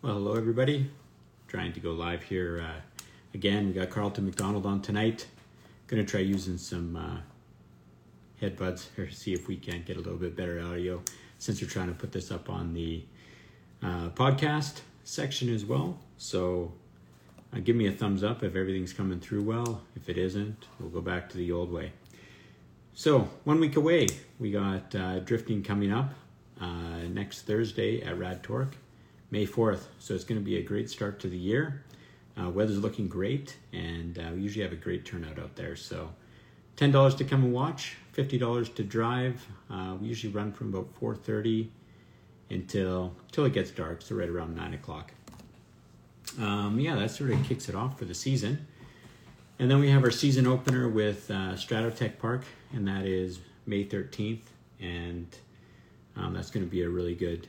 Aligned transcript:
Well, 0.00 0.12
hello 0.12 0.36
everybody. 0.36 0.88
Trying 1.48 1.72
to 1.72 1.80
go 1.80 1.90
live 1.90 2.22
here 2.22 2.64
uh, 2.64 2.80
again. 3.34 3.66
We 3.66 3.72
got 3.72 3.90
Carlton 3.90 4.26
McDonald 4.26 4.64
on 4.64 4.80
tonight. 4.80 5.26
To 5.88 6.04
try 6.04 6.20
using 6.20 6.56
some 6.56 6.94
uh, 6.94 7.16
headbuds 8.40 8.94
here 8.94 9.06
to 9.06 9.12
see 9.12 9.34
if 9.34 9.48
we 9.48 9.56
can't 9.56 9.84
get 9.84 9.96
a 9.96 9.98
little 9.98 10.16
bit 10.16 10.36
better 10.36 10.60
audio 10.60 11.02
since 11.40 11.60
we're 11.60 11.68
trying 11.68 11.88
to 11.88 11.94
put 11.94 12.12
this 12.12 12.30
up 12.30 12.48
on 12.48 12.74
the 12.74 13.02
uh, 13.82 14.10
podcast 14.10 14.82
section 15.02 15.52
as 15.52 15.64
well. 15.64 15.98
So 16.16 16.70
uh, 17.52 17.58
give 17.58 17.74
me 17.74 17.88
a 17.88 17.92
thumbs 17.92 18.22
up 18.22 18.44
if 18.44 18.54
everything's 18.54 18.92
coming 18.92 19.18
through 19.18 19.42
well. 19.42 19.82
If 19.96 20.08
it 20.08 20.16
isn't, 20.16 20.66
we'll 20.78 20.90
go 20.90 21.00
back 21.00 21.28
to 21.30 21.36
the 21.36 21.50
old 21.50 21.72
way. 21.72 21.90
So, 22.94 23.28
one 23.42 23.58
week 23.58 23.74
away, 23.74 24.06
we 24.38 24.52
got 24.52 24.94
uh, 24.94 25.18
drifting 25.18 25.64
coming 25.64 25.92
up 25.92 26.14
uh, 26.60 26.98
next 27.10 27.46
Thursday 27.46 28.00
at 28.02 28.16
Rad 28.16 28.44
Torque. 28.44 28.76
May 29.30 29.46
4th. 29.46 29.84
So 29.98 30.14
it's 30.14 30.24
going 30.24 30.40
to 30.40 30.44
be 30.44 30.56
a 30.56 30.62
great 30.62 30.90
start 30.90 31.20
to 31.20 31.28
the 31.28 31.36
year. 31.36 31.84
Uh, 32.40 32.50
weather's 32.50 32.78
looking 32.78 33.08
great, 33.08 33.56
and 33.72 34.18
uh, 34.18 34.30
we 34.34 34.40
usually 34.40 34.62
have 34.62 34.72
a 34.72 34.76
great 34.76 35.04
turnout 35.04 35.38
out 35.38 35.56
there. 35.56 35.74
So 35.74 36.10
$10 36.76 37.16
to 37.18 37.24
come 37.24 37.44
and 37.44 37.52
watch, 37.52 37.96
$50 38.16 38.74
to 38.76 38.84
drive. 38.84 39.44
Uh, 39.68 39.96
we 40.00 40.06
usually 40.06 40.32
run 40.32 40.52
from 40.52 40.68
about 40.68 40.94
4.30 41.00 41.68
until, 42.50 43.14
until 43.26 43.44
it 43.44 43.52
gets 43.52 43.70
dark, 43.70 44.02
so 44.02 44.14
right 44.14 44.28
around 44.28 44.54
9 44.54 44.74
o'clock. 44.74 45.12
Um, 46.40 46.78
yeah, 46.78 46.94
that 46.94 47.10
sort 47.10 47.30
of 47.30 47.42
kicks 47.44 47.68
it 47.68 47.74
off 47.74 47.98
for 47.98 48.04
the 48.04 48.14
season. 48.14 48.66
And 49.58 49.68
then 49.68 49.80
we 49.80 49.90
have 49.90 50.04
our 50.04 50.12
season 50.12 50.46
opener 50.46 50.88
with 50.88 51.30
uh, 51.30 51.54
Stratotech 51.54 52.18
Park, 52.18 52.44
and 52.72 52.86
that 52.86 53.04
is 53.04 53.40
May 53.66 53.84
13th. 53.84 54.42
And 54.80 55.26
um, 56.16 56.34
that's 56.34 56.50
going 56.50 56.64
to 56.64 56.70
be 56.70 56.82
a 56.82 56.88
really 56.88 57.16
good 57.16 57.48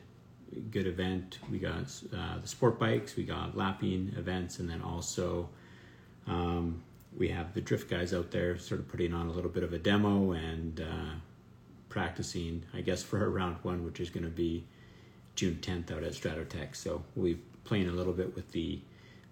good 0.71 0.87
event. 0.87 1.39
We 1.51 1.59
got 1.59 1.91
uh, 2.13 2.39
the 2.41 2.47
sport 2.47 2.79
bikes, 2.79 3.15
we 3.15 3.23
got 3.23 3.57
lapping 3.57 4.13
events, 4.17 4.59
and 4.59 4.69
then 4.69 4.81
also 4.81 5.49
um, 6.27 6.83
we 7.17 7.29
have 7.29 7.53
the 7.53 7.61
drift 7.61 7.89
guys 7.89 8.13
out 8.13 8.31
there 8.31 8.57
sort 8.57 8.79
of 8.79 8.87
putting 8.87 9.13
on 9.13 9.27
a 9.27 9.31
little 9.31 9.49
bit 9.49 9.63
of 9.63 9.73
a 9.73 9.79
demo 9.79 10.31
and 10.31 10.81
uh, 10.81 11.15
practicing, 11.89 12.63
I 12.73 12.81
guess, 12.81 13.03
for 13.09 13.29
round 13.29 13.57
one, 13.63 13.85
which 13.85 13.99
is 13.99 14.09
going 14.09 14.23
to 14.23 14.29
be 14.29 14.65
June 15.35 15.59
10th 15.61 15.91
out 15.91 16.03
at 16.03 16.13
Stratotech. 16.13 16.75
So 16.75 17.03
we'll 17.15 17.33
be 17.33 17.41
playing 17.63 17.89
a 17.89 17.93
little 17.93 18.13
bit 18.13 18.35
with 18.35 18.51
the 18.51 18.81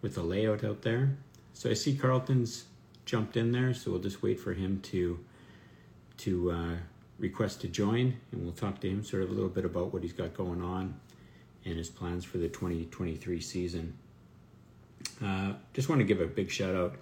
with 0.01 0.13
the 0.13 0.21
layout 0.21 0.63
out 0.63 0.83
there. 0.83 1.17
So 1.53 1.71
I 1.71 1.73
see 1.73 1.95
Carlton's 1.95 2.65
jumped 3.05 3.35
in 3.35 3.51
there, 3.51 3.73
so 3.73 3.89
we'll 3.89 3.99
just 3.99 4.21
wait 4.21 4.39
for 4.39 4.53
him 4.53 4.79
to 4.81 5.19
to 6.17 6.51
uh, 6.51 6.75
request 7.17 7.61
to 7.61 7.67
join, 7.67 8.15
and 8.31 8.43
we'll 8.43 8.51
talk 8.51 8.79
to 8.81 8.89
him 8.89 9.03
sort 9.03 9.23
of 9.23 9.29
a 9.29 9.33
little 9.33 9.49
bit 9.49 9.65
about 9.65 9.91
what 9.91 10.03
he's 10.03 10.13
got 10.13 10.35
going 10.35 10.61
on 10.61 10.99
and 11.67 11.77
his 11.77 11.89
plans 11.89 12.23
for 12.23 12.37
the 12.37 12.47
2023 12.47 13.41
season. 13.41 13.93
Uh, 15.23 15.53
just 15.73 15.89
want 15.89 15.99
to 15.99 16.05
give 16.05 16.21
a 16.21 16.25
big 16.25 16.49
shout 16.49 16.75
out. 16.75 16.95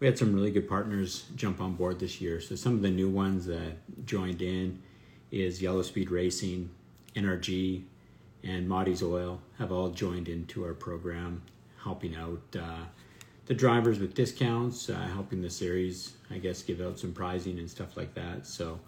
We 0.00 0.06
had 0.06 0.16
some 0.16 0.32
really 0.32 0.50
good 0.50 0.68
partners 0.68 1.26
jump 1.36 1.60
on 1.60 1.74
board 1.74 1.98
this 1.98 2.20
year. 2.20 2.40
So 2.40 2.54
some 2.54 2.74
of 2.74 2.82
the 2.82 2.90
new 2.90 3.08
ones 3.08 3.46
that 3.46 3.76
joined 4.06 4.42
in 4.42 4.80
is 5.30 5.60
Yellow 5.60 5.82
Speed 5.82 6.10
Racing, 6.10 6.70
NRG, 7.14 7.82
and 8.44 8.68
Maudie's 8.68 9.02
Oil 9.02 9.40
have 9.58 9.72
all 9.72 9.90
joined 9.90 10.28
into 10.28 10.64
our 10.64 10.74
program, 10.74 11.42
helping 11.82 12.14
out 12.14 12.40
uh, 12.56 12.84
the 13.46 13.54
drivers 13.54 13.98
with 13.98 14.14
discounts, 14.14 14.88
uh, 14.88 14.94
helping 15.12 15.42
the 15.42 15.50
series, 15.50 16.14
I 16.30 16.38
guess, 16.38 16.62
give 16.62 16.80
out 16.80 16.98
some 16.98 17.12
prizing 17.12 17.58
and 17.58 17.68
stuff 17.68 17.96
like 17.96 18.14
that. 18.14 18.46
So 18.46 18.78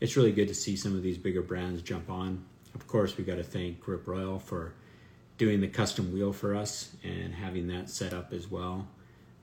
it's 0.00 0.16
really 0.16 0.32
good 0.32 0.48
to 0.48 0.54
see 0.54 0.76
some 0.76 0.94
of 0.94 1.02
these 1.02 1.16
bigger 1.16 1.42
brands 1.42 1.80
jump 1.80 2.10
on. 2.10 2.44
Of 2.74 2.86
course, 2.86 3.16
we 3.16 3.24
got 3.24 3.36
to 3.36 3.44
thank 3.44 3.80
Grip 3.80 4.06
Royal 4.06 4.38
for 4.38 4.74
doing 5.38 5.60
the 5.60 5.68
custom 5.68 6.12
wheel 6.12 6.32
for 6.32 6.54
us 6.54 6.94
and 7.02 7.34
having 7.34 7.66
that 7.68 7.88
set 7.88 8.12
up 8.12 8.32
as 8.32 8.50
well. 8.50 8.86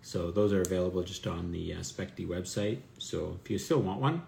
So 0.02 0.31
those 0.31 0.53
are 0.53 0.61
available 0.61 1.03
just 1.03 1.28
on 1.28 1.52
the 1.52 1.73
uh, 1.73 1.78
SpecD 1.80 2.28
website. 2.28 2.80
So 2.97 3.38
if 3.44 3.50
you 3.50 3.57
still 3.57 3.81
want 3.81 4.00
one, 4.00 4.22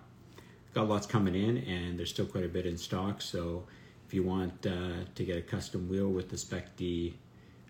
got 0.74 0.90
lots 0.90 1.06
coming 1.06 1.36
in 1.36 1.58
and 1.58 1.98
there's 1.98 2.10
still 2.10 2.26
quite 2.26 2.44
a 2.44 2.50
bit 2.50 2.66
in 2.66 2.78
stock. 2.78 3.22
So 3.22 3.64
if 4.08 4.14
you 4.14 4.24
want 4.24 4.66
uh, 4.66 5.06
to 5.14 5.24
get 5.24 5.38
a 5.38 5.42
custom 5.42 5.88
wheel 5.88 6.10
with 6.10 6.30
the 6.30 6.36
SpecD 6.36 7.14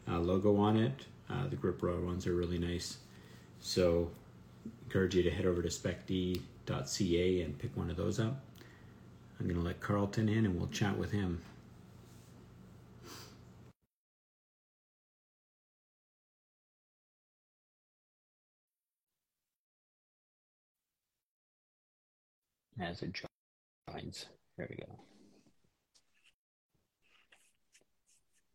uh, 0.09 0.19
logo 0.19 0.55
on 0.57 0.77
it, 0.77 1.05
uh, 1.29 1.47
the 1.47 1.55
Grip 1.55 1.83
Royal 1.83 2.01
ones 2.01 2.25
are 2.25 2.33
really 2.33 2.57
nice. 2.57 2.97
So 3.59 4.09
encourage 4.85 5.15
you 5.15 5.23
to 5.23 5.29
head 5.29 5.45
over 5.45 5.61
to 5.61 5.69
specd.ca 5.69 7.41
and 7.41 7.59
pick 7.59 7.75
one 7.75 7.89
of 7.89 7.97
those 7.97 8.19
up. 8.19 8.41
I'm 9.39 9.47
going 9.47 9.57
to 9.57 9.65
let 9.65 9.79
Carlton 9.79 10.27
in 10.27 10.45
and 10.45 10.57
we'll 10.57 10.67
chat 10.67 10.97
with 10.97 11.11
him. 11.11 11.41
As 22.81 23.01
it 23.01 23.13
joins. 23.89 24.25
There 24.57 24.67
we 24.69 24.75
go. 24.77 24.99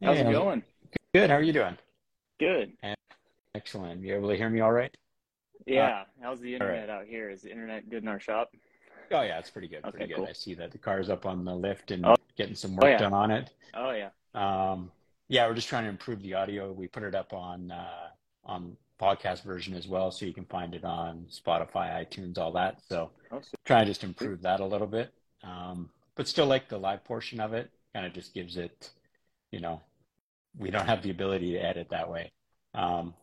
How's 0.03 0.19
it 0.19 0.31
going? 0.31 0.63
Good. 1.15 1.31
How 1.31 1.37
are 1.37 1.43
you 1.43 1.53
doing? 1.53 1.77
Good. 2.39 2.73
Excellent. 3.55 4.03
You 4.03 4.17
able 4.17 4.29
to 4.29 4.37
hear 4.37 4.51
me 4.51 4.61
all 4.61 4.73
right? 4.73 4.95
Yeah. 5.67 5.87
Uh, 5.87 6.05
How's 6.23 6.41
the 6.41 6.53
internet 6.53 6.89
right. 6.89 7.01
out 7.01 7.07
here? 7.07 7.31
Is 7.31 7.43
the 7.43 7.51
internet 7.51 7.89
good 7.89 8.03
in 8.03 8.09
our 8.09 8.21
shop? 8.21 8.51
Oh 9.15 9.23
yeah, 9.23 9.39
it's 9.39 9.51
pretty 9.51 9.69
good. 9.69 9.83
Pretty 9.83 10.07
good. 10.07 10.17
Cool. 10.17 10.27
I 10.29 10.33
see 10.33 10.55
that 10.55 10.73
the 10.73 10.79
car's 10.79 11.09
up 11.09 11.25
on 11.25 11.45
the 11.45 11.55
lift 11.55 11.91
and 11.91 12.05
oh. 12.05 12.17
getting 12.37 12.55
some 12.55 12.77
work 12.77 12.85
oh, 12.85 12.89
yeah. 12.89 12.99
done 12.99 13.15
on 13.15 13.31
it. 13.31 13.51
Oh 13.75 13.93
yeah. 13.93 14.11
Um, 14.35 14.91
yeah, 15.29 15.47
we're 15.47 15.55
just 15.55 15.69
trying 15.69 15.85
to 15.85 15.91
improve 15.91 16.21
the 16.23 16.35
audio. 16.35 16.73
We 16.73 16.89
put 16.89 17.03
it 17.03 17.15
up 17.15 17.33
on 17.33 17.71
uh, 17.71 18.09
on 18.45 18.77
podcast 19.01 19.43
version 19.43 19.75
as 19.75 19.87
well, 19.87 20.11
so 20.11 20.27
you 20.27 20.35
can 20.35 20.45
find 20.45 20.75
it 20.75 20.85
on 20.85 21.27
Spotify, 21.31 22.05
iTunes, 22.05 22.39
all 22.39 22.53
that. 22.53 22.81
So 22.89 23.11
oh, 23.33 23.41
try 23.65 23.81
to 23.81 23.87
just 23.87 24.05
improve 24.05 24.43
that 24.43 24.61
a 24.61 24.67
little 24.67 24.87
bit, 24.87 25.13
um, 25.43 25.91
but 26.17 26.29
still 26.29 26.47
like 26.47 26.69
the 26.69 26.79
live 26.79 27.05
portion 27.05 27.41
of 27.41 27.55
it. 27.55 27.71
Kind 27.95 28.07
of 28.07 28.13
just 28.13 28.35
gives 28.35 28.57
it, 28.57 28.91
you 29.53 29.61
know, 29.61 29.81
we 30.59 30.71
don't 30.71 30.87
have 30.87 31.03
the 31.03 31.11
ability 31.11 31.53
to 31.53 31.59
edit 31.59 31.89
that 31.91 32.11
way. 32.11 32.33
Um, 32.75 33.15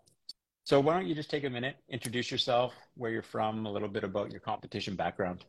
so 0.64 0.80
why 0.80 0.94
don't 0.94 1.08
you 1.08 1.16
just 1.16 1.30
take 1.30 1.44
a 1.44 1.50
minute, 1.50 1.76
introduce 1.90 2.32
yourself, 2.32 2.74
where 2.96 3.12
you're 3.12 3.22
from, 3.22 3.66
a 3.66 3.72
little 3.72 3.90
bit 3.90 4.06
about 4.06 4.32
your 4.32 4.40
competition 4.40 4.96
background. 4.96 5.44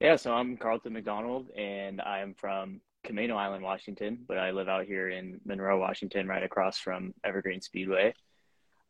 Yeah, 0.00 0.16
so 0.16 0.34
I'm 0.34 0.56
Carlton 0.56 0.92
McDonald, 0.92 1.50
and 1.56 2.00
I 2.00 2.18
am 2.18 2.34
from 2.34 2.80
Camano 3.06 3.36
Island, 3.36 3.62
Washington, 3.62 4.18
but 4.26 4.38
I 4.38 4.50
live 4.50 4.68
out 4.68 4.86
here 4.86 5.08
in 5.08 5.40
Monroe, 5.46 5.78
Washington, 5.78 6.26
right 6.26 6.42
across 6.42 6.78
from 6.78 7.14
Evergreen 7.22 7.60
Speedway. 7.60 8.08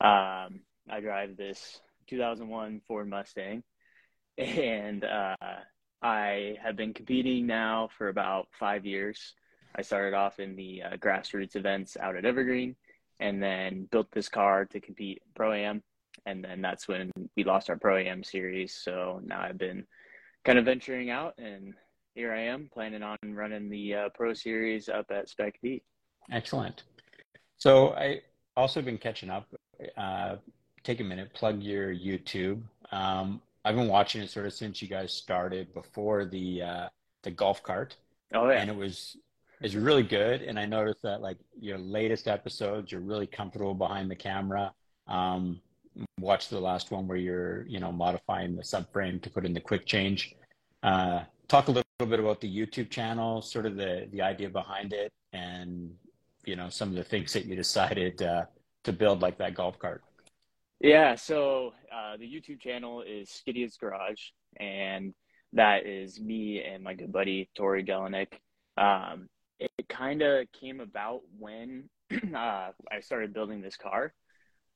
Um, 0.01 0.61
I 0.89 1.01
drive 1.03 1.37
this 1.37 1.81
2001 2.09 2.81
Ford 2.89 3.07
Mustang, 3.07 3.63
and 4.39 5.05
uh, 5.05 5.37
I 6.01 6.57
have 6.63 6.75
been 6.75 6.95
competing 6.95 7.47
now 7.47 7.91
for 7.99 8.09
about 8.09 8.49
five 8.59 8.87
years. 8.87 9.35
I 9.77 9.83
started 9.83 10.15
off 10.15 10.41
in 10.41 10.57
the 10.57 10.83
uh, 10.85 10.97
grassroots 10.97 11.55
events 11.55 11.99
out 12.01 12.17
at 12.17 12.25
Evergreen, 12.25 12.77
and 13.21 13.43
then 13.43 13.89
built 13.93 14.11
this 14.11 14.31
car 14.31 14.65
to 14.65 14.81
compete 14.81 15.21
pro 15.35 15.53
am, 15.53 15.83
and 16.25 16.43
then 16.43 16.63
that's 16.63 16.89
when 16.89 17.11
we 17.37 17.45
lost 17.45 17.69
our 17.69 17.77
pro 17.77 17.99
am 17.99 18.25
series. 18.25 18.75
So 18.75 19.21
now 19.23 19.43
I've 19.43 19.59
been 19.59 19.87
kind 20.45 20.59
of 20.59 20.65
venturing 20.65 21.11
out, 21.11 21.35
and 21.39 21.75
here 22.15 22.33
I 22.33 22.43
am 22.43 22.71
planning 22.73 23.03
on 23.03 23.19
running 23.25 23.69
the 23.69 23.95
uh, 23.95 24.09
Pro 24.15 24.35
Series 24.35 24.89
up 24.89 25.07
at 25.11 25.29
Spec 25.29 25.59
D. 25.63 25.83
Excellent. 26.31 26.85
So 27.57 27.95
I 27.95 28.21
also 28.57 28.83
been 28.83 28.99
catching 28.99 29.31
up. 29.31 29.49
Uh, 29.97 30.37
take 30.83 31.01
a 31.01 31.05
minute, 31.05 31.33
plug 31.35 31.63
your 31.63 31.93
YouTube. 31.95 32.63
Um, 32.93 33.41
I've 33.65 33.75
been 33.75 33.89
watching 33.89 34.23
it 34.23 34.31
sort 34.31 34.47
of 34.47 34.53
since 34.53 34.83
you 34.83 34.89
guys 34.89 35.13
started 35.13 35.73
before 35.75 36.25
the 36.27 36.63
uh, 36.63 36.89
the 37.23 37.31
golf 37.31 37.63
cart. 37.63 37.97
Oh 38.35 38.49
yeah, 38.49 38.61
and 38.61 38.71
it 38.71 38.77
was 38.77 39.17
it's 39.61 39.75
really 39.75 40.03
good. 40.03 40.43
And 40.43 40.59
I 40.59 40.67
noticed 40.67 41.03
that 41.03 41.23
like 41.23 41.39
your 41.59 41.79
latest 41.79 42.29
episodes, 42.29 42.93
you're 42.93 43.01
really 43.01 43.27
comfortable 43.27 43.75
behind 43.75 44.11
the 44.11 44.17
camera. 44.17 44.73
Um, 45.09 45.61
watch 46.19 46.49
the 46.49 46.61
last 46.61 46.91
one 46.91 47.07
where 47.07 47.19
you're 47.19 47.67
you 47.67 47.81
know 47.81 47.93
modifying 47.93 48.57
the 48.57 48.63
subframe 48.63 49.23
to 49.23 49.31
put 49.31 49.45
in 49.45 49.53
the 49.53 49.61
quick 49.61 49.87
change. 49.87 50.35
Uh, 50.83 51.23
talk 51.49 51.69
a 51.69 51.71
little, 51.71 51.85
bit 52.07 52.21
about 52.21 52.41
the 52.41 52.57
youtube 52.57 52.91
channel 52.91 53.41
sort 53.41 53.65
of 53.65 53.77
the 53.77 54.07
the 54.11 54.21
idea 54.21 54.49
behind 54.49 54.93
it 54.93 55.11
and 55.33 55.91
you 56.45 56.55
know 56.55 56.69
some 56.69 56.91
of 56.91 56.97
the 56.97 57.05
things 57.05 57.33
that 57.33 57.47
you 57.47 57.57
decided 57.57 58.21
uh, 58.21 58.45
to 58.83 58.93
build 58.93 59.23
like 59.23 59.39
that 59.39 59.55
golf 59.55 59.79
cart. 59.79 60.03
Yeah 60.81 61.15
so 61.15 61.73
uh, 61.95 62.17
the 62.19 62.27
youtube 62.27 62.61
channel 62.61 63.03
is 63.03 63.31
skiddy's 63.31 63.77
garage 63.77 64.21
and 64.59 65.15
that 65.53 65.87
is 65.87 66.21
me 66.21 66.63
and 66.63 66.83
my 66.83 66.95
good 66.95 67.13
buddy 67.13 67.49
tori 67.55 67.85
Jelinek. 67.85 68.35
Um, 68.77 69.29
it 69.61 69.89
kind 69.89 70.21
of 70.21 70.47
came 70.53 70.81
about 70.81 71.21
when 71.39 71.89
uh, 72.35 72.71
i 72.91 73.01
started 73.01 73.33
building 73.33 73.63
this 73.63 73.77
car 73.77 74.13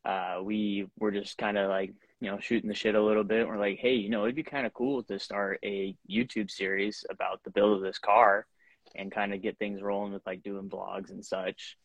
uh, 0.05 0.41
we 0.43 0.87
were 0.99 1.11
just 1.11 1.39
kind 1.39 1.59
of 1.59 1.69
like, 1.69 1.93
you 2.21 2.31
know, 2.31 2.39
shooting 2.41 2.69
the 2.69 2.75
shit 2.75 2.95
a 2.95 3.03
little 3.03 3.25
bit. 3.25 3.47
We're 3.47 3.59
like, 3.59 3.79
hey, 3.79 3.95
you 3.95 4.09
know, 4.09 4.25
it'd 4.25 4.35
be 4.35 4.43
kind 4.43 4.67
of 4.67 4.75
cool 4.75 5.03
to 5.05 5.19
start 5.19 5.59
a 5.65 5.95
YouTube 6.11 6.51
series 6.51 7.05
about 7.11 7.43
the 7.45 7.51
build 7.51 7.77
of 7.77 7.83
this 7.83 7.99
car 7.99 8.47
and 8.95 9.13
kind 9.13 9.35
of 9.35 9.43
get 9.43 9.59
things 9.59 9.83
rolling 9.83 10.13
with 10.13 10.27
like 10.27 10.43
doing 10.43 10.69
vlogs 10.69 11.11
and 11.11 11.25
such. 11.25 11.77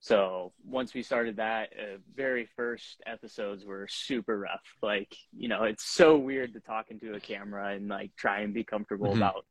So 0.00 0.52
once 0.64 0.94
we 0.94 1.02
started 1.02 1.36
that, 1.36 1.70
uh, 1.78 1.98
very 2.16 2.48
first 2.56 3.00
episodes 3.06 3.64
were 3.64 3.86
super 3.88 4.36
rough. 4.36 4.60
Like, 4.82 5.14
you 5.32 5.48
know, 5.48 5.62
it's 5.62 5.84
so 5.84 6.18
weird 6.18 6.54
to 6.54 6.60
talk 6.60 6.86
into 6.90 7.14
a 7.14 7.20
camera 7.20 7.74
and 7.74 7.88
like 7.88 8.10
try 8.16 8.40
and 8.40 8.52
be 8.52 8.64
comfortable 8.64 9.10
mm-hmm. 9.10 9.18
about 9.18 9.46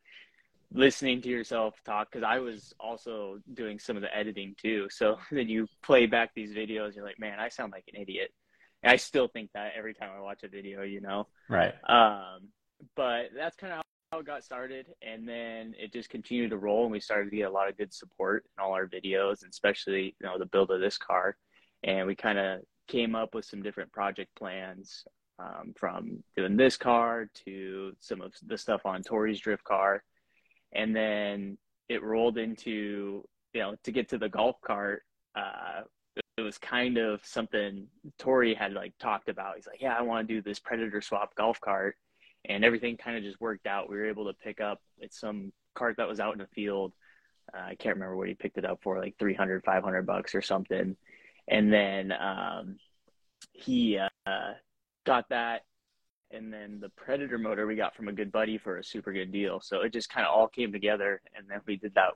listening 0.73 1.21
to 1.21 1.29
yourself 1.29 1.75
talk 1.85 2.12
because 2.12 2.25
I 2.27 2.39
was 2.39 2.73
also 2.79 3.39
doing 3.53 3.79
some 3.79 3.95
of 3.95 4.01
the 4.01 4.15
editing 4.15 4.56
too. 4.62 4.88
So 4.89 5.18
then 5.31 5.50
you 5.50 5.68
play 5.83 6.06
back 6.06 6.31
these 6.35 6.53
videos, 6.53 6.95
you're 6.95 7.06
like, 7.06 7.19
man, 7.19 7.39
I 7.39 7.50
sound 7.50 7.71
like 7.71 7.85
an 7.94 8.01
idiot. 8.01 8.31
And 8.83 8.91
I 8.91 8.95
still 8.95 9.27
think 9.27 9.51
that 9.53 9.73
every 9.77 9.94
time 9.94 10.09
I 10.15 10.21
watch 10.21 10.44
a 10.44 10.47
video, 10.47 10.81
you 10.81 11.01
know. 11.01 11.27
Right. 11.50 11.73
Um, 11.88 12.50
but 12.95 13.25
that's 13.35 13.56
kind 13.56 13.73
of 13.73 13.81
how 14.12 14.19
it 14.19 14.25
got 14.25 14.44
started, 14.44 14.88
and 15.01 15.27
then 15.27 15.73
it 15.79 15.94
just 15.94 16.09
continued 16.09 16.50
to 16.50 16.57
roll, 16.57 16.83
and 16.83 16.91
we 16.91 17.00
started 17.00 17.29
to 17.29 17.38
get 17.38 17.47
a 17.47 17.51
lot 17.51 17.69
of 17.69 17.77
good 17.77 17.94
support 17.94 18.44
in 18.57 18.63
all 18.63 18.73
our 18.73 18.88
videos, 18.88 19.44
and 19.44 19.51
especially 19.51 20.15
you 20.19 20.27
know 20.27 20.38
the 20.39 20.47
build 20.47 20.71
of 20.71 20.81
this 20.81 20.97
car, 20.97 21.38
and 21.83 22.07
we 22.07 22.15
kind 22.15 22.39
of 22.39 22.62
came 22.88 23.15
up 23.15 23.35
with 23.35 23.45
some 23.45 23.62
different 23.62 23.91
project 23.91 24.31
plans 24.35 25.06
um, 25.39 25.73
from 25.77 26.23
doing 26.35 26.57
this 26.57 26.75
car 26.75 27.29
to 27.45 27.94
some 28.00 28.19
of 28.19 28.33
the 28.45 28.57
stuff 28.57 28.81
on 28.85 29.03
Tori's 29.03 29.39
drift 29.39 29.63
car 29.63 30.03
and 30.73 30.95
then 30.95 31.57
it 31.89 32.03
rolled 32.03 32.38
into 32.38 33.23
you 33.53 33.62
know 33.62 33.75
to 33.83 33.91
get 33.91 34.09
to 34.09 34.18
the 34.18 34.29
golf 34.29 34.56
cart 34.62 35.03
uh, 35.35 35.81
it 36.38 36.41
was 36.41 36.57
kind 36.57 36.97
of 36.97 37.21
something 37.23 37.88
tori 38.18 38.53
had 38.53 38.73
like 38.73 38.94
talked 39.00 39.29
about. 39.29 39.56
He's 39.56 39.68
like 39.68 39.81
yeah 39.81 39.95
i 39.97 40.01
want 40.01 40.27
to 40.27 40.33
do 40.33 40.41
this 40.41 40.59
predator 40.59 41.01
swap 41.01 41.35
golf 41.35 41.59
cart. 41.62 41.95
And 42.50 42.65
everything 42.65 42.97
kind 42.97 43.15
of 43.15 43.23
just 43.23 43.39
worked 43.39 43.68
out. 43.68 43.88
We 43.88 43.97
were 43.97 44.09
able 44.09 44.25
to 44.25 44.33
pick 44.33 44.59
up 44.59 44.81
it's 44.97 45.19
some 45.19 45.53
cart 45.75 45.97
that 45.97 46.07
was 46.07 46.19
out 46.19 46.33
in 46.33 46.39
the 46.39 46.47
field. 46.47 46.94
Uh, 47.53 47.68
i 47.68 47.75
can't 47.75 47.95
remember 47.95 48.18
what 48.18 48.27
he 48.27 48.33
picked 48.33 48.57
it 48.57 48.65
up 48.65 48.79
for 48.81 49.00
like 49.00 49.15
300 49.19 49.63
500 49.63 50.06
bucks 50.06 50.35
or 50.35 50.41
something. 50.41 50.95
And 51.47 51.71
then 51.71 52.12
um, 52.13 52.77
he 53.53 53.97
uh, 53.97 54.53
got 55.06 55.29
that 55.29 55.63
and 56.33 56.51
then 56.51 56.80
the 56.80 56.89
Predator 56.89 57.38
motor 57.38 57.68
we 57.68 57.75
got 57.75 57.95
from 57.95 58.07
a 58.07 58.13
good 58.13 58.31
buddy 58.31 58.57
for 58.57 58.78
a 58.78 58.83
super 58.83 59.12
good 59.13 59.31
deal. 59.31 59.60
So 59.62 59.81
it 59.81 59.94
just 59.94 60.10
kind 60.10 60.25
of 60.25 60.33
all 60.33 60.48
came 60.48 60.72
together, 60.72 61.22
and 61.36 61.48
then 61.50 61.62
we 61.66 61.78
did 61.78 61.94
that 61.95 62.12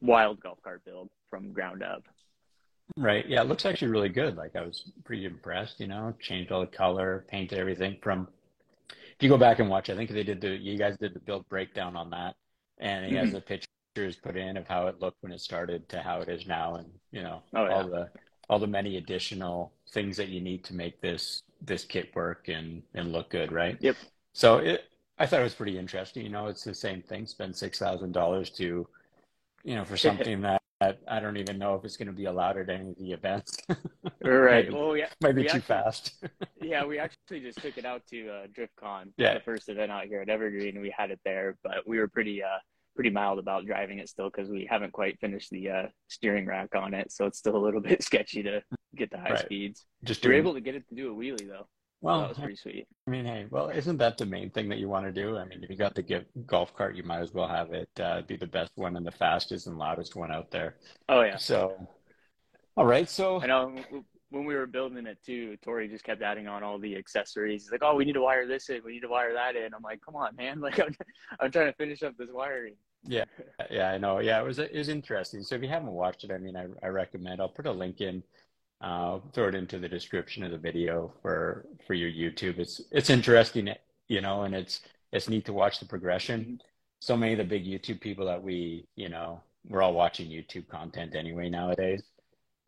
wild 0.00 0.40
golf 0.40 0.62
cart 0.62 0.84
build 0.84 1.10
from 1.28 1.52
ground 1.52 1.82
up. 1.82 2.04
Right. 2.96 3.26
Yeah, 3.28 3.42
it 3.42 3.48
looks 3.48 3.64
actually 3.64 3.88
really 3.88 4.08
good. 4.08 4.36
Like 4.36 4.56
I 4.56 4.62
was 4.62 4.90
pretty 5.04 5.24
impressed. 5.24 5.80
You 5.80 5.86
know, 5.86 6.14
changed 6.20 6.50
all 6.50 6.60
the 6.60 6.66
color, 6.66 7.24
painted 7.28 7.58
everything 7.58 7.98
from. 8.02 8.28
If 8.88 9.24
you 9.24 9.28
go 9.28 9.38
back 9.38 9.58
and 9.58 9.68
watch, 9.68 9.90
I 9.90 9.96
think 9.96 10.10
they 10.10 10.22
did 10.22 10.40
the 10.40 10.56
you 10.56 10.76
guys 10.76 10.96
did 10.98 11.14
the 11.14 11.20
build 11.20 11.48
breakdown 11.48 11.94
on 11.96 12.10
that, 12.10 12.36
and 12.78 13.04
he 13.04 13.12
mm-hmm. 13.12 13.24
has 13.24 13.32
the 13.32 13.40
pictures 13.40 14.16
put 14.16 14.36
in 14.36 14.56
of 14.56 14.66
how 14.66 14.86
it 14.86 15.00
looked 15.00 15.18
when 15.22 15.32
it 15.32 15.40
started 15.40 15.88
to 15.90 16.00
how 16.00 16.20
it 16.20 16.28
is 16.28 16.46
now, 16.46 16.76
and 16.76 16.88
you 17.12 17.22
know 17.22 17.42
oh, 17.54 17.64
yeah. 17.64 17.74
all 17.74 17.88
the 17.88 18.08
all 18.48 18.58
the 18.58 18.66
many 18.66 18.96
additional 18.96 19.72
things 19.92 20.16
that 20.16 20.28
you 20.28 20.40
need 20.40 20.64
to 20.64 20.74
make 20.74 21.00
this 21.00 21.42
this 21.62 21.84
kit 21.84 22.14
work 22.14 22.48
and 22.48 22.82
and 22.94 23.12
look 23.12 23.30
good, 23.30 23.52
right? 23.52 23.76
Yep. 23.80 23.96
So 24.32 24.58
it, 24.58 24.84
I 25.18 25.26
thought 25.26 25.40
it 25.40 25.44
was 25.44 25.54
pretty 25.54 25.78
interesting. 25.78 26.24
You 26.24 26.30
know, 26.30 26.46
it's 26.46 26.64
the 26.64 26.74
same 26.74 27.02
thing. 27.02 27.26
Spend 27.26 27.54
six 27.54 27.78
thousand 27.78 28.12
dollars 28.12 28.50
to, 28.52 28.86
you 29.64 29.74
know, 29.74 29.84
for 29.84 29.96
something 30.08 30.40
that, 30.42 30.62
that 30.80 30.98
I 31.06 31.20
don't 31.20 31.36
even 31.36 31.58
know 31.58 31.74
if 31.74 31.84
it's 31.84 31.96
going 31.96 32.08
to 32.08 32.14
be 32.14 32.24
allowed 32.24 32.56
at 32.56 32.70
any 32.70 32.90
of 32.90 32.98
the 32.98 33.12
events. 33.12 33.56
right. 34.22 34.64
maybe, 34.64 34.74
well, 34.74 34.96
yeah, 34.96 35.08
might 35.20 35.34
be 35.34 35.42
too 35.42 35.48
actually, 35.48 35.60
fast. 35.60 36.24
yeah, 36.62 36.84
we 36.84 36.98
actually 36.98 37.40
just 37.40 37.60
took 37.60 37.76
it 37.76 37.84
out 37.84 38.02
to 38.08 38.28
uh, 38.30 38.46
DriftCon, 38.46 39.12
yeah. 39.16 39.34
the 39.34 39.40
first 39.40 39.68
event 39.68 39.92
out 39.92 40.06
here 40.06 40.22
at 40.22 40.28
Evergreen, 40.28 40.74
and 40.74 40.82
we 40.82 40.94
had 40.96 41.10
it 41.10 41.20
there. 41.24 41.56
But 41.62 41.86
we 41.86 41.98
were 41.98 42.08
pretty 42.08 42.42
uh 42.42 42.58
pretty 42.94 43.10
mild 43.10 43.38
about 43.38 43.66
driving 43.66 43.98
it 43.98 44.08
still 44.08 44.28
because 44.30 44.50
we 44.50 44.66
haven't 44.68 44.92
quite 44.92 45.18
finished 45.20 45.50
the 45.50 45.70
uh, 45.70 45.82
steering 46.08 46.46
rack 46.46 46.74
on 46.74 46.92
it, 46.92 47.12
so 47.12 47.24
it's 47.24 47.38
still 47.38 47.56
a 47.56 47.64
little 47.64 47.80
bit 47.80 48.02
sketchy 48.02 48.42
to 48.42 48.62
get 48.96 49.10
the 49.10 49.18
high 49.18 49.30
right. 49.30 49.38
speeds. 49.38 49.86
Just 50.04 50.24
we 50.24 50.32
are 50.32 50.34
able 50.34 50.54
to 50.54 50.60
get 50.60 50.74
it 50.74 50.88
to 50.88 50.94
do 50.94 51.12
a 51.12 51.14
wheelie 51.14 51.48
though. 51.48 51.66
Well, 52.02 52.20
so 52.20 52.22
that 52.22 52.28
was 52.28 52.38
pretty 52.38 52.56
sweet. 52.56 52.88
I 53.06 53.10
mean, 53.10 53.26
hey, 53.26 53.46
well, 53.50 53.68
isn't 53.68 53.98
that 53.98 54.16
the 54.16 54.24
main 54.24 54.50
thing 54.50 54.70
that 54.70 54.78
you 54.78 54.88
want 54.88 55.04
to 55.04 55.12
do? 55.12 55.36
I 55.36 55.44
mean, 55.44 55.62
if 55.62 55.68
you 55.68 55.76
got 55.76 55.94
the 55.94 56.24
golf 56.46 56.74
cart, 56.74 56.96
you 56.96 57.02
might 57.02 57.20
as 57.20 57.34
well 57.34 57.46
have 57.46 57.72
it 57.74 57.90
uh, 58.00 58.22
be 58.22 58.36
the 58.36 58.46
best 58.46 58.72
one 58.76 58.96
and 58.96 59.06
the 59.06 59.12
fastest 59.12 59.66
and 59.66 59.76
loudest 59.76 60.16
one 60.16 60.32
out 60.32 60.50
there. 60.50 60.76
Oh 61.08 61.22
yeah. 61.22 61.36
So, 61.36 61.88
all 62.76 62.86
right. 62.86 63.08
So 63.08 63.42
I 63.42 63.46
know 63.46 63.74
when 64.30 64.44
we 64.44 64.54
were 64.54 64.66
building 64.66 65.06
it 65.06 65.18
too, 65.24 65.56
Tori 65.62 65.88
just 65.88 66.04
kept 66.04 66.22
adding 66.22 66.48
on 66.48 66.62
all 66.62 66.78
the 66.78 66.96
accessories. 66.96 67.64
He's 67.64 67.72
like, 67.72 67.82
"Oh, 67.84 67.94
we 67.96 68.04
need 68.04 68.14
to 68.14 68.22
wire 68.22 68.46
this 68.46 68.70
in. 68.70 68.80
We 68.82 68.92
need 68.92 69.00
to 69.00 69.08
wire 69.08 69.34
that 69.34 69.56
in." 69.56 69.74
I'm 69.74 69.82
like, 69.82 70.00
"Come 70.00 70.16
on, 70.16 70.34
man! 70.36 70.60
Like, 70.70 70.80
I'm, 70.80 70.96
I'm 71.38 71.50
trying 71.50 71.66
to 71.66 71.74
finish 71.74 72.02
up 72.02 72.16
this 72.16 72.30
wiring." 72.32 72.74
Yeah, 73.04 73.24
yeah, 73.70 73.90
I 73.90 73.98
know. 73.98 74.20
Yeah, 74.20 74.40
it 74.40 74.44
was 74.44 74.58
it 74.58 74.74
was 74.74 74.88
interesting. 74.88 75.42
So 75.42 75.54
if 75.54 75.62
you 75.62 75.68
haven't 75.68 75.92
watched 75.92 76.24
it, 76.24 76.30
I 76.30 76.38
mean, 76.38 76.56
I, 76.56 76.66
I 76.82 76.88
recommend. 76.88 77.40
I'll 77.40 77.48
put 77.48 77.66
a 77.66 77.72
link 77.72 78.00
in. 78.00 78.22
Uh, 78.80 79.18
throw 79.34 79.48
it 79.48 79.54
into 79.54 79.78
the 79.78 79.88
description 79.88 80.42
of 80.42 80.50
the 80.50 80.58
video 80.58 81.12
for 81.20 81.66
for 81.86 81.92
your 81.92 82.10
YouTube. 82.10 82.58
It's 82.58 82.80
it's 82.90 83.10
interesting, 83.10 83.68
you 84.08 84.20
know, 84.22 84.42
and 84.42 84.54
it's 84.54 84.80
it's 85.12 85.28
neat 85.28 85.44
to 85.46 85.52
watch 85.52 85.80
the 85.80 85.86
progression. 85.86 86.60
So 87.00 87.16
many 87.16 87.32
of 87.32 87.38
the 87.38 87.44
big 87.44 87.66
YouTube 87.66 88.00
people 88.00 88.24
that 88.26 88.42
we, 88.42 88.86
you 88.96 89.08
know, 89.08 89.42
we're 89.68 89.82
all 89.82 89.92
watching 89.92 90.28
YouTube 90.28 90.68
content 90.68 91.14
anyway 91.14 91.50
nowadays, 91.50 92.02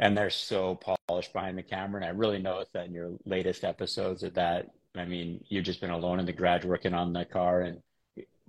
and 0.01 0.17
they're 0.17 0.31
so 0.31 0.79
polished 1.09 1.33
behind 1.33 1.57
the 1.57 1.63
camera. 1.63 2.03
And 2.03 2.05
I 2.05 2.11
really 2.11 2.39
noticed 2.39 2.75
that 2.75 2.87
in 2.87 2.93
your 2.93 3.13
latest 3.25 3.65
episodes 3.65 4.23
of 4.23 4.35
that. 4.35 4.71
I 4.95 5.07
mean, 5.07 5.43
you've 5.49 5.65
just 5.65 5.81
been 5.81 5.91
alone 5.91 6.21
in 6.21 6.27
the 6.27 6.33
garage 6.33 6.67
working 6.67 6.93
on 6.93 7.15
the 7.15 7.25
car 7.25 7.63
and 7.63 7.81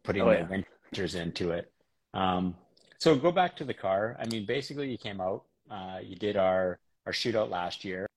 putting 0.04 0.22
oh, 0.22 0.32
yeah. 0.32 0.44
the 0.44 0.64
winters 0.92 1.16
into 1.16 1.52
it. 1.52 1.72
Um, 2.14 2.56
so 2.98 3.16
go 3.16 3.32
back 3.32 3.56
to 3.58 3.64
the 3.64 3.74
car. 3.74 4.18
I 4.20 4.26
mean, 4.28 4.46
basically, 4.46 4.92
you 4.92 4.98
came 4.98 5.22
out. 5.22 5.44
Uh, 5.72 6.00
you 6.04 6.18
did 6.18 6.36
our 6.36 6.80
our 7.06 7.12
shootout 7.12 7.50
last 7.50 7.84
year. 7.84 8.08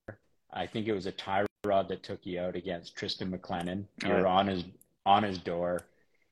I 0.53 0.65
think 0.65 0.87
it 0.87 0.93
was 0.93 1.05
a 1.05 1.11
tie 1.11 1.45
rod 1.65 1.89
that 1.89 2.03
took 2.03 2.25
you 2.25 2.39
out 2.39 2.55
against 2.55 2.95
Tristan 2.95 3.31
McLennan. 3.31 3.85
You 4.03 4.09
were 4.09 4.27
on 4.27 4.47
his 4.47 4.63
on 5.05 5.23
his 5.23 5.37
door 5.37 5.81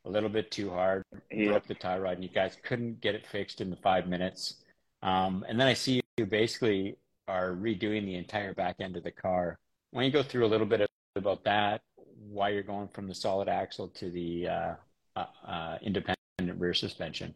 a 0.05 0.09
little 0.09 0.29
bit 0.29 0.51
too 0.51 0.69
hard, 0.69 1.03
yeah. 1.31 1.49
broke 1.49 1.67
the 1.67 1.73
tie 1.73 1.97
rod, 1.97 2.13
and 2.13 2.23
you 2.23 2.29
guys 2.29 2.57
couldn't 2.63 3.01
get 3.01 3.15
it 3.15 3.25
fixed 3.25 3.59
in 3.59 3.69
the 3.69 3.75
five 3.77 4.07
minutes. 4.07 4.57
Um, 5.01 5.45
and 5.47 5.59
then 5.59 5.67
I 5.67 5.73
see 5.73 6.01
you 6.17 6.25
basically 6.25 6.97
are 7.27 7.51
redoing 7.53 8.05
the 8.05 8.15
entire 8.15 8.53
back 8.53 8.75
end 8.79 8.97
of 8.97 9.03
the 9.03 9.11
car. 9.11 9.57
Why 9.91 10.01
don't 10.01 10.05
you 10.07 10.11
go 10.11 10.23
through 10.23 10.45
a 10.45 10.47
little 10.47 10.67
bit 10.67 10.87
about 11.15 11.43
that? 11.43 11.81
Why 12.29 12.49
you're 12.49 12.63
going 12.63 12.87
from 12.89 13.07
the 13.07 13.15
solid 13.15 13.49
axle 13.49 13.87
to 13.89 14.09
the 14.09 14.47
uh, 14.47 14.73
uh, 15.15 15.25
uh 15.47 15.77
independent 15.81 16.15
rear 16.57 16.73
suspension? 16.73 17.33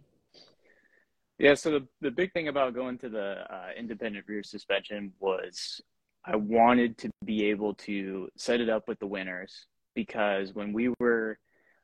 Yeah, 1.39 1.53
so 1.53 1.71
the, 1.71 1.88
the 2.01 2.12
big 2.12 2.33
thing 2.33 2.50
about 2.50 2.75
going 2.75 2.97
to 3.00 3.09
the 3.09 3.45
uh, 3.50 3.69
independent 3.77 4.25
rear 4.27 4.44
suspension 4.44 5.13
was 5.19 5.80
I 6.25 6.36
wanted 6.36 6.98
to 7.00 7.10
be 7.24 7.46
able 7.46 7.74
to 7.75 8.29
set 8.36 8.60
it 8.60 8.69
up 8.69 8.89
with 8.89 9.00
the 9.00 9.08
Winters 9.08 9.65
because 9.96 10.53
when 10.53 10.74
we 10.74 10.93
were 11.00 11.39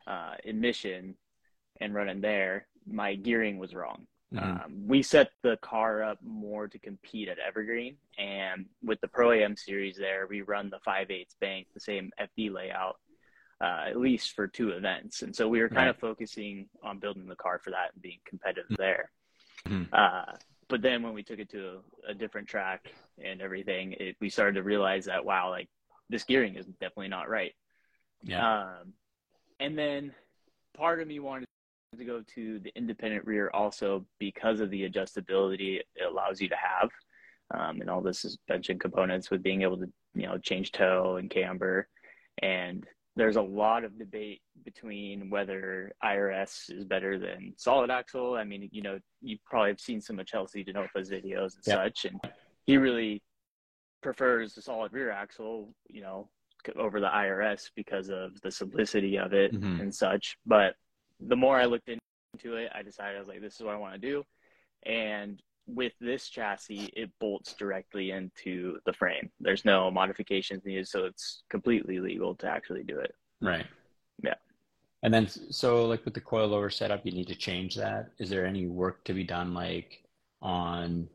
uh, 0.08 0.34
in 0.44 0.60
mission 0.60 1.16
and 1.80 1.94
running 1.94 2.20
there, 2.20 2.68
my 2.86 3.16
gearing 3.16 3.58
was 3.58 3.74
wrong. 3.74 4.06
Mm-hmm. 4.34 4.52
Um, 4.52 4.88
we 4.88 5.02
set 5.02 5.30
the 5.42 5.58
car 5.62 6.04
up 6.04 6.20
more 6.22 6.68
to 6.68 6.78
compete 6.78 7.30
at 7.30 7.38
Evergreen, 7.40 7.96
and 8.18 8.66
with 8.84 9.00
the 9.00 9.08
Pro 9.08 9.32
AM 9.32 9.56
series 9.56 9.96
there, 9.96 10.28
we 10.30 10.42
run 10.42 10.70
the 10.70 10.80
5 10.84 11.10
8 11.10 11.28
bank, 11.40 11.68
the 11.74 11.80
same 11.80 12.12
FD 12.20 12.52
layout, 12.52 12.98
uh, 13.62 13.84
at 13.88 13.98
least 13.98 14.34
for 14.34 14.48
two 14.48 14.72
events. 14.72 15.22
And 15.22 15.34
so 15.34 15.48
we 15.48 15.62
were 15.62 15.70
kind 15.70 15.86
right. 15.86 15.90
of 15.90 15.98
focusing 15.98 16.68
on 16.84 17.00
building 17.00 17.28
the 17.28 17.36
car 17.36 17.62
for 17.64 17.70
that 17.70 17.94
and 17.94 18.02
being 18.02 18.20
competitive 18.26 18.66
mm-hmm. 18.66 18.82
there. 18.82 19.12
Mm-hmm. 19.68 19.94
Uh, 19.94 20.34
but 20.68 20.82
then 20.82 21.04
when 21.04 21.14
we 21.14 21.24
took 21.24 21.40
it 21.40 21.50
to 21.52 21.82
a, 22.08 22.12
a 22.12 22.14
different 22.14 22.48
track 22.48 22.92
and 23.24 23.42
everything, 23.42 23.94
it, 24.00 24.16
we 24.20 24.30
started 24.30 24.56
to 24.56 24.64
realize 24.64 25.06
that 25.06 25.24
wow, 25.24 25.50
like 25.50 25.70
this 26.10 26.24
gearing 26.24 26.56
is 26.56 26.66
definitely 26.66 27.08
not 27.08 27.30
right. 27.30 27.54
Yeah. 28.24 28.62
Um, 28.62 28.94
and 29.60 29.78
then 29.78 30.14
part 30.76 31.02
of 31.02 31.08
me 31.08 31.20
wanted 31.20 31.48
to 31.98 32.06
go 32.06 32.22
to 32.36 32.60
the 32.60 32.72
independent 32.76 33.26
rear 33.26 33.50
also 33.54 34.06
because 34.20 34.60
of 34.60 34.70
the 34.70 34.90
adjustability 34.90 35.78
it 35.78 35.86
allows 36.10 36.42
you 36.42 36.50
to 36.50 36.56
have, 36.56 36.90
um, 37.54 37.82
and 37.82 37.90
all 37.90 38.02
the 38.02 38.14
suspension 38.14 38.78
components 38.78 39.32
with 39.32 39.44
being 39.44 39.62
able 39.62 39.78
to 39.78 39.92
you 40.14 40.28
know 40.28 40.38
change 40.38 40.72
toe 40.72 41.18
and 41.18 41.30
camber, 41.30 41.88
and 42.42 42.86
there's 43.16 43.38
a 43.38 43.42
lot 43.42 43.84
of 43.84 43.98
debate 43.98 44.42
between 44.64 45.30
whether 45.30 45.94
IRS 46.04 46.70
is 46.70 46.84
better 46.84 47.18
than 47.18 47.54
solid 47.56 47.90
axle. 47.90 48.36
I 48.36 48.44
mean, 48.44 48.70
you 48.72 48.82
know, 48.82 49.00
you 49.22 49.38
probably 49.46 49.70
have 49.70 49.80
seen 49.80 50.02
some 50.02 50.20
of 50.20 50.26
Chelsea 50.26 50.66
DeNofa's 50.66 51.10
videos 51.10 51.56
and 51.56 51.64
yeah. 51.66 51.76
such, 51.76 52.06
and 52.06 52.20
he 52.66 52.78
really 52.78 53.24
prefers 54.02 54.54
the 54.54 54.62
solid 54.62 54.92
rear 54.92 55.12
axle, 55.12 55.74
you 55.90 56.02
know, 56.02 56.30
over 56.76 57.00
the 57.00 57.08
IRS 57.08 57.70
because 57.76 58.10
of 58.10 58.40
the 58.42 58.52
simplicity 58.52 59.18
of 59.18 59.34
it 59.34 59.54
mm-hmm. 59.54 59.82
and 59.82 59.94
such. 59.94 60.38
But 60.46 60.76
the 61.20 61.36
more 61.36 61.58
I 61.58 61.66
looked 61.66 61.90
into 61.90 62.56
it, 62.56 62.72
I 62.74 62.82
decided 62.82 63.16
I 63.16 63.20
was 63.20 63.28
like, 63.28 63.42
this 63.42 63.56
is 63.56 63.62
what 63.62 63.76
I 63.76 63.78
want 63.78 63.94
to 63.94 64.00
do. 64.00 64.24
And 64.86 65.42
with 65.68 65.94
this 66.00 66.30
chassis, 66.30 66.92
it 66.96 67.10
bolts 67.20 67.54
directly 67.54 68.12
into 68.12 68.78
the 68.86 68.94
frame. 68.94 69.30
There's 69.40 69.66
no 69.66 69.90
modifications 69.90 70.64
needed, 70.66 70.88
so 70.88 71.06
it's 71.06 71.44
completely 71.50 72.00
legal 72.00 72.36
to 72.36 72.48
actually 72.48 72.84
do 72.84 73.00
it. 73.00 73.16
Right. 73.42 73.66
Yeah. 74.24 74.36
And 75.04 75.14
then, 75.14 75.28
so 75.28 75.86
like 75.86 76.06
with 76.06 76.14
the 76.14 76.22
coilover 76.22 76.72
setup, 76.72 77.06
you 77.06 77.12
need 77.12 77.28
to 77.28 77.36
change 77.36 77.76
that. 77.76 78.12
Is 78.20 78.30
there 78.30 78.46
any 78.46 78.68
work 78.68 79.04
to 79.06 79.14
be 79.14 79.24
done, 79.24 79.54
like 79.54 80.04
on 80.42 81.08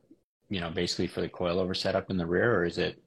you 0.50 0.61
know, 0.61 0.71
basically 0.71 1.07
for 1.07 1.21
the 1.23 1.28
coilover 1.28 1.75
setup 1.75 2.11
in 2.11 2.16
the 2.16 2.26
rear, 2.26 2.57
or 2.57 2.64
is 2.64 2.76
it 2.76 3.02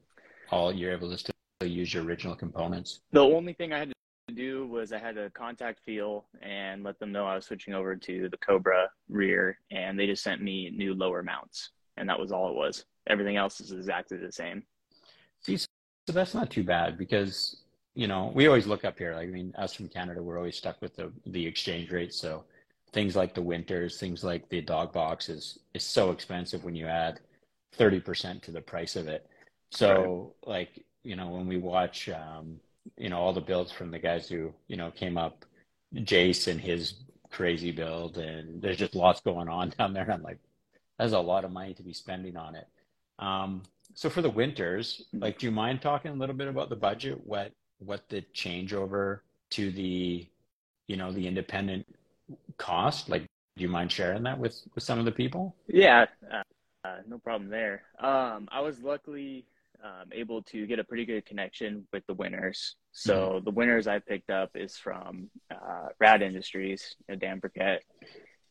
all 0.49 0.73
you're 0.73 0.93
able 0.93 1.11
to 1.11 1.17
still 1.17 1.33
use 1.61 1.93
your 1.93 2.03
original 2.03 2.35
components? 2.35 3.01
The 3.11 3.19
only 3.19 3.53
thing 3.53 3.73
I 3.73 3.79
had 3.79 3.93
to 4.27 4.33
do 4.33 4.67
was 4.67 4.93
I 4.93 4.99
had 4.99 5.15
to 5.15 5.29
contact 5.31 5.81
Feal 5.85 6.25
and 6.41 6.83
let 6.83 6.99
them 6.99 7.11
know 7.11 7.25
I 7.25 7.35
was 7.35 7.45
switching 7.45 7.73
over 7.73 7.95
to 7.95 8.29
the 8.29 8.37
Cobra 8.37 8.89
rear, 9.09 9.59
and 9.71 9.99
they 9.99 10.05
just 10.05 10.23
sent 10.23 10.41
me 10.41 10.69
new 10.69 10.93
lower 10.93 11.23
mounts, 11.23 11.71
and 11.97 12.07
that 12.09 12.19
was 12.19 12.31
all 12.31 12.49
it 12.49 12.55
was. 12.55 12.85
Everything 13.07 13.35
else 13.35 13.59
is 13.59 13.71
exactly 13.71 14.17
the 14.17 14.31
same. 14.31 14.63
See, 15.41 15.57
so 15.57 15.67
that's 16.07 16.33
not 16.33 16.49
too 16.49 16.63
bad 16.63 16.97
because 16.97 17.63
you 17.95 18.07
know 18.07 18.31
we 18.33 18.47
always 18.47 18.67
look 18.67 18.85
up 18.85 18.97
here. 18.97 19.13
Like, 19.13 19.27
I 19.27 19.31
mean, 19.31 19.53
us 19.57 19.73
from 19.73 19.89
Canada, 19.89 20.21
we're 20.21 20.37
always 20.37 20.57
stuck 20.57 20.81
with 20.81 20.95
the 20.95 21.11
the 21.25 21.45
exchange 21.45 21.91
rate. 21.91 22.13
So 22.13 22.45
things 22.93 23.15
like 23.15 23.33
the 23.33 23.41
winters, 23.41 23.99
things 23.99 24.23
like 24.23 24.47
the 24.49 24.61
dog 24.61 24.93
box 24.93 25.29
is 25.29 25.59
is 25.73 25.83
so 25.83 26.11
expensive 26.11 26.63
when 26.63 26.75
you 26.75 26.87
add 26.87 27.19
thirty 27.73 27.99
percent 27.99 28.41
to 28.43 28.51
the 28.51 28.61
price 28.61 28.95
of 28.95 29.07
it. 29.07 29.27
So 29.69 30.33
right. 30.45 30.49
like 30.49 30.85
you 31.03 31.17
know 31.17 31.27
when 31.27 31.45
we 31.45 31.57
watch 31.57 32.07
um, 32.07 32.59
you 32.97 33.09
know 33.09 33.17
all 33.17 33.33
the 33.33 33.41
builds 33.41 33.71
from 33.71 33.91
the 33.91 33.99
guys 33.99 34.27
who 34.27 34.53
you 34.67 34.77
know 34.77 34.91
came 34.91 35.17
up, 35.17 35.45
Jace 35.95 36.47
and 36.47 36.59
his 36.59 36.95
crazy 37.31 37.71
build, 37.71 38.17
and 38.17 38.61
there's 38.61 38.77
just 38.77 38.95
lots 38.95 39.21
going 39.21 39.49
on 39.49 39.69
down 39.77 39.93
there. 39.93 40.03
And 40.03 40.13
I'm 40.13 40.23
like, 40.23 40.39
that's 40.97 41.13
a 41.13 41.19
lot 41.19 41.45
of 41.45 41.51
money 41.51 41.73
to 41.73 41.83
be 41.83 41.93
spending 41.93 42.37
on 42.37 42.55
it. 42.55 42.67
Um, 43.19 43.63
so 43.95 44.09
for 44.09 44.21
the 44.21 44.29
winters, 44.29 45.03
like, 45.13 45.39
do 45.39 45.45
you 45.45 45.51
mind 45.51 45.81
talking 45.81 46.11
a 46.11 46.15
little 46.15 46.35
bit 46.35 46.47
about 46.47 46.69
the 46.69 46.75
budget? 46.75 47.19
What 47.25 47.51
what 47.79 48.07
the 48.09 48.21
changeover 48.33 49.19
to 49.51 49.71
the, 49.71 50.27
you 50.87 50.97
know, 50.97 51.11
the 51.11 51.27
independent 51.27 51.85
cost? 52.57 53.09
Like, 53.09 53.25
do 53.55 53.61
you 53.61 53.69
mind 53.69 53.91
sharing 53.91 54.23
that 54.23 54.39
with 54.39 54.59
with 54.73 54.83
some 54.83 54.99
of 54.99 55.05
the 55.05 55.11
people? 55.11 55.55
Yeah, 55.67 56.05
uh, 56.31 56.43
uh, 56.85 56.97
no 57.07 57.17
problem 57.19 57.49
there. 57.49 57.83
Um, 57.99 58.47
I 58.51 58.61
was 58.61 58.79
luckily 58.81 59.45
um, 59.83 60.09
able 60.11 60.41
to 60.43 60.65
get 60.65 60.79
a 60.79 60.83
pretty 60.83 61.05
good 61.05 61.25
connection 61.25 61.87
with 61.91 62.05
the 62.07 62.13
Winters. 62.13 62.75
So 62.91 63.15
mm-hmm. 63.15 63.45
the 63.45 63.51
Winters 63.51 63.87
I 63.87 63.99
picked 63.99 64.29
up 64.29 64.51
is 64.55 64.77
from 64.77 65.29
uh, 65.51 65.89
Rad 65.99 66.21
Industries, 66.21 66.95
you 67.07 67.15
know, 67.15 67.19
Dan 67.19 67.39
Burkett, 67.39 67.83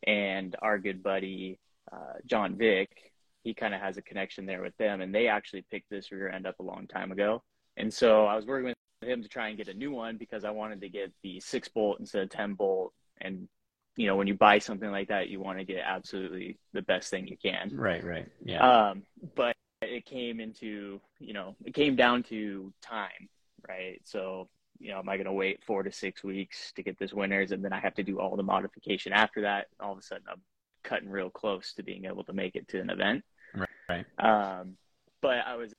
and 0.07 0.55
our 0.61 0.79
good 0.79 1.03
buddy 1.03 1.59
uh, 1.93 2.19
John 2.27 2.57
Vick 2.57 3.13
he 3.43 3.55
kind 3.55 3.75
of 3.75 3.81
has 3.81 3.97
a 3.97 4.03
connection 4.03 4.47
there 4.47 4.63
with 4.63 4.77
them, 4.77 5.01
and 5.01 5.15
they 5.15 5.27
actually 5.27 5.65
picked 5.71 5.91
this 5.91 6.13
rear 6.13 6.29
end 6.29 6.47
up 6.47 6.59
a 6.61 6.63
long 6.63 6.87
time 6.87 7.13
ago. 7.13 7.43
And 7.77 7.93
so 7.93 8.25
I 8.27 8.37
was 8.37 8.47
working 8.47 8.67
with 8.67 9.09
him 9.09 9.23
to 9.23 9.29
try 9.29 9.49
and 9.49 9.57
get 9.57 9.69
a 9.69 9.75
new 9.75 9.91
one 9.91 10.17
because 10.17 10.45
I 10.45 10.51
wanted 10.51 10.81
to 10.83 10.89
get 10.89 11.13
the 11.23 11.41
six 11.41 11.69
bolt 11.69 11.99
instead 11.99 12.23
of 12.23 12.31
ten 12.31 12.55
bolt. 12.55 12.93
And 13.21 13.49
you 13.97 14.07
know, 14.07 14.17
when 14.17 14.27
you 14.27 14.35
buy 14.35 14.59
something 14.59 14.91
like 14.91 15.09
that, 15.09 15.29
you 15.29 15.41
want 15.41 15.59
to 15.59 15.65
get 15.65 15.83
absolutely 15.85 16.59
the 16.73 16.83
best 16.83 17.11
thing 17.11 17.27
you 17.27 17.37
can. 17.37 17.71
Right, 17.75 18.03
right, 18.03 18.27
yeah. 18.45 18.91
Um, 18.91 19.03
but 19.35 19.52
it 20.03 20.11
came 20.11 20.41
into 20.41 21.01
you 21.19 21.33
know, 21.33 21.57
it 21.65 21.75
came 21.75 21.97
down 21.97 22.23
to 22.25 22.73
time, 22.83 23.29
right? 23.69 24.01
So 24.05 24.49
you 24.79 24.91
know, 24.91 24.99
am 24.99 25.09
I 25.09 25.17
going 25.17 25.27
to 25.27 25.33
wait 25.33 25.63
four 25.65 25.83
to 25.83 25.93
six 25.93 26.25
weeks 26.25 26.73
to 26.75 26.83
get 26.83 26.99
this 26.99 27.13
Winters, 27.13 27.53
and 27.53 27.65
then 27.65 27.73
I 27.73 27.79
have 27.79 27.95
to 27.95 28.03
do 28.03 28.19
all 28.19 28.37
the 28.37 28.43
modification 28.43 29.13
after 29.13 29.43
that? 29.43 29.67
All 29.81 29.93
of 29.93 29.99
a 29.99 30.03
sudden, 30.03 30.25
I'm 30.29 30.41
cutting 30.83 31.09
real 31.09 31.31
close 31.31 31.73
to 31.75 31.85
being 31.85 32.07
able 32.07 32.25
to 32.25 32.33
make 32.33 32.57
it 32.57 32.67
to 32.69 32.81
an 32.81 32.91
event. 32.91 33.23
Right. 33.55 33.69
right. 33.89 34.61
Um, 34.61 34.77
but 35.21 35.39
I 35.47 35.55
was 35.55 35.73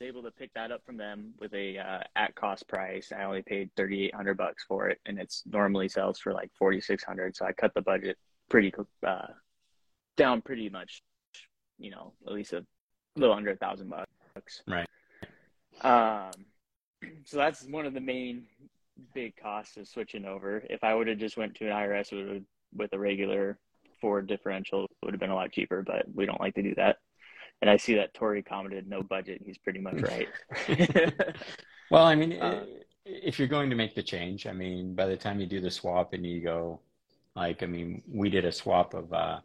able 0.00 0.22
to 0.22 0.30
pick 0.32 0.52
that 0.54 0.72
up 0.72 0.84
from 0.84 0.96
them 0.96 1.34
with 1.38 1.54
a 1.54 1.78
uh, 1.78 2.00
at 2.16 2.34
cost 2.34 2.66
price. 2.66 3.12
I 3.16 3.24
only 3.24 3.42
paid 3.42 3.70
thirty 3.76 4.04
eight 4.04 4.14
hundred 4.14 4.36
bucks 4.36 4.64
for 4.66 4.88
it, 4.88 4.98
and 5.06 5.20
it's 5.20 5.44
normally 5.46 5.88
sells 5.88 6.18
for 6.18 6.32
like 6.32 6.50
forty 6.58 6.80
six 6.80 7.04
hundred. 7.04 7.36
So 7.36 7.46
I 7.46 7.52
cut 7.52 7.72
the 7.74 7.82
budget 7.82 8.18
pretty 8.48 8.72
uh, 9.06 9.26
down 10.16 10.42
pretty 10.42 10.68
much. 10.68 11.02
You 11.78 11.92
know, 11.92 12.14
at 12.26 12.32
least 12.32 12.52
a 12.52 12.66
little 13.16 13.34
under 13.34 13.50
a 13.50 13.56
thousand 13.56 13.90
bucks. 13.90 14.62
Right. 14.66 14.86
Um, 15.82 16.30
so 17.24 17.36
that's 17.36 17.64
one 17.64 17.86
of 17.86 17.94
the 17.94 18.00
main 18.00 18.44
big 19.14 19.36
costs 19.36 19.76
of 19.76 19.88
switching 19.88 20.24
over. 20.24 20.62
If 20.68 20.84
I 20.84 20.94
would 20.94 21.08
have 21.08 21.18
just 21.18 21.36
went 21.36 21.54
to 21.56 21.66
an 21.66 21.72
IRS 21.72 22.12
with, 22.12 22.42
with 22.74 22.92
a 22.92 22.98
regular 22.98 23.58
Ford 24.00 24.26
differential, 24.26 24.84
it 24.84 24.90
would 25.04 25.14
have 25.14 25.20
been 25.20 25.30
a 25.30 25.34
lot 25.34 25.52
cheaper. 25.52 25.82
But 25.82 26.06
we 26.14 26.26
don't 26.26 26.40
like 26.40 26.54
to 26.54 26.62
do 26.62 26.74
that. 26.76 26.96
And 27.60 27.68
I 27.68 27.76
see 27.76 27.94
that 27.94 28.14
Tori 28.14 28.42
commented 28.42 28.88
no 28.88 29.02
budget. 29.02 29.42
He's 29.44 29.58
pretty 29.58 29.80
much 29.80 30.00
right. 30.00 30.28
well, 31.90 32.04
I 32.04 32.14
mean, 32.14 32.40
uh, 32.40 32.64
if 33.04 33.38
you're 33.38 33.48
going 33.48 33.70
to 33.70 33.76
make 33.76 33.94
the 33.94 34.02
change, 34.02 34.46
I 34.46 34.52
mean, 34.52 34.94
by 34.94 35.06
the 35.06 35.16
time 35.16 35.40
you 35.40 35.46
do 35.46 35.60
the 35.60 35.70
swap 35.70 36.14
and 36.14 36.24
you 36.24 36.40
go, 36.40 36.80
like, 37.36 37.62
I 37.62 37.66
mean, 37.66 38.02
we 38.08 38.30
did 38.30 38.44
a 38.44 38.52
swap 38.52 38.94
of 38.94 39.12
uh, 39.12 39.40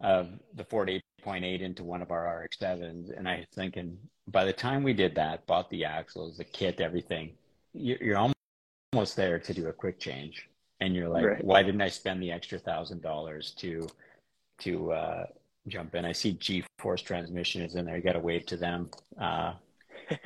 of 0.00 0.28
the 0.54 0.64
Ford 0.64 0.90
8.8 1.28 1.60
into 1.60 1.84
one 1.84 2.02
of 2.02 2.10
our 2.10 2.42
RX-7s, 2.44 3.16
and 3.16 3.28
I 3.28 3.38
was 3.38 3.46
thinking 3.54 3.98
by 4.28 4.44
the 4.44 4.52
time 4.52 4.82
we 4.82 4.92
did 4.92 5.14
that, 5.14 5.46
bought 5.46 5.70
the 5.70 5.84
axles, 5.84 6.36
the 6.36 6.44
kit, 6.44 6.80
everything, 6.80 7.32
you're 7.74 8.18
almost 8.92 9.16
there 9.16 9.38
to 9.38 9.54
do 9.54 9.68
a 9.68 9.72
quick 9.72 9.98
change, 9.98 10.48
and 10.80 10.94
you're 10.94 11.08
like, 11.08 11.24
right. 11.24 11.44
why 11.44 11.62
didn't 11.62 11.80
I 11.80 11.88
spend 11.88 12.22
the 12.22 12.32
extra 12.32 12.58
thousand 12.58 13.02
dollars 13.02 13.52
to 13.58 13.88
to 14.60 14.92
uh, 14.92 15.26
jump 15.68 15.94
in. 15.94 16.04
I 16.04 16.12
see 16.12 16.32
G 16.32 16.64
Force 16.78 17.02
transmission 17.02 17.62
is 17.62 17.74
in 17.74 17.84
there. 17.84 17.96
You 17.96 18.02
got 18.02 18.14
to 18.14 18.20
wave 18.20 18.46
to 18.46 18.56
them. 18.56 18.90
Uh, 19.20 19.54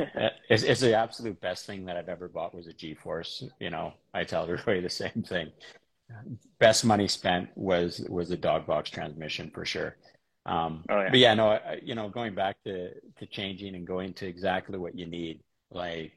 it's, 0.48 0.62
it's, 0.62 0.80
the 0.80 0.96
absolute 0.96 1.40
best 1.40 1.66
thing 1.66 1.84
that 1.86 1.96
I've 1.96 2.08
ever 2.08 2.28
bought 2.28 2.54
was 2.54 2.66
a 2.66 2.72
G 2.72 2.94
Force. 2.94 3.44
You 3.60 3.70
know, 3.70 3.92
I 4.14 4.24
tell 4.24 4.44
everybody 4.44 4.80
the 4.80 4.88
same 4.88 5.24
thing. 5.26 5.50
Best 6.58 6.84
money 6.84 7.08
spent 7.08 7.48
was 7.56 8.04
was 8.08 8.30
a 8.30 8.36
dog 8.36 8.66
box 8.66 8.90
transmission 8.90 9.50
for 9.50 9.64
sure. 9.64 9.96
Um, 10.44 10.84
oh, 10.88 11.00
yeah. 11.00 11.10
But 11.10 11.18
yeah, 11.18 11.34
no, 11.34 11.48
I, 11.50 11.80
you 11.82 11.94
know, 11.94 12.08
going 12.08 12.34
back 12.34 12.56
to 12.64 12.92
to 12.94 13.26
changing 13.26 13.74
and 13.74 13.86
going 13.86 14.12
to 14.14 14.26
exactly 14.26 14.78
what 14.78 14.98
you 14.98 15.06
need, 15.06 15.40
like 15.70 16.12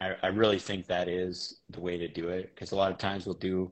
I, 0.00 0.16
I 0.22 0.26
really 0.28 0.58
think 0.58 0.86
that 0.86 1.08
is 1.08 1.60
the 1.70 1.80
way 1.80 1.96
to 1.98 2.08
do 2.08 2.28
it 2.28 2.52
because 2.54 2.72
a 2.72 2.76
lot 2.76 2.90
of 2.90 2.98
times 2.98 3.26
we'll 3.26 3.34
do, 3.34 3.70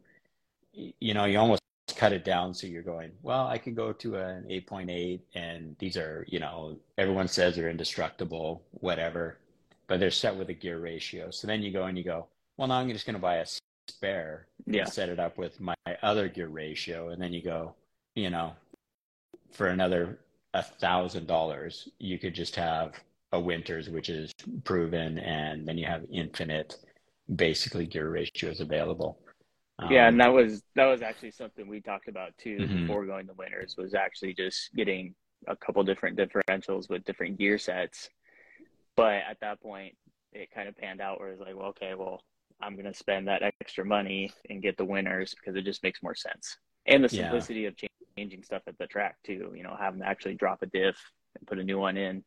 you 0.73 1.15
know, 1.15 1.25
you 1.25 1.39
almost 1.39 1.61
cut 1.97 2.13
it 2.13 2.25
down 2.25 2.55
so 2.55 2.67
you're 2.67 2.83
going 2.83 3.11
well 3.23 3.47
i 3.47 3.59
could 3.59 3.77
go 3.77 3.93
to 3.93 4.17
an 4.17 4.45
8.8 4.49 5.21
and 5.35 5.77
these 5.79 5.97
are 5.99 6.25
you 6.29 6.39
know 6.39 6.79
everyone 6.97 7.29
says 7.29 7.57
they're 7.57 7.69
indestructible 7.69 8.63
whatever 8.71 9.39
but 9.87 10.01
they're 10.01 10.11
set 10.11 10.35
with 10.35 10.49
a 10.49 10.55
gear 10.55 10.79
ratio 10.79 11.31
so 11.31 11.47
then 11.47 11.63
you 11.63 11.71
go 11.71 11.85
and 11.85 11.99
you 11.99 12.05
go 12.05 12.27
well 12.57 12.69
now 12.69 12.77
i'm 12.77 12.89
just 12.89 13.05
going 13.05 13.17
to 13.17 13.21
buy 13.21 13.37
a 13.37 13.47
spare 13.89 14.47
yeah. 14.67 14.83
and 14.83 14.93
set 14.93 15.11
it 15.11 15.19
up 15.19 15.37
with 15.37 15.61
my 15.61 15.75
other 16.03 16.29
gear 16.29 16.49
ratio 16.49 17.11
and 17.11 17.21
then 17.21 17.33
you 17.33 17.43
go 17.43 17.75
you 18.15 18.31
know 18.31 18.55
for 19.53 19.69
another 19.69 20.21
a 20.55 20.63
thousand 20.63 21.27
dollars 21.27 21.89
you 21.99 22.19
could 22.19 22.35
just 22.35 22.57
have 22.57 22.95
a 23.33 23.41
winters 23.41 23.89
which 23.89 24.09
is 24.09 24.33
proven 24.65 25.19
and 25.19 25.67
then 25.67 25.79
you 25.79 25.87
have 25.87 26.05
infinite 26.13 26.77
basically 27.37 27.87
gear 27.87 28.11
ratios 28.11 28.61
available 28.61 29.21
um, 29.81 29.91
yeah, 29.91 30.09
and 30.09 30.21
that 30.21 30.33
was 30.33 30.63
that 30.77 30.87
was 30.87 31.01
actually 31.01 31.31
something 31.31 31.67
we 31.67 31.81
talked 31.81 32.09
about 32.09 32.37
too 32.37 32.59
mm-hmm. 32.59 32.87
before 32.87 33.07
going 33.07 33.27
to 33.27 33.33
Winters 33.33 33.77
was 33.79 33.95
actually 33.95 34.35
just 34.35 34.75
getting 34.75 35.15
a 35.47 35.57
couple 35.57 35.83
different 35.83 36.19
differentials 36.19 36.91
with 36.91 37.05
different 37.05 37.39
gear 37.39 37.57
sets. 37.57 38.11
But 38.95 39.23
at 39.29 39.39
that 39.41 39.61
point, 39.63 39.97
it 40.33 40.51
kind 40.55 40.69
of 40.69 40.77
panned 40.77 41.01
out 41.01 41.19
where 41.19 41.31
it's 41.31 41.41
like, 41.41 41.57
well, 41.57 41.69
okay, 41.69 41.95
well, 41.95 42.23
I'm 42.61 42.77
gonna 42.77 42.93
spend 42.93 43.29
that 43.29 43.43
extra 43.43 43.85
money 43.85 44.31
and 44.51 44.61
get 44.61 44.77
the 44.77 44.85
Winters 44.85 45.35
because 45.35 45.57
it 45.57 45.65
just 45.65 45.83
makes 45.83 46.03
more 46.03 46.15
sense. 46.15 46.59
And 46.87 47.03
the 47.03 47.09
simplicity 47.09 47.61
yeah. 47.61 47.69
of 47.69 47.77
changing 48.21 48.43
stuff 48.43 48.63
at 48.67 48.77
the 48.79 48.87
track 48.87 49.17
too. 49.25 49.53
You 49.57 49.63
know, 49.63 49.77
having 49.79 50.01
to 50.01 50.07
actually 50.07 50.35
drop 50.35 50.63
a 50.63 50.67
diff 50.67 50.97
and 51.39 51.47
put 51.47 51.59
a 51.59 51.65
new 51.65 51.79
one 51.79 51.97
in. 51.97 52.23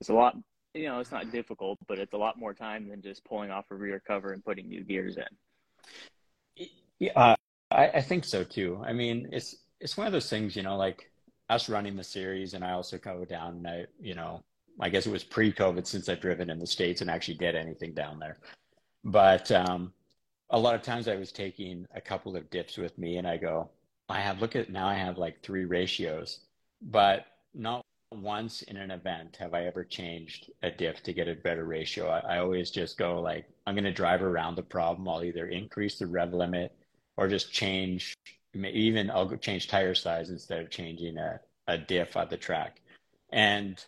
It's 0.00 0.10
a 0.10 0.14
lot. 0.14 0.36
You 0.74 0.84
know, 0.84 1.00
it's 1.00 1.10
not 1.10 1.30
difficult, 1.30 1.78
but 1.86 1.98
it's 1.98 2.14
a 2.14 2.16
lot 2.16 2.38
more 2.38 2.54
time 2.54 2.88
than 2.88 3.02
just 3.02 3.24
pulling 3.24 3.50
off 3.50 3.66
a 3.70 3.74
rear 3.74 4.00
cover 4.06 4.32
and 4.32 4.42
putting 4.42 4.68
new 4.68 4.84
gears 4.84 5.16
in. 5.16 6.68
Yeah, 6.98 7.12
uh, 7.16 7.36
I, 7.70 7.88
I 7.88 8.00
think 8.00 8.24
so 8.24 8.44
too. 8.44 8.80
I 8.84 8.92
mean, 8.92 9.28
it's 9.32 9.56
it's 9.80 9.96
one 9.96 10.06
of 10.06 10.12
those 10.12 10.30
things, 10.30 10.56
you 10.56 10.62
know, 10.62 10.76
like 10.76 11.10
us 11.50 11.68
running 11.68 11.96
the 11.96 12.04
series, 12.04 12.54
and 12.54 12.64
I 12.64 12.72
also 12.72 12.98
go 12.98 13.24
down. 13.24 13.56
And 13.56 13.68
I, 13.68 13.86
you 14.00 14.14
know, 14.14 14.42
I 14.80 14.88
guess 14.88 15.06
it 15.06 15.12
was 15.12 15.24
pre-COVID 15.24 15.86
since 15.86 16.08
I've 16.08 16.20
driven 16.20 16.48
in 16.48 16.58
the 16.58 16.66
states 16.66 17.00
and 17.00 17.10
actually 17.10 17.38
did 17.38 17.54
anything 17.54 17.92
down 17.92 18.18
there. 18.18 18.38
But 19.04 19.50
um, 19.50 19.92
a 20.50 20.58
lot 20.58 20.74
of 20.74 20.82
times 20.82 21.08
I 21.08 21.16
was 21.16 21.32
taking 21.32 21.86
a 21.94 22.00
couple 22.00 22.36
of 22.36 22.48
dips 22.50 22.78
with 22.78 22.96
me, 22.96 23.18
and 23.18 23.26
I 23.26 23.36
go, 23.36 23.70
I 24.08 24.20
have 24.20 24.40
look 24.40 24.56
at 24.56 24.70
now 24.70 24.88
I 24.88 24.94
have 24.94 25.18
like 25.18 25.42
three 25.42 25.64
ratios, 25.64 26.40
but 26.80 27.26
not 27.54 27.84
once 28.10 28.62
in 28.62 28.76
an 28.76 28.90
event 28.90 29.36
have 29.36 29.54
I 29.54 29.64
ever 29.66 29.84
changed 29.84 30.50
a 30.62 30.70
diff 30.70 31.02
to 31.04 31.12
get 31.12 31.28
a 31.28 31.34
better 31.34 31.64
ratio. 31.64 32.08
I, 32.08 32.36
I 32.36 32.38
always 32.38 32.70
just 32.70 32.98
go 32.98 33.20
like 33.20 33.46
I'm 33.66 33.74
going 33.74 33.84
to 33.84 33.92
drive 33.92 34.22
around 34.22 34.56
the 34.56 34.62
problem. 34.62 35.08
I'll 35.08 35.24
either 35.24 35.46
increase 35.46 35.98
the 35.98 36.06
rev 36.06 36.32
limit 36.34 36.72
or 37.16 37.28
just 37.28 37.52
change 37.52 38.16
even 38.54 39.10
I'll 39.10 39.34
change 39.36 39.68
tire 39.68 39.94
size 39.94 40.30
instead 40.30 40.60
of 40.60 40.70
changing 40.70 41.16
a, 41.16 41.40
a 41.66 41.78
diff 41.78 42.16
on 42.16 42.28
the 42.28 42.36
track. 42.36 42.80
And, 43.30 43.82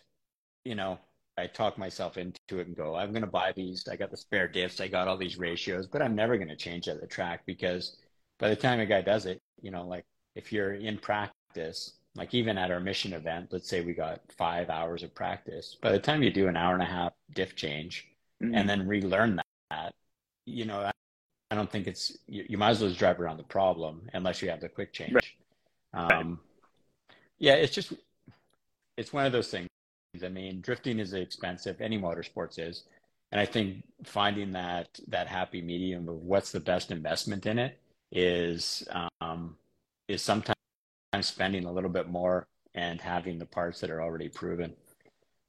you 0.63 0.75
know, 0.75 0.97
I 1.37 1.47
talk 1.47 1.77
myself 1.77 2.17
into 2.17 2.59
it 2.59 2.67
and 2.67 2.75
go, 2.75 2.95
I'm 2.95 3.11
going 3.11 3.21
to 3.21 3.27
buy 3.27 3.51
these. 3.55 3.87
I 3.87 3.95
got 3.95 4.09
the 4.09 4.17
spare 4.17 4.47
diffs. 4.47 4.81
I 4.81 4.87
got 4.87 5.07
all 5.07 5.17
these 5.17 5.37
ratios, 5.37 5.87
but 5.87 6.01
I'm 6.01 6.15
never 6.15 6.37
going 6.37 6.47
to 6.49 6.55
change 6.55 6.87
at 6.87 6.99
the 7.01 7.07
track 7.07 7.45
because 7.45 7.97
by 8.39 8.49
the 8.49 8.55
time 8.55 8.79
a 8.79 8.85
guy 8.85 9.01
does 9.01 9.25
it, 9.25 9.41
you 9.61 9.71
know, 9.71 9.85
like 9.85 10.05
if 10.35 10.51
you're 10.51 10.73
in 10.73 10.97
practice 10.97 11.93
like 12.15 12.33
even 12.33 12.57
at 12.57 12.71
our 12.71 12.79
mission 12.79 13.13
event, 13.13 13.49
let's 13.51 13.69
say 13.69 13.81
we 13.81 13.93
got 13.93 14.21
five 14.37 14.69
hours 14.69 15.03
of 15.03 15.13
practice. 15.13 15.77
By 15.81 15.91
the 15.91 15.99
time 15.99 16.23
you 16.23 16.31
do 16.31 16.47
an 16.47 16.55
hour 16.55 16.73
and 16.73 16.81
a 16.81 16.85
half 16.85 17.11
diff 17.33 17.55
change 17.55 18.07
mm-hmm. 18.41 18.55
and 18.55 18.69
then 18.69 18.87
relearn 18.87 19.41
that, 19.69 19.93
you 20.45 20.65
know, 20.65 20.89
I 21.51 21.55
don't 21.55 21.69
think 21.69 21.87
it's 21.87 22.17
you, 22.27 22.45
you, 22.47 22.57
might 22.57 22.71
as 22.71 22.79
well 22.79 22.89
just 22.89 22.99
drive 22.99 23.19
around 23.19 23.37
the 23.37 23.43
problem 23.43 24.09
unless 24.13 24.41
you 24.41 24.49
have 24.49 24.61
the 24.61 24.69
quick 24.69 24.93
change. 24.93 25.13
Right. 25.13 25.25
Um, 25.93 26.39
yeah, 27.37 27.53
it's 27.53 27.75
just 27.75 27.93
it's 28.97 29.11
one 29.11 29.25
of 29.25 29.31
those 29.31 29.49
things. 29.49 29.67
I 30.23 30.29
mean, 30.29 30.61
drifting 30.61 30.99
is 30.99 31.13
expensive. 31.13 31.81
Any 31.81 31.99
motorsports 31.99 32.57
is, 32.57 32.85
and 33.33 33.41
I 33.41 33.45
think 33.45 33.83
finding 34.05 34.53
that 34.53 34.99
that 35.09 35.27
happy 35.27 35.61
medium 35.61 36.07
of 36.07 36.15
what's 36.15 36.51
the 36.51 36.61
best 36.61 36.91
investment 36.91 37.45
in 37.45 37.59
it 37.59 37.77
is 38.15 38.87
um, 39.21 39.57
is 40.07 40.23
sometimes 40.23 40.55
spending 41.19 41.65
a 41.65 41.71
little 41.71 41.89
bit 41.89 42.09
more 42.09 42.47
and 42.73 42.99
having 42.99 43.37
the 43.37 43.45
parts 43.45 43.79
that 43.81 43.91
are 43.91 44.01
already 44.01 44.29
proven. 44.29 44.73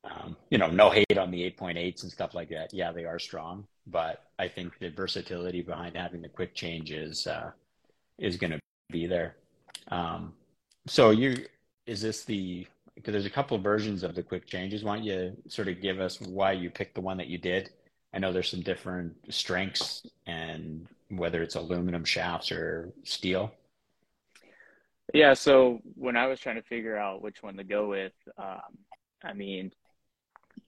Um, 0.04 0.36
you 0.50 0.58
know, 0.58 0.68
no 0.68 0.90
hate 0.90 1.18
on 1.18 1.30
the 1.30 1.42
8.8s 1.50 2.02
and 2.02 2.12
stuff 2.12 2.34
like 2.34 2.48
that. 2.50 2.72
Yeah, 2.72 2.92
they 2.92 3.04
are 3.04 3.18
strong, 3.18 3.66
but 3.86 4.24
I 4.38 4.46
think 4.46 4.78
the 4.78 4.90
versatility 4.90 5.62
behind 5.62 5.96
having 5.96 6.22
the 6.22 6.28
quick 6.28 6.54
change 6.54 6.92
is 6.92 7.26
uh, 7.26 7.50
is 8.18 8.36
going 8.36 8.52
to 8.52 8.60
be 8.90 9.06
there. 9.06 9.36
Um, 9.88 10.34
so 10.86 11.10
you 11.10 11.46
is 11.86 12.02
this 12.02 12.24
the 12.24 12.66
because 12.94 13.12
there's 13.12 13.26
a 13.26 13.30
couple 13.30 13.56
of 13.56 13.62
versions 13.62 14.02
of 14.02 14.14
the 14.14 14.22
quick 14.22 14.46
changes. 14.46 14.82
Why 14.82 14.96
don't 14.96 15.04
you 15.04 15.36
sort 15.48 15.68
of 15.68 15.80
give 15.80 16.00
us 16.00 16.20
why 16.20 16.52
you 16.52 16.70
picked 16.70 16.94
the 16.94 17.00
one 17.00 17.16
that 17.18 17.28
you 17.28 17.38
did? 17.38 17.70
I 18.14 18.18
know 18.18 18.32
there's 18.32 18.50
some 18.50 18.62
different 18.62 19.14
strengths 19.28 20.06
and 20.26 20.88
whether 21.08 21.42
it's 21.42 21.54
aluminum 21.54 22.04
shafts 22.04 22.50
or 22.50 22.92
steel. 23.04 23.52
Yeah, 25.14 25.34
so 25.34 25.80
when 25.94 26.16
I 26.16 26.26
was 26.26 26.40
trying 26.40 26.56
to 26.56 26.62
figure 26.62 26.96
out 26.96 27.22
which 27.22 27.42
one 27.42 27.56
to 27.56 27.64
go 27.64 27.88
with, 27.88 28.12
um, 28.38 28.60
I 29.22 29.32
mean, 29.32 29.72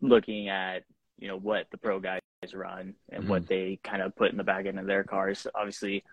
looking 0.00 0.48
at 0.48 0.84
you 1.18 1.28
know 1.28 1.36
what 1.36 1.66
the 1.70 1.78
pro 1.78 1.98
guys 1.98 2.20
run 2.54 2.94
and 3.08 3.22
mm-hmm. 3.22 3.30
what 3.30 3.48
they 3.48 3.80
kind 3.82 4.02
of 4.02 4.14
put 4.14 4.30
in 4.30 4.36
the 4.36 4.44
back 4.44 4.66
end 4.66 4.78
of 4.78 4.86
their 4.86 5.04
cars. 5.04 5.46
Obviously, 5.54 6.04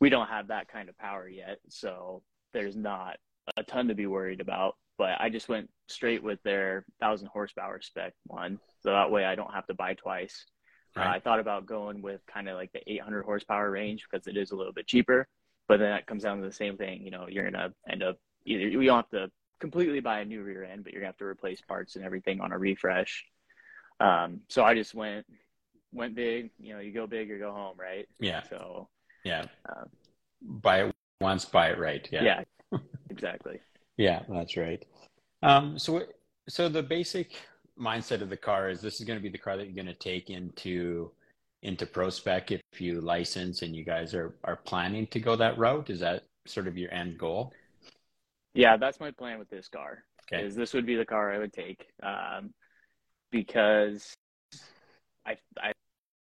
we 0.00 0.08
don't 0.08 0.28
have 0.28 0.48
that 0.48 0.68
kind 0.68 0.88
of 0.88 0.96
power 0.98 1.28
yet, 1.28 1.58
so 1.68 2.22
there's 2.52 2.76
not 2.76 3.16
a 3.56 3.62
ton 3.62 3.88
to 3.88 3.94
be 3.94 4.06
worried 4.06 4.40
about. 4.40 4.76
But 4.96 5.20
I 5.20 5.28
just 5.28 5.48
went 5.48 5.68
straight 5.88 6.22
with 6.22 6.42
their 6.42 6.86
thousand 7.00 7.28
horsepower 7.28 7.80
spec 7.82 8.14
one, 8.26 8.58
so 8.80 8.90
that 8.90 9.10
way 9.10 9.24
I 9.24 9.34
don't 9.34 9.52
have 9.52 9.66
to 9.66 9.74
buy 9.74 9.94
twice. 9.94 10.46
Uh, 10.96 11.00
right. 11.00 11.08
Uh, 11.08 11.12
I 11.12 11.20
thought 11.20 11.40
about 11.40 11.66
going 11.66 12.02
with 12.02 12.20
kind 12.26 12.48
of 12.48 12.56
like 12.56 12.72
the 12.72 12.80
800 12.90 13.24
horsepower 13.24 13.70
range 13.70 14.06
because 14.10 14.26
it 14.26 14.36
is 14.36 14.52
a 14.52 14.56
little 14.56 14.72
bit 14.72 14.86
cheaper, 14.86 15.26
but 15.68 15.78
then 15.78 15.90
that 15.90 16.06
comes 16.06 16.22
down 16.22 16.40
to 16.40 16.46
the 16.46 16.52
same 16.52 16.76
thing. 16.76 17.02
You 17.02 17.10
know, 17.10 17.26
you're 17.28 17.50
gonna 17.50 17.72
end 17.88 18.02
up 18.02 18.18
either 18.44 18.68
you 18.68 18.82
don't 18.84 18.96
have 18.96 19.10
to 19.10 19.30
completely 19.60 20.00
buy 20.00 20.20
a 20.20 20.24
new 20.24 20.42
rear 20.42 20.64
end, 20.64 20.84
but 20.84 20.92
you're 20.92 21.00
gonna 21.00 21.08
have 21.08 21.18
to 21.18 21.24
replace 21.24 21.60
parts 21.60 21.96
and 21.96 22.04
everything 22.04 22.40
on 22.40 22.52
a 22.52 22.58
refresh. 22.58 23.24
Um, 24.00 24.40
so 24.48 24.64
I 24.64 24.74
just 24.74 24.94
went 24.94 25.26
went 25.92 26.14
big. 26.14 26.50
You 26.58 26.74
know, 26.74 26.80
you 26.80 26.92
go 26.92 27.06
big 27.06 27.30
or 27.30 27.38
go 27.38 27.52
home, 27.52 27.76
right? 27.78 28.06
Yeah. 28.20 28.42
So 28.48 28.88
yeah, 29.24 29.46
um, 29.68 29.88
buy 30.42 30.84
it 30.84 30.94
once, 31.20 31.44
buy 31.44 31.68
it 31.70 31.78
right. 31.78 32.06
Yeah. 32.10 32.22
Yeah. 32.22 32.78
exactly. 33.10 33.60
yeah, 33.96 34.22
that's 34.28 34.56
right. 34.56 34.84
Um, 35.42 35.78
so 35.78 36.02
so 36.48 36.68
the 36.68 36.82
basic 36.82 37.32
mindset 37.78 38.20
of 38.20 38.30
the 38.30 38.36
car 38.36 38.70
is 38.70 38.80
this 38.80 39.00
is 39.00 39.06
going 39.06 39.18
to 39.18 39.22
be 39.22 39.28
the 39.28 39.38
car 39.38 39.56
that 39.56 39.66
you're 39.66 39.74
going 39.74 39.86
to 39.86 39.94
take 39.94 40.30
into 40.30 41.10
into 41.62 41.86
pro 41.86 42.10
spec 42.10 42.52
if 42.52 42.60
you 42.78 43.00
license 43.00 43.62
and 43.62 43.74
you 43.74 43.84
guys 43.84 44.14
are 44.14 44.34
are 44.44 44.56
planning 44.56 45.06
to 45.08 45.18
go 45.18 45.34
that 45.34 45.58
route 45.58 45.90
is 45.90 46.00
that 46.00 46.24
sort 46.46 46.68
of 46.68 46.76
your 46.76 46.92
end 46.92 47.18
goal 47.18 47.52
yeah 48.52 48.76
that's 48.76 49.00
my 49.00 49.10
plan 49.10 49.38
with 49.38 49.48
this 49.48 49.66
car 49.68 50.04
okay. 50.32 50.44
is 50.44 50.54
this 50.54 50.72
would 50.72 50.86
be 50.86 50.94
the 50.94 51.04
car 51.04 51.32
i 51.32 51.38
would 51.38 51.52
take 51.52 51.86
um, 52.02 52.52
because 53.30 54.14
I, 55.26 55.36
I 55.60 55.72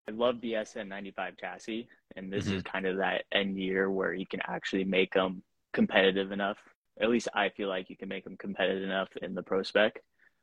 I 0.09 0.12
love 0.12 0.40
the 0.40 0.54
SN95 0.54 1.38
chassis, 1.38 1.88
and 2.16 2.33
this 2.33 2.46
mm-hmm. 2.46 2.57
is 2.57 2.62
kind 2.64 2.87
of 2.87 2.96
that 2.96 3.25
end 3.33 3.57
year 3.57 3.90
where 3.90 4.12
you 4.12 4.27
can 4.27 4.40
actually 4.46 4.85
make 4.85 5.14
them 5.14 5.42
competitive 5.72 6.33
enough. 6.33 6.59
At 7.01 7.11
least 7.11 7.29
I 7.33 7.51
feel 7.51 7.68
like 7.68 7.90
you 7.90 7.96
can 7.96 8.09
make 8.09 8.25
them 8.25 8.37
competitive 8.37 8.83
enough 8.83 9.09
in 9.22 9.35
the 9.35 9.42
pro 9.42 9.62
spec. 9.62 10.03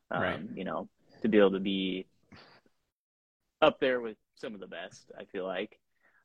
Um, 0.10 0.22
right. 0.22 0.40
You 0.56 0.64
know, 0.64 0.88
to 1.22 1.28
be 1.28 1.38
able 1.38 1.52
to 1.52 1.60
be 1.60 2.08
up 3.62 3.80
there 3.80 4.02
with 4.02 4.18
some 4.36 4.54
of 4.54 4.60
the 4.60 4.68
best. 4.68 5.12
I 5.18 5.26
feel 5.26 5.46
like 5.46 5.80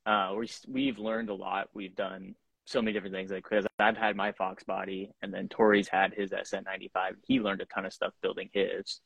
uh, 0.05 0.33
we 0.37 0.49
we've 0.67 0.99
learned 0.99 1.29
a 1.29 1.33
lot. 1.33 1.69
We've 1.73 1.95
done 1.95 2.35
so 2.65 2.81
many 2.81 2.93
different 2.93 3.15
things. 3.15 3.31
Like 3.31 3.43
because 3.49 3.65
I've 3.79 3.97
had 3.97 4.15
my 4.15 4.31
Fox 4.31 4.63
body, 4.63 5.11
and 5.21 5.33
then 5.33 5.47
Tori's 5.47 5.87
had 5.87 6.13
his 6.13 6.31
SN95. 6.31 7.15
He 7.25 7.39
learned 7.39 7.61
a 7.61 7.65
ton 7.65 7.85
of 7.85 7.93
stuff 7.93 8.13
building 8.21 8.49
his. 8.53 9.01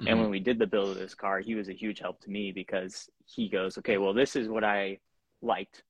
Mm-hmm. 0.00 0.08
And 0.08 0.20
when 0.20 0.30
we 0.30 0.40
did 0.40 0.58
the 0.58 0.66
build 0.66 0.90
of 0.90 0.98
this 0.98 1.14
car, 1.14 1.40
he 1.40 1.54
was 1.54 1.68
a 1.68 1.74
huge 1.74 2.00
help 2.00 2.20
to 2.22 2.30
me 2.30 2.52
because 2.52 3.08
he 3.26 3.48
goes, 3.48 3.78
"Okay, 3.78 3.98
well, 3.98 4.14
this 4.14 4.36
is 4.36 4.48
what 4.48 4.64
I 4.64 4.98
liked 5.42 5.82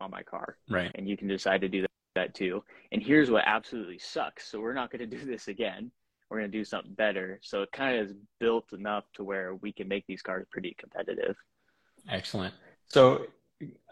on 0.00 0.10
my 0.10 0.22
car, 0.22 0.56
right? 0.68 0.90
And 0.94 1.08
you 1.08 1.16
can 1.16 1.28
decide 1.28 1.60
to 1.60 1.68
do 1.68 1.82
that, 1.82 1.90
that 2.14 2.34
too. 2.34 2.64
And 2.92 3.02
here's 3.02 3.30
what 3.30 3.44
absolutely 3.46 3.98
sucks. 3.98 4.48
So 4.48 4.60
we're 4.60 4.72
not 4.72 4.90
going 4.90 5.08
to 5.08 5.16
do 5.18 5.24
this 5.24 5.48
again." 5.48 5.90
We're 6.34 6.40
going 6.40 6.50
to 6.50 6.58
do 6.58 6.64
something 6.64 6.92
better. 6.94 7.38
So 7.42 7.62
it 7.62 7.70
kind 7.70 7.96
of 7.96 8.06
is 8.06 8.14
built 8.40 8.72
enough 8.72 9.04
to 9.14 9.22
where 9.22 9.54
we 9.54 9.72
can 9.72 9.86
make 9.86 10.04
these 10.08 10.20
cars 10.20 10.44
pretty 10.50 10.74
competitive. 10.76 11.36
Excellent. 12.10 12.52
So 12.88 13.26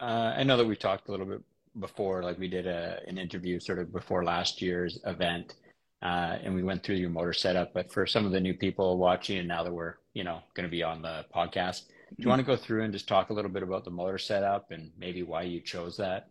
uh, 0.01 0.35
I 0.37 0.43
know 0.43 0.57
that 0.57 0.67
we 0.67 0.75
talked 0.75 1.07
a 1.07 1.13
little 1.13 1.27
bit 1.27 1.41
before, 1.79 2.25
like 2.25 2.41
we 2.41 2.49
did 2.49 2.67
a, 2.67 2.99
an 3.07 3.17
interview 3.17 3.61
sort 3.61 3.79
of 3.79 3.93
before 3.93 4.25
last 4.25 4.61
year's 4.61 4.99
event, 5.07 5.55
uh, 6.03 6.39
and 6.43 6.53
we 6.53 6.65
went 6.65 6.83
through 6.83 6.97
your 6.97 7.11
motor 7.11 7.33
setup. 7.33 7.73
But 7.73 7.93
for 7.93 8.09
some 8.09 8.27
of 8.27 8.33
the 8.33 8.41
new 8.41 8.55
people 8.55 8.99
watching, 8.99 9.39
and 9.39 9.47
now 9.47 9.63
that 9.63 9.73
we're 9.73 9.95
you 10.13 10.25
know 10.25 10.41
going 10.55 10.67
to 10.67 10.71
be 10.71 10.83
on 10.83 11.01
the 11.01 11.25
podcast, 11.35 11.87
do 11.87 11.95
you 12.17 12.23
mm-hmm. 12.23 12.29
want 12.29 12.41
to 12.41 12.47
go 12.47 12.57
through 12.57 12.83
and 12.83 12.93
just 12.93 13.07
talk 13.07 13.31
a 13.31 13.33
little 13.33 13.53
bit 13.53 13.63
about 13.63 13.85
the 13.85 13.91
motor 13.91 14.19
setup 14.19 14.73
and 14.73 14.91
maybe 14.99 15.23
why 15.23 15.43
you 15.43 15.61
chose 15.61 15.97
that? 15.97 16.29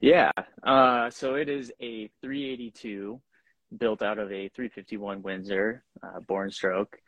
Yeah. 0.00 0.32
Uh, 0.62 1.10
so 1.10 1.34
it 1.34 1.50
is 1.50 1.70
a 1.82 2.10
382 2.22 3.20
built 3.76 4.02
out 4.02 4.18
of 4.18 4.30
a 4.32 4.48
351 4.48 5.22
Windsor 5.22 5.84
uh, 6.02 6.20
Born 6.20 6.50
Stroke, 6.50 6.98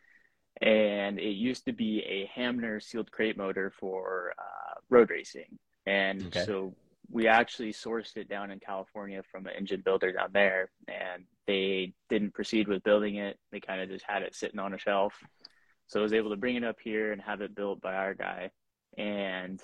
and 0.61 1.19
it 1.19 1.35
used 1.35 1.65
to 1.65 1.73
be 1.73 2.01
a 2.01 2.29
Hamner 2.33 2.79
sealed 2.79 3.11
crate 3.11 3.37
motor 3.37 3.71
for 3.79 4.33
uh, 4.37 4.79
road 4.89 5.09
racing. 5.09 5.57
And 5.85 6.27
okay. 6.27 6.45
so 6.45 6.73
we 7.09 7.27
actually 7.27 7.73
sourced 7.73 8.15
it 8.17 8.29
down 8.29 8.51
in 8.51 8.59
California 8.59 9.21
from 9.31 9.45
an 9.45 9.53
engine 9.57 9.81
builder 9.83 10.11
down 10.11 10.29
there, 10.33 10.71
and 10.87 11.25
they 11.47 11.93
didn't 12.09 12.33
proceed 12.33 12.67
with 12.67 12.83
building 12.83 13.17
it. 13.17 13.37
They 13.51 13.59
kind 13.59 13.81
of 13.81 13.89
just 13.89 14.05
had 14.07 14.23
it 14.23 14.35
sitting 14.35 14.59
on 14.59 14.73
a 14.73 14.79
shelf. 14.79 15.13
So 15.87 15.99
I 15.99 16.03
was 16.03 16.13
able 16.13 16.29
to 16.29 16.37
bring 16.37 16.55
it 16.55 16.63
up 16.63 16.77
here 16.81 17.11
and 17.11 17.21
have 17.21 17.41
it 17.41 17.55
built 17.55 17.81
by 17.81 17.93
our 17.93 18.13
guy. 18.13 18.51
And 18.97 19.61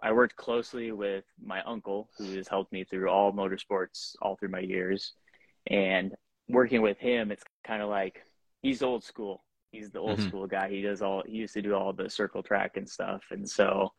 I 0.00 0.12
worked 0.12 0.36
closely 0.36 0.92
with 0.92 1.24
my 1.42 1.62
uncle, 1.62 2.08
who 2.16 2.24
has 2.36 2.48
helped 2.48 2.72
me 2.72 2.84
through 2.84 3.10
all 3.10 3.32
motorsports 3.32 4.14
all 4.22 4.36
through 4.36 4.48
my 4.48 4.60
years. 4.60 5.12
And 5.66 6.14
working 6.48 6.82
with 6.82 6.98
him, 6.98 7.30
it's 7.30 7.44
kind 7.66 7.82
of 7.82 7.88
like 7.88 8.22
he's 8.62 8.82
old 8.82 9.04
school. 9.04 9.44
He's 9.72 9.90
the 9.90 10.00
old 10.00 10.18
mm-hmm. 10.18 10.28
school 10.28 10.46
guy. 10.46 10.68
He 10.68 10.82
does 10.82 11.02
all. 11.02 11.22
He 11.26 11.36
used 11.36 11.54
to 11.54 11.62
do 11.62 11.74
all 11.74 11.92
the 11.92 12.10
circle 12.10 12.42
track 12.42 12.76
and 12.76 12.88
stuff, 12.88 13.22
and 13.30 13.48
so 13.48 13.92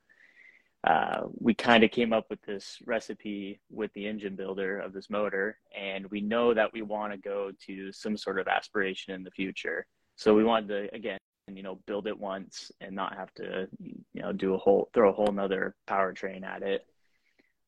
uh, 0.84 1.22
we 1.40 1.54
kind 1.54 1.84
of 1.84 1.92
came 1.92 2.12
up 2.12 2.26
with 2.30 2.42
this 2.42 2.78
recipe 2.86 3.62
with 3.70 3.94
the 3.94 4.08
engine 4.08 4.36
builder 4.36 4.80
of 4.80 4.94
this 4.94 5.10
motor, 5.10 5.58
and 5.78 6.10
we 6.10 6.22
know 6.22 6.54
that 6.54 6.74
we 6.74 6.82
want 6.82 7.14
to 7.14 7.18
go 7.18 7.52
to 7.68 7.92
some 7.92 8.18
sort 8.18 8.40
of 8.40 8.48
aspiration 8.48 9.14
in 9.14 9.24
the 9.24 9.32
future. 9.32 9.86
So 10.16 10.34
we 10.34 10.44
wanted 10.44 10.68
to 10.70 10.96
again, 10.96 11.20
you 11.48 11.62
know, 11.62 11.80
build 11.86 12.08
it 12.08 12.20
once 12.20 12.72
and 12.82 12.96
not 12.96 13.16
have 13.16 13.32
to, 13.36 13.68
you 13.80 14.22
know, 14.22 14.34
do 14.34 14.56
a 14.56 14.58
whole 14.58 14.90
throw 14.94 15.12
a 15.12 15.14
whole 15.14 15.32
nother 15.32 15.76
powertrain 15.88 16.44
at 16.44 16.64
it. 16.64 16.86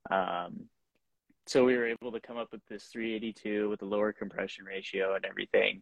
Um, 0.10 0.66
so 1.48 1.66
we 1.66 1.76
were 1.78 1.88
able 1.88 2.12
to 2.12 2.20
come 2.20 2.38
up 2.38 2.52
with 2.52 2.62
this 2.70 2.86
382 2.86 3.70
with 3.70 3.82
a 3.82 3.86
lower 3.86 4.14
compression 4.14 4.66
ratio 4.66 5.16
and 5.16 5.26
everything. 5.26 5.82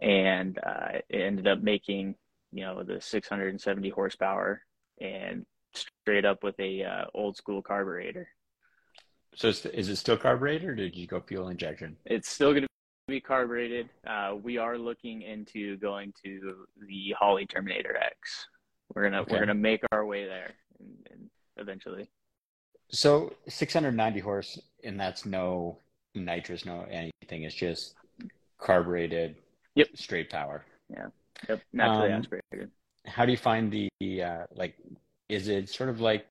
And 0.00 0.58
uh, 0.58 0.98
it 1.08 1.20
ended 1.20 1.46
up 1.46 1.62
making 1.62 2.14
you 2.52 2.64
know 2.64 2.82
the 2.82 3.00
670 3.00 3.90
horsepower 3.90 4.62
and 5.00 5.44
straight 5.74 6.24
up 6.24 6.42
with 6.42 6.58
a 6.58 6.82
uh, 6.82 7.04
old 7.14 7.36
school 7.36 7.62
carburetor. 7.62 8.28
So 9.34 9.48
is 9.48 9.88
it 9.88 9.96
still 9.96 10.16
carbureted 10.16 10.68
or 10.68 10.74
did 10.74 10.96
you 10.96 11.06
go 11.06 11.20
fuel 11.20 11.48
injection? 11.48 11.96
It's 12.04 12.28
still 12.28 12.50
going 12.50 12.62
to 12.62 12.68
be 13.06 13.20
carbureted. 13.20 13.88
Uh, 14.06 14.34
we 14.42 14.58
are 14.58 14.76
looking 14.78 15.22
into 15.22 15.76
going 15.76 16.12
to 16.24 16.66
the 16.88 17.14
Holley 17.18 17.46
terminator 17.46 17.96
x. 17.96 18.46
We're 18.94 19.04
gonna 19.04 19.20
okay. 19.22 19.34
we're 19.34 19.40
gonna 19.40 19.54
make 19.54 19.82
our 19.92 20.04
way 20.04 20.24
there 20.24 20.52
and, 20.80 21.08
and 21.10 21.30
eventually. 21.56 22.10
So 22.90 23.34
690 23.48 24.20
horse, 24.20 24.58
and 24.84 24.98
that's 24.98 25.26
no 25.26 25.78
nitrous, 26.14 26.64
no 26.64 26.86
anything. 26.90 27.42
It's 27.42 27.54
just 27.54 27.94
carbureted, 28.58 29.36
yep, 29.74 29.88
straight 29.94 30.30
power. 30.30 30.64
Yeah, 30.90 31.06
yep, 31.48 31.60
naturally 31.72 32.12
um, 32.12 32.20
aspirated. 32.20 32.70
How 33.06 33.24
do 33.24 33.30
you 33.30 33.38
find 33.38 33.72
the 33.72 34.22
uh, 34.22 34.44
like? 34.54 34.76
Is 35.28 35.48
it 35.48 35.68
sort 35.68 35.90
of 35.90 36.00
like 36.00 36.26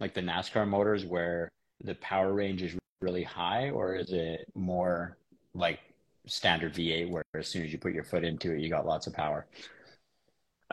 like 0.00 0.14
the 0.14 0.20
NASCAR 0.20 0.66
motors 0.68 1.04
where 1.04 1.48
the 1.82 1.94
power 1.96 2.32
range 2.32 2.62
is 2.62 2.76
really 3.00 3.22
high, 3.22 3.70
or 3.70 3.94
is 3.94 4.12
it 4.12 4.46
more 4.54 5.16
like 5.54 5.80
standard 6.26 6.74
V8 6.74 7.10
where 7.10 7.22
as 7.34 7.48
soon 7.48 7.64
as 7.64 7.72
you 7.72 7.78
put 7.78 7.92
your 7.92 8.04
foot 8.04 8.24
into 8.24 8.52
it, 8.52 8.60
you 8.60 8.68
got 8.68 8.86
lots 8.86 9.06
of 9.06 9.14
power? 9.14 9.46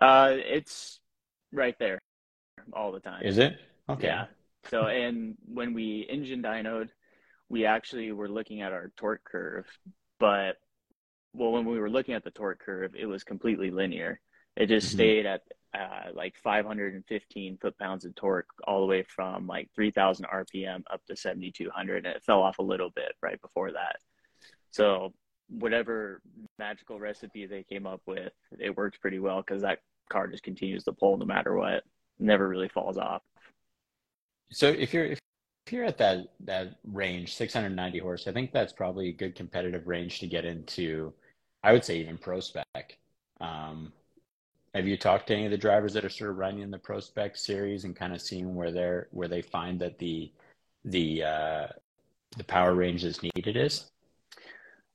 Uh, 0.01 0.31
it's 0.33 0.99
right 1.51 1.75
there 1.79 1.99
all 2.73 2.91
the 2.91 2.99
time. 2.99 3.23
Is 3.23 3.37
it? 3.37 3.57
Okay. 3.89 4.07
Yeah. 4.07 4.25
So, 4.69 4.85
and 4.85 5.35
when 5.45 5.73
we 5.73 6.07
engine 6.09 6.41
dynoed, 6.41 6.89
we 7.49 7.65
actually 7.65 8.11
were 8.11 8.29
looking 8.29 8.61
at 8.61 8.73
our 8.73 8.91
torque 8.97 9.23
curve, 9.23 9.65
but 10.19 10.57
well, 11.33 11.51
when 11.51 11.65
we 11.65 11.79
were 11.79 11.89
looking 11.89 12.13
at 12.13 12.23
the 12.23 12.31
torque 12.31 12.59
curve, 12.59 12.95
it 12.95 13.05
was 13.05 13.23
completely 13.23 13.71
linear. 13.71 14.19
It 14.55 14.67
just 14.67 14.87
mm-hmm. 14.87 14.95
stayed 14.95 15.25
at 15.25 15.41
uh, 15.73 16.11
like 16.13 16.35
515 16.43 17.57
foot 17.57 17.77
pounds 17.79 18.05
of 18.05 18.13
torque 18.15 18.47
all 18.67 18.81
the 18.81 18.85
way 18.85 19.03
from 19.03 19.47
like 19.47 19.69
3000 19.75 20.25
RPM 20.25 20.83
up 20.91 21.01
to 21.07 21.15
7200. 21.15 22.05
And 22.05 22.15
it 22.15 22.23
fell 22.23 22.41
off 22.41 22.59
a 22.59 22.63
little 22.63 22.91
bit 22.95 23.13
right 23.21 23.41
before 23.41 23.71
that. 23.71 23.97
So, 24.69 25.13
whatever 25.49 26.21
magical 26.57 26.99
recipe 26.99 27.45
they 27.45 27.63
came 27.63 27.85
up 27.85 28.01
with, 28.05 28.31
it 28.59 28.77
works 28.77 28.97
pretty 28.99 29.19
well 29.19 29.43
because 29.45 29.63
that 29.63 29.79
car 30.11 30.27
just 30.27 30.43
continues 30.43 30.83
to 30.83 30.93
pull 30.93 31.17
no 31.17 31.25
matter 31.25 31.55
what, 31.55 31.83
never 32.19 32.47
really 32.47 32.69
falls 32.69 32.97
off. 32.97 33.21
So, 34.51 34.67
if 34.67 34.93
you're, 34.93 35.05
if 35.05 35.19
you're 35.71 35.85
at 35.85 35.97
that 35.97 36.33
that 36.41 36.75
range, 36.83 37.35
690 37.35 37.99
horse, 37.99 38.27
I 38.27 38.31
think 38.31 38.51
that's 38.51 38.73
probably 38.73 39.09
a 39.09 39.13
good 39.13 39.35
competitive 39.35 39.87
range 39.87 40.19
to 40.19 40.27
get 40.27 40.45
into. 40.45 41.13
I 41.63 41.71
would 41.71 41.85
say 41.85 41.97
even 41.99 42.17
pro 42.17 42.39
spec. 42.39 42.97
Um, 43.39 43.93
have 44.73 44.87
you 44.87 44.97
talked 44.97 45.27
to 45.27 45.33
any 45.33 45.45
of 45.45 45.51
the 45.51 45.57
drivers 45.57 45.93
that 45.93 46.03
are 46.03 46.09
sort 46.09 46.31
of 46.31 46.37
running 46.37 46.69
the 46.71 46.79
pro 46.79 46.99
spec 46.99 47.37
series 47.37 47.83
and 47.83 47.95
kind 47.95 48.13
of 48.13 48.21
seeing 48.21 48.55
where 48.55 48.71
they're 48.71 49.07
where 49.11 49.27
they 49.27 49.41
find 49.41 49.79
that 49.79 49.99
the 49.99 50.31
the 50.83 51.23
uh, 51.23 51.67
the 52.37 52.43
power 52.43 52.73
range 52.73 53.03
that's 53.03 53.21
needed 53.21 53.55
is? 53.55 53.91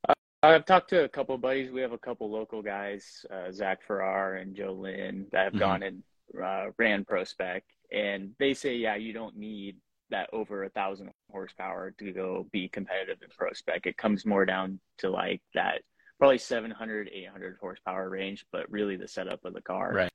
Uh, 0.09 0.15
I've 0.43 0.67
talked 0.67 0.91
to 0.91 1.05
a 1.05 1.09
couple 1.09 1.35
of 1.37 1.41
buddies. 1.41 1.71
We 1.71 1.81
have 1.81 1.93
a 1.93 1.99
couple 1.99 2.31
local 2.31 2.61
guys, 2.61 3.25
uh, 3.31 3.53
Zach 3.53 3.81
Farrar 3.87 4.35
and 4.35 4.55
Joe 4.55 4.73
Lynn, 4.73 5.27
that 5.33 5.45
have 5.45 5.53
mm-hmm. 5.53 5.61
gone 5.61 5.83
and 5.83 6.03
uh, 6.43 6.67
ran 6.77 7.05
pro 7.05 7.25
spec, 7.25 7.65
and 7.93 8.33
they 8.39 8.55
say, 8.55 8.77
yeah, 8.77 8.97
you 8.97 9.13
don't 9.13 9.37
need 9.37 9.77
that 10.11 10.29
over 10.33 10.65
a 10.65 10.71
thousand 10.71 11.11
horsepower 11.31 11.93
to 11.99 12.13
go 12.13 12.47
be 12.53 12.69
competitive 12.69 13.19
in 13.23 13.29
pro 13.37 13.53
spec. 13.53 13.87
It 13.87 13.97
comes 13.97 14.25
more 14.25 14.47
down 14.47 14.81
to 14.99 15.11
like 15.11 15.43
that 15.55 15.83
probably 16.19 16.39
700, 16.39 17.11
800 17.13 17.57
horsepower 17.61 18.09
range, 18.09 18.45
but 18.53 18.71
really 18.71 18.97
the 18.97 19.09
setup 19.09 19.45
of 19.45 19.55
the 19.55 19.63
car. 19.63 19.93
Right. 19.93 20.13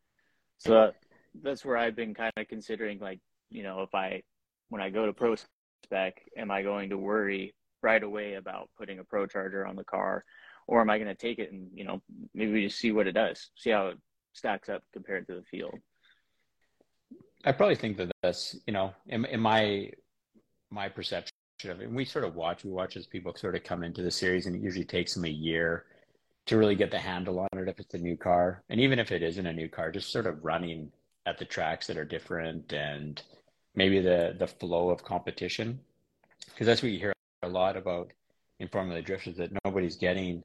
So 0.57 0.91
that's 1.41 1.65
where 1.65 1.77
I've 1.77 1.95
been 1.95 2.13
kind 2.13 2.33
of 2.37 2.47
considering, 2.47 2.99
like, 2.99 3.19
you 3.49 3.63
know, 3.63 3.81
if 3.81 3.95
I, 3.95 4.23
when 4.69 4.81
I 4.81 4.89
go 4.89 5.05
to 5.05 5.13
pro 5.13 5.35
spec, 5.85 6.21
am 6.37 6.51
I 6.51 6.61
going 6.61 6.89
to 6.89 6.97
worry 6.97 7.55
right 7.81 8.03
away 8.03 8.35
about 8.35 8.69
putting 8.77 8.99
a 8.99 9.03
pro 9.03 9.25
charger 9.27 9.65
on 9.65 9.75
the 9.75 9.83
car? 9.83 10.23
Or 10.67 10.81
am 10.81 10.89
I 10.89 10.97
going 10.97 11.09
to 11.09 11.15
take 11.15 11.39
it 11.39 11.51
and, 11.51 11.69
you 11.73 11.83
know, 11.83 12.01
maybe 12.33 12.65
just 12.65 12.79
see 12.79 12.91
what 12.91 13.07
it 13.07 13.11
does, 13.13 13.49
see 13.55 13.71
how 13.71 13.87
it 13.87 13.97
stacks 14.33 14.69
up 14.69 14.83
compared 14.93 15.27
to 15.27 15.35
the 15.35 15.43
field? 15.43 15.75
I 17.43 17.51
probably 17.51 17.75
think 17.75 17.97
that 17.97 18.11
that's, 18.21 18.55
you 18.65 18.73
know, 18.73 18.93
in, 19.07 19.25
in 19.25 19.39
my, 19.39 19.91
my 20.69 20.89
perception 20.89 21.33
of 21.65 21.81
it, 21.81 21.87
and 21.87 21.95
we 21.95 22.05
sort 22.05 22.25
of 22.25 22.35
watch, 22.35 22.63
we 22.63 22.71
watch 22.71 22.95
as 22.97 23.05
people 23.05 23.33
sort 23.35 23.55
of 23.55 23.63
come 23.63 23.83
into 23.83 24.01
the 24.01 24.11
series 24.11 24.45
and 24.45 24.55
it 24.55 24.61
usually 24.61 24.85
takes 24.85 25.13
them 25.13 25.25
a 25.25 25.29
year 25.29 25.85
to 26.45 26.57
really 26.57 26.75
get 26.75 26.91
the 26.91 26.99
handle 26.99 27.39
on 27.39 27.59
it 27.59 27.67
if 27.67 27.79
it's 27.79 27.93
a 27.93 27.97
new 27.97 28.17
car. 28.17 28.63
And 28.69 28.79
even 28.79 28.99
if 28.99 29.11
it 29.11 29.23
isn't 29.23 29.45
a 29.45 29.53
new 29.53 29.69
car, 29.69 29.91
just 29.91 30.11
sort 30.11 30.27
of 30.27 30.43
running 30.43 30.91
at 31.25 31.37
the 31.37 31.45
tracks 31.45 31.87
that 31.87 31.97
are 31.97 32.05
different 32.05 32.73
and 32.73 33.21
maybe 33.75 34.01
the 34.01 34.35
the 34.37 34.47
flow 34.47 34.89
of 34.89 35.03
competition. 35.03 35.79
Because 36.47 36.67
that's 36.67 36.83
what 36.83 36.91
you 36.91 36.99
hear 36.99 37.13
a 37.43 37.47
lot 37.47 37.77
about 37.77 38.11
in 38.59 38.67
Formula 38.67 39.01
Drift 39.01 39.27
is 39.27 39.37
that 39.37 39.51
nobody's 39.63 39.95
getting, 39.95 40.43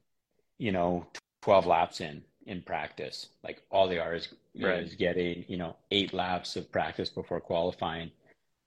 you 0.57 0.71
know, 0.71 1.05
12 1.41 1.65
laps 1.65 2.01
in 2.01 2.23
in 2.49 2.61
practice. 2.61 3.27
Like 3.43 3.61
all 3.71 3.87
they 3.87 3.99
are 3.99 4.13
is, 4.13 4.27
right. 4.59 4.83
is 4.83 4.95
getting, 4.95 5.45
you 5.47 5.57
know, 5.57 5.77
eight 5.91 6.13
laps 6.13 6.55
of 6.57 6.71
practice 6.71 7.09
before 7.09 7.39
qualifying. 7.39 8.11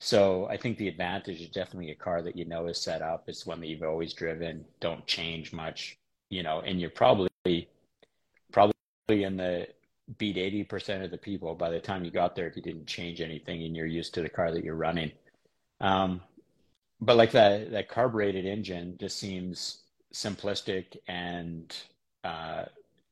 So 0.00 0.46
I 0.48 0.56
think 0.56 0.78
the 0.78 0.88
advantage 0.88 1.40
is 1.40 1.48
definitely 1.48 1.90
a 1.90 1.94
car 1.94 2.22
that 2.22 2.36
you 2.36 2.44
know 2.44 2.66
is 2.66 2.78
set 2.78 3.02
up. 3.02 3.24
It's 3.28 3.46
one 3.46 3.60
that 3.60 3.68
you've 3.68 3.82
always 3.82 4.14
driven. 4.14 4.64
Don't 4.80 5.06
change 5.06 5.52
much 5.52 5.98
you 6.32 6.42
know, 6.42 6.60
and 6.60 6.80
you're 6.80 6.90
probably 6.90 7.68
probably 8.50 8.74
in 9.08 9.36
the 9.36 9.68
beat 10.16 10.36
80% 10.36 11.04
of 11.04 11.10
the 11.10 11.18
people 11.18 11.54
by 11.54 11.68
the 11.68 11.78
time 11.78 12.04
you 12.04 12.10
got 12.10 12.34
there 12.34 12.46
if 12.46 12.56
you 12.56 12.62
didn't 12.62 12.86
change 12.86 13.20
anything 13.20 13.62
and 13.62 13.76
you're 13.76 13.86
used 13.86 14.14
to 14.14 14.22
the 14.22 14.28
car 14.30 14.50
that 14.50 14.64
you're 14.64 14.74
running. 14.74 15.12
Um, 15.80 16.22
but 17.02 17.16
like 17.16 17.32
that 17.32 17.70
that 17.72 17.90
carbureted 17.90 18.46
engine 18.46 18.96
just 18.98 19.18
seems 19.18 19.82
simplistic 20.14 20.96
and 21.06 21.76
uh, 22.24 22.64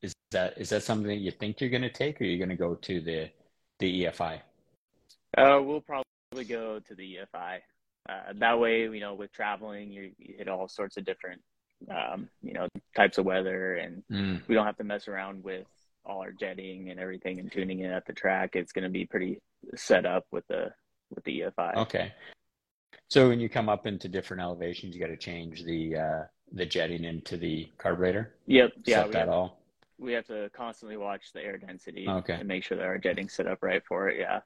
is 0.02 0.14
that 0.30 0.54
is 0.56 0.70
that 0.70 0.82
something 0.82 1.08
that 1.08 1.16
you 1.16 1.30
think 1.30 1.60
you're 1.60 1.70
going 1.70 1.82
to 1.82 1.90
take 1.90 2.20
or 2.20 2.24
you're 2.24 2.38
going 2.38 2.56
to 2.56 2.56
go 2.56 2.74
to 2.74 3.00
the 3.00 3.30
the 3.78 4.04
EFI? 4.04 4.40
Uh, 5.36 5.60
we'll 5.62 5.80
probably 5.80 6.44
go 6.44 6.80
to 6.80 6.94
the 6.94 7.18
EFI. 7.18 7.58
Uh, 8.08 8.32
that 8.34 8.58
way, 8.58 8.82
you 8.82 9.00
know, 9.00 9.14
with 9.14 9.32
traveling, 9.32 9.92
you, 9.92 10.10
you 10.18 10.34
hit 10.38 10.48
all 10.48 10.68
sorts 10.68 10.96
of 10.96 11.04
different 11.04 11.40
um, 11.88 12.28
you 12.42 12.52
know, 12.52 12.68
types 12.96 13.18
of 13.18 13.24
weather, 13.24 13.76
and 13.76 14.02
mm. 14.10 14.40
we 14.48 14.54
don't 14.54 14.66
have 14.66 14.76
to 14.78 14.84
mess 14.84 15.08
around 15.08 15.42
with 15.42 15.66
all 16.04 16.20
our 16.20 16.32
jetting 16.32 16.90
and 16.90 16.98
everything 16.98 17.38
and 17.38 17.50
tuning 17.52 17.80
in 17.80 17.90
at 17.90 18.06
the 18.06 18.12
track. 18.12 18.50
It's 18.54 18.72
going 18.72 18.84
to 18.84 18.90
be 18.90 19.06
pretty 19.06 19.38
set 19.76 20.06
up 20.06 20.26
with 20.30 20.46
the 20.48 20.72
with 21.14 21.24
the 21.24 21.40
EFI. 21.40 21.76
Okay. 21.76 22.12
So 23.08 23.28
when 23.28 23.40
you 23.40 23.48
come 23.48 23.68
up 23.68 23.86
into 23.86 24.08
different 24.08 24.42
elevations, 24.42 24.94
you 24.94 25.00
got 25.00 25.08
to 25.08 25.16
change 25.16 25.64
the 25.64 25.96
uh, 25.96 26.22
the 26.52 26.66
jetting 26.66 27.04
into 27.04 27.36
the 27.36 27.68
carburetor. 27.78 28.34
Yep. 28.46 28.72
Yeah. 28.84 29.02
Set 29.02 29.12
that 29.12 29.18
have, 29.20 29.28
all. 29.28 29.59
We 30.00 30.12
have 30.14 30.26
to 30.26 30.50
constantly 30.50 30.96
watch 30.96 31.32
the 31.32 31.42
air 31.42 31.58
density. 31.58 32.08
Okay. 32.08 32.34
And 32.34 32.48
make 32.48 32.64
sure 32.64 32.78
that 32.78 32.86
our 32.86 32.98
jetting's 32.98 33.34
set 33.34 33.46
up 33.46 33.58
right 33.62 33.82
for 33.86 34.08
it. 34.08 34.18
Yeah. 34.18 34.40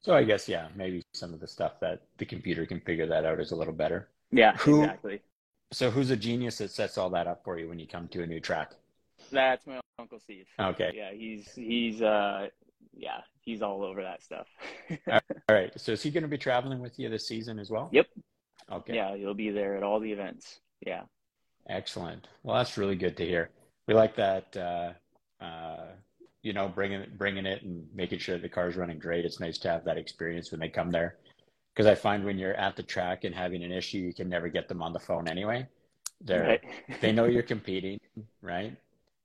So 0.00 0.14
I 0.14 0.22
guess 0.24 0.48
yeah, 0.48 0.68
maybe 0.76 1.02
some 1.12 1.34
of 1.34 1.40
the 1.40 1.48
stuff 1.48 1.80
that 1.80 2.02
the 2.18 2.24
computer 2.24 2.64
can 2.64 2.80
figure 2.80 3.06
that 3.06 3.24
out 3.24 3.40
is 3.40 3.50
a 3.50 3.56
little 3.56 3.74
better. 3.74 4.08
Yeah. 4.30 4.56
Who, 4.58 4.82
exactly. 4.82 5.20
So 5.72 5.90
who's 5.90 6.10
a 6.10 6.16
genius 6.16 6.58
that 6.58 6.70
sets 6.70 6.96
all 6.96 7.10
that 7.10 7.26
up 7.26 7.42
for 7.44 7.58
you 7.58 7.68
when 7.68 7.78
you 7.78 7.86
come 7.86 8.08
to 8.08 8.22
a 8.22 8.26
new 8.26 8.40
track? 8.40 8.72
That's 9.32 9.66
my 9.66 9.80
uncle 9.98 10.20
Steve. 10.20 10.46
Okay. 10.58 10.92
Yeah, 10.94 11.12
he's 11.12 11.52
he's 11.52 12.00
uh 12.00 12.48
yeah, 12.96 13.20
he's 13.40 13.62
all 13.62 13.84
over 13.84 14.02
that 14.02 14.22
stuff. 14.22 14.46
all 15.08 15.20
right. 15.50 15.72
So 15.76 15.92
is 15.92 16.02
he 16.02 16.10
going 16.10 16.22
to 16.22 16.28
be 16.28 16.38
traveling 16.38 16.80
with 16.80 16.98
you 16.98 17.08
this 17.08 17.26
season 17.26 17.58
as 17.58 17.70
well? 17.70 17.88
Yep. 17.92 18.06
Okay. 18.70 18.94
Yeah, 18.94 19.16
he'll 19.16 19.34
be 19.34 19.50
there 19.50 19.76
at 19.76 19.82
all 19.82 20.00
the 20.00 20.12
events. 20.12 20.60
Yeah. 20.84 21.02
Excellent. 21.68 22.28
Well, 22.42 22.56
that's 22.56 22.76
really 22.76 22.96
good 22.96 23.16
to 23.18 23.24
hear. 23.24 23.50
We 23.88 23.94
like 23.94 24.14
that. 24.16 24.56
Uh, 24.56 24.92
uh, 25.42 25.86
you 26.42 26.52
know, 26.52 26.68
bringing 26.68 27.04
bringing 27.16 27.46
it 27.46 27.62
and 27.62 27.88
making 27.94 28.20
sure 28.20 28.38
the 28.38 28.48
car's 28.48 28.76
running 28.76 28.98
great. 28.98 29.24
It's 29.24 29.40
nice 29.40 29.58
to 29.58 29.68
have 29.68 29.84
that 29.86 29.98
experience 29.98 30.52
when 30.52 30.60
they 30.60 30.68
come 30.68 30.90
there 30.90 31.16
because 31.74 31.86
I 31.86 31.94
find 31.94 32.24
when 32.24 32.38
you're 32.38 32.54
at 32.54 32.76
the 32.76 32.82
track 32.82 33.24
and 33.24 33.34
having 33.34 33.64
an 33.64 33.72
issue, 33.72 33.98
you 33.98 34.12
can 34.12 34.28
never 34.28 34.48
get 34.48 34.68
them 34.68 34.82
on 34.82 34.92
the 34.92 34.98
phone 34.98 35.26
anyway. 35.26 35.66
They're 36.20 36.42
right. 36.42 36.60
they 37.00 37.12
know 37.12 37.24
you're 37.24 37.42
competing, 37.42 37.98
right? 38.42 38.76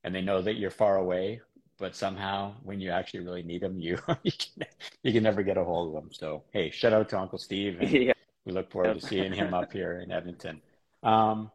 And 0.04 0.15
they 0.15 0.21
know 0.21 0.41
that 0.41 0.56
you're 0.56 0.71
far 0.71 0.97
away, 0.97 1.41
but 1.78 1.95
somehow 1.95 2.54
when 2.63 2.80
you 2.80 2.89
actually 2.89 3.21
really 3.21 3.43
need 3.43 3.62
them, 3.62 3.80
you 3.80 3.97
you 4.23 4.32
can, 4.32 4.67
you 5.04 5.12
can 5.12 5.23
never 5.23 5.43
get 5.43 5.58
a 5.58 5.63
hold 5.63 5.95
of 5.95 6.02
them. 6.02 6.12
So 6.13 6.43
hey, 6.52 6.71
shout 6.71 6.93
out 6.93 7.10
to 7.10 7.19
Uncle 7.19 7.39
Steve, 7.39 7.80
and 7.82 7.91
yeah. 7.91 8.13
we 8.45 8.54
look 8.54 8.71
forward 8.71 8.99
to 8.99 9.06
seeing 9.06 9.34
him 9.34 9.54
up 9.54 9.73
here 9.73 9.99
in 9.99 10.12
Edmonton. 10.12 10.62
Um, 11.04 11.52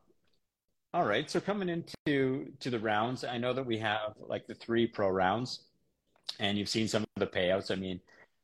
all 0.98 1.04
right, 1.04 1.30
so 1.30 1.40
coming 1.40 1.68
into 1.68 2.50
to 2.58 2.70
the 2.70 2.78
rounds, 2.80 3.22
I 3.22 3.38
know 3.38 3.52
that 3.52 3.64
we 3.64 3.78
have 3.78 4.14
like 4.18 4.48
the 4.48 4.54
three 4.56 4.84
pro 4.84 5.08
rounds, 5.08 5.60
and 6.40 6.58
you've 6.58 6.68
seen 6.68 6.88
some 6.88 7.04
of 7.04 7.08
the 7.20 7.26
payouts. 7.28 7.70
I 7.70 7.76
mean, 7.76 8.00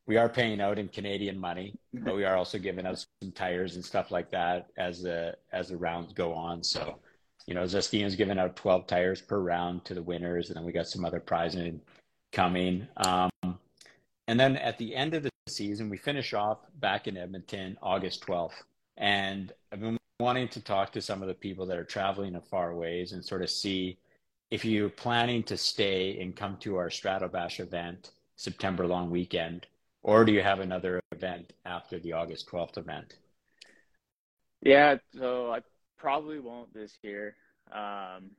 we 0.07 0.19
are 0.19 0.29
paying 0.29 0.61
out 0.61 0.79
in 0.79 0.87
Canadian 0.87 1.37
money, 1.37 1.75
but 1.93 2.14
we 2.14 2.25
are 2.25 2.37
also 2.37 2.59
giving 2.59 2.87
out 2.87 3.05
some 3.21 3.33
tires 3.33 3.75
and 3.75 3.85
stuff 3.85 4.12
like 4.12 4.31
that 4.31 4.69
as 4.77 5.03
the 5.03 5.37
as 5.53 5.71
the 5.71 5.77
rounds 5.77 6.12
go 6.12 6.33
on. 6.33 6.62
So, 6.62 7.01
you 7.49 7.55
know, 7.55 7.64
Zestino's 7.64 8.14
giving 8.14 8.38
out 8.38 8.55
12 8.55 8.87
tires 8.87 9.21
per 9.21 9.40
round 9.40 9.85
to 9.87 9.95
the 9.95 10.03
winners, 10.03 10.49
and 10.49 10.57
then 10.57 10.64
we 10.64 10.71
got 10.71 10.87
some 10.87 11.05
other 11.05 11.19
prizing 11.19 11.81
coming. 12.31 12.87
Um, 12.99 13.59
and 14.29 14.38
then 14.38 14.59
at 14.59 14.79
the 14.79 14.95
end 14.95 15.14
of 15.14 15.25
the 15.25 15.31
season, 15.49 15.90
we 15.90 15.97
finish 15.97 16.33
off 16.33 16.59
back 16.79 17.09
in 17.09 17.17
Edmonton, 17.17 17.77
August 17.83 18.25
12th. 18.25 18.62
And 18.97 19.53
I've 19.73 19.81
been 19.81 19.99
wanting 20.20 20.48
to 20.48 20.61
talk 20.61 20.92
to 20.92 21.00
some 21.00 21.22
of 21.22 21.29
the 21.29 21.35
people 21.35 21.66
that 21.66 21.79
are 21.79 21.85
traveling 21.85 22.37
a 22.37 22.40
far 22.40 22.74
ways 22.74 23.12
and 23.12 23.24
sort 23.24 23.42
of 23.42 23.50
see 23.50 23.98
if 24.50 24.64
you're 24.64 24.88
planning 24.88 25.42
to 25.42 25.57
stay 25.57 26.20
and 26.20 26.37
come 26.37 26.57
to 26.59 26.77
our 26.77 26.88
Stratobash 26.88 27.61
event 27.61 28.12
September 28.37 28.87
long 28.87 29.11
weekend 29.11 29.66
or 30.05 30.24
do 30.24 30.33
you 30.33 30.42
have 30.42 30.61
another 30.61 31.00
event 31.12 31.55
after 31.64 31.98
the 31.98 32.12
August 32.12 32.46
12th 32.48 32.77
event? 32.77 33.16
Yeah, 34.61 34.96
so 35.18 35.50
I 35.50 35.61
probably 35.98 36.38
won't 36.38 36.72
this 36.74 36.98
year 37.03 37.37
um, 37.74 38.31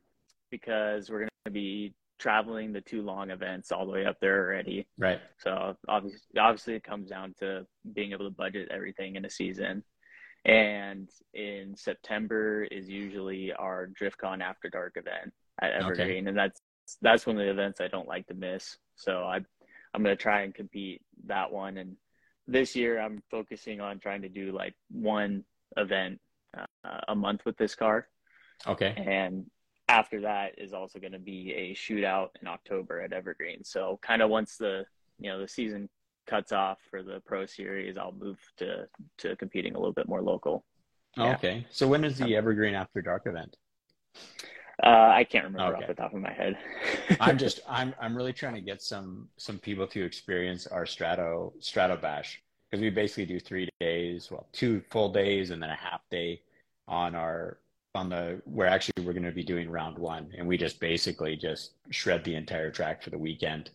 because 0.52 1.10
we're 1.10 1.20
going 1.20 1.30
to 1.46 1.52
be 1.52 1.96
traveling 2.20 2.72
the 2.72 2.82
two 2.82 3.02
long 3.02 3.32
events 3.32 3.72
all 3.72 3.86
the 3.86 3.92
way 3.92 4.06
up 4.06 4.18
there 4.22 4.46
already. 4.46 4.88
Right. 5.00 5.20
So 5.40 5.76
obviously, 5.88 6.40
obviously, 6.40 6.76
it 6.76 6.84
comes 6.84 7.10
down 7.10 7.34
to 7.40 7.66
being 7.94 8.12
able 8.12 8.26
to 8.26 8.36
budget 8.36 8.70
everything 8.72 9.16
in 9.16 9.26
a 9.26 9.30
season. 9.30 9.84
And 10.46 11.10
in 11.34 11.76
September 11.76 12.64
is 12.64 12.88
usually 12.88 13.52
our 13.54 13.90
DriftCon 14.00 14.42
After 14.42 14.70
Dark 14.70 14.96
event 14.96 15.34
at 15.62 15.72
Evergreen, 15.72 16.10
okay. 16.10 16.30
and 16.30 16.38
that's 16.38 16.62
that's 17.02 17.26
one 17.26 17.38
of 17.38 17.44
the 17.44 17.52
events 17.52 17.82
I 17.82 17.88
don't 17.88 18.08
like 18.08 18.28
to 18.28 18.36
miss. 18.36 18.78
So 18.96 19.24
I 19.24 19.38
I'm 19.94 20.04
gonna 20.04 20.16
try 20.16 20.42
and 20.42 20.54
compete 20.54 21.02
that 21.26 21.52
one. 21.52 21.78
And 21.78 21.98
this 22.48 22.76
year 22.76 23.00
I'm 23.00 23.24
focusing 23.32 23.82
on 23.82 24.00
trying 24.00 24.22
to 24.22 24.30
do 24.30 24.52
like 24.52 24.76
one 24.92 25.46
event 25.78 26.20
uh, 26.56 27.00
a 27.08 27.16
month 27.16 27.42
with 27.46 27.58
this 27.58 27.74
car. 27.74 28.08
Okay. 28.68 28.94
And 28.96 29.50
after 29.88 30.22
that 30.22 30.54
is 30.58 30.74
also 30.74 31.00
going 31.00 31.12
to 31.14 31.20
be 31.20 31.54
a 31.54 31.76
shootout 31.76 32.30
in 32.42 32.48
October 32.48 33.02
at 33.02 33.14
Evergreen. 33.14 33.64
So 33.64 34.00
kind 34.02 34.22
of 34.22 34.30
once 34.30 34.58
the 34.58 34.86
you 35.20 35.30
know 35.30 35.40
the 35.40 35.48
season 35.48 35.90
cuts 36.26 36.52
off 36.52 36.80
for 36.90 37.04
the 37.04 37.22
Pro 37.26 37.46
Series, 37.46 37.98
I'll 37.98 38.14
move 38.14 38.40
to 38.58 38.88
to 39.20 39.36
competing 39.36 39.76
a 39.76 39.78
little 39.78 39.94
bit 39.94 40.08
more 40.08 40.22
local. 40.22 40.66
Oh, 41.18 41.26
yeah. 41.26 41.36
Okay. 41.36 41.68
So 41.72 41.88
when 41.88 42.04
is 42.04 42.18
the 42.18 42.36
Evergreen 42.36 42.76
After 42.76 43.02
Dark 43.02 43.26
event? 43.26 43.56
Uh, 44.84 45.12
I 45.14 45.24
can't 45.24 45.46
remember 45.46 45.76
okay. 45.76 45.84
off 45.84 45.88
the 45.88 45.94
top 45.94 46.14
of 46.14 46.22
my 46.22 46.34
head. 46.34 46.58
I'm 47.20 47.38
just 47.38 47.62
I'm 47.70 47.94
I'm 48.00 48.16
really 48.16 48.34
trying 48.34 48.56
to 48.56 48.62
get 48.62 48.82
some 48.82 49.30
some 49.38 49.58
people 49.58 49.88
to 49.88 50.04
experience 50.04 50.68
our 50.68 50.86
Strato 50.86 51.54
Strato 51.60 51.96
Bash 51.96 52.42
because 52.70 52.82
we 52.82 52.90
basically 52.90 53.26
do 53.26 53.40
three 53.40 53.70
days, 53.80 54.30
well, 54.30 54.48
two 54.52 54.82
full 54.90 55.12
days 55.12 55.52
and 55.52 55.62
then 55.62 55.70
a 55.70 55.76
half 55.76 56.02
day 56.12 56.42
on 56.88 57.16
our 57.16 57.60
on 57.94 58.10
the 58.10 58.42
where 58.46 58.68
actually 58.68 59.06
we're 59.06 59.14
going 59.14 59.24
to 59.24 59.32
be 59.32 59.44
doing 59.44 59.70
round 59.70 59.98
one, 59.98 60.30
and 60.38 60.46
we 60.46 60.58
just 60.58 60.80
basically 60.80 61.38
just 61.38 61.72
shred 61.90 62.24
the 62.26 62.36
entire 62.36 62.70
track 62.70 63.02
for 63.02 63.10
the 63.10 63.18
weekend. 63.18 63.70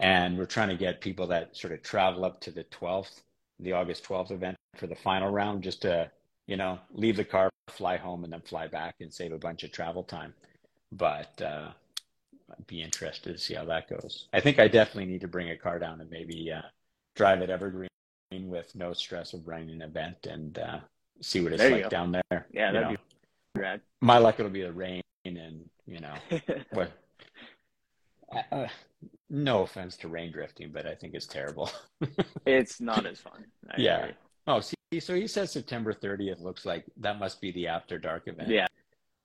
And 0.00 0.36
we're 0.36 0.46
trying 0.46 0.68
to 0.68 0.76
get 0.76 1.00
people 1.00 1.26
that 1.28 1.56
sort 1.56 1.72
of 1.72 1.82
travel 1.82 2.24
up 2.24 2.40
to 2.42 2.50
the 2.50 2.64
12th, 2.64 3.22
the 3.60 3.72
August 3.72 4.04
12th 4.04 4.32
event 4.32 4.56
for 4.76 4.86
the 4.86 4.96
final 4.96 5.30
round, 5.30 5.62
just 5.62 5.82
to 5.82 6.10
you 6.46 6.56
know 6.56 6.78
leave 6.92 7.16
the 7.16 7.24
car, 7.24 7.50
fly 7.68 7.96
home, 7.96 8.24
and 8.24 8.32
then 8.32 8.42
fly 8.42 8.66
back 8.66 8.96
and 9.00 9.12
save 9.12 9.32
a 9.32 9.38
bunch 9.38 9.62
of 9.62 9.72
travel 9.72 10.02
time. 10.02 10.34
But 10.92 11.40
uh, 11.40 11.70
I'd 12.50 12.66
be 12.66 12.82
interested 12.82 13.32
to 13.32 13.38
see 13.38 13.54
how 13.54 13.64
that 13.66 13.88
goes. 13.88 14.28
I 14.32 14.40
think 14.40 14.58
I 14.58 14.68
definitely 14.68 15.06
need 15.06 15.20
to 15.22 15.28
bring 15.28 15.50
a 15.50 15.56
car 15.56 15.78
down 15.78 16.00
and 16.00 16.10
maybe 16.10 16.52
uh, 16.52 16.62
drive 17.14 17.42
at 17.42 17.50
Evergreen 17.50 17.88
with 18.32 18.74
no 18.74 18.92
stress 18.92 19.32
of 19.32 19.46
running 19.46 19.70
an 19.70 19.82
event 19.82 20.26
and 20.26 20.58
uh, 20.58 20.78
see 21.20 21.40
what 21.40 21.52
it's 21.52 21.62
like 21.62 21.88
down 21.88 22.12
there. 22.12 22.46
Yeah, 22.52 22.72
that'd 22.72 22.90
know. 22.90 22.96
be 23.54 23.60
rad. 23.60 23.80
My 24.00 24.18
luck, 24.18 24.38
it'll 24.38 24.50
be 24.50 24.62
the 24.62 24.72
rain 24.72 25.02
and 25.24 25.68
you 25.86 26.00
know 26.00 26.14
what. 26.72 26.92
Uh, 28.50 28.66
no 29.30 29.62
offense 29.62 29.96
to 29.98 30.08
rain 30.08 30.32
drifting, 30.32 30.70
but 30.72 30.86
I 30.86 30.94
think 30.94 31.14
it's 31.14 31.26
terrible. 31.26 31.70
it's 32.46 32.80
not 32.80 33.06
as 33.06 33.20
fun. 33.20 33.44
I 33.70 33.74
yeah. 33.80 33.98
Agree. 33.98 34.14
Oh, 34.46 34.60
see, 34.60 35.00
so 35.00 35.14
he 35.14 35.26
says 35.26 35.52
September 35.52 35.92
30th. 35.92 36.42
Looks 36.42 36.66
like 36.66 36.84
that 36.98 37.18
must 37.18 37.40
be 37.40 37.52
the 37.52 37.66
after 37.66 37.98
dark 37.98 38.28
event. 38.28 38.48
Yeah. 38.48 38.66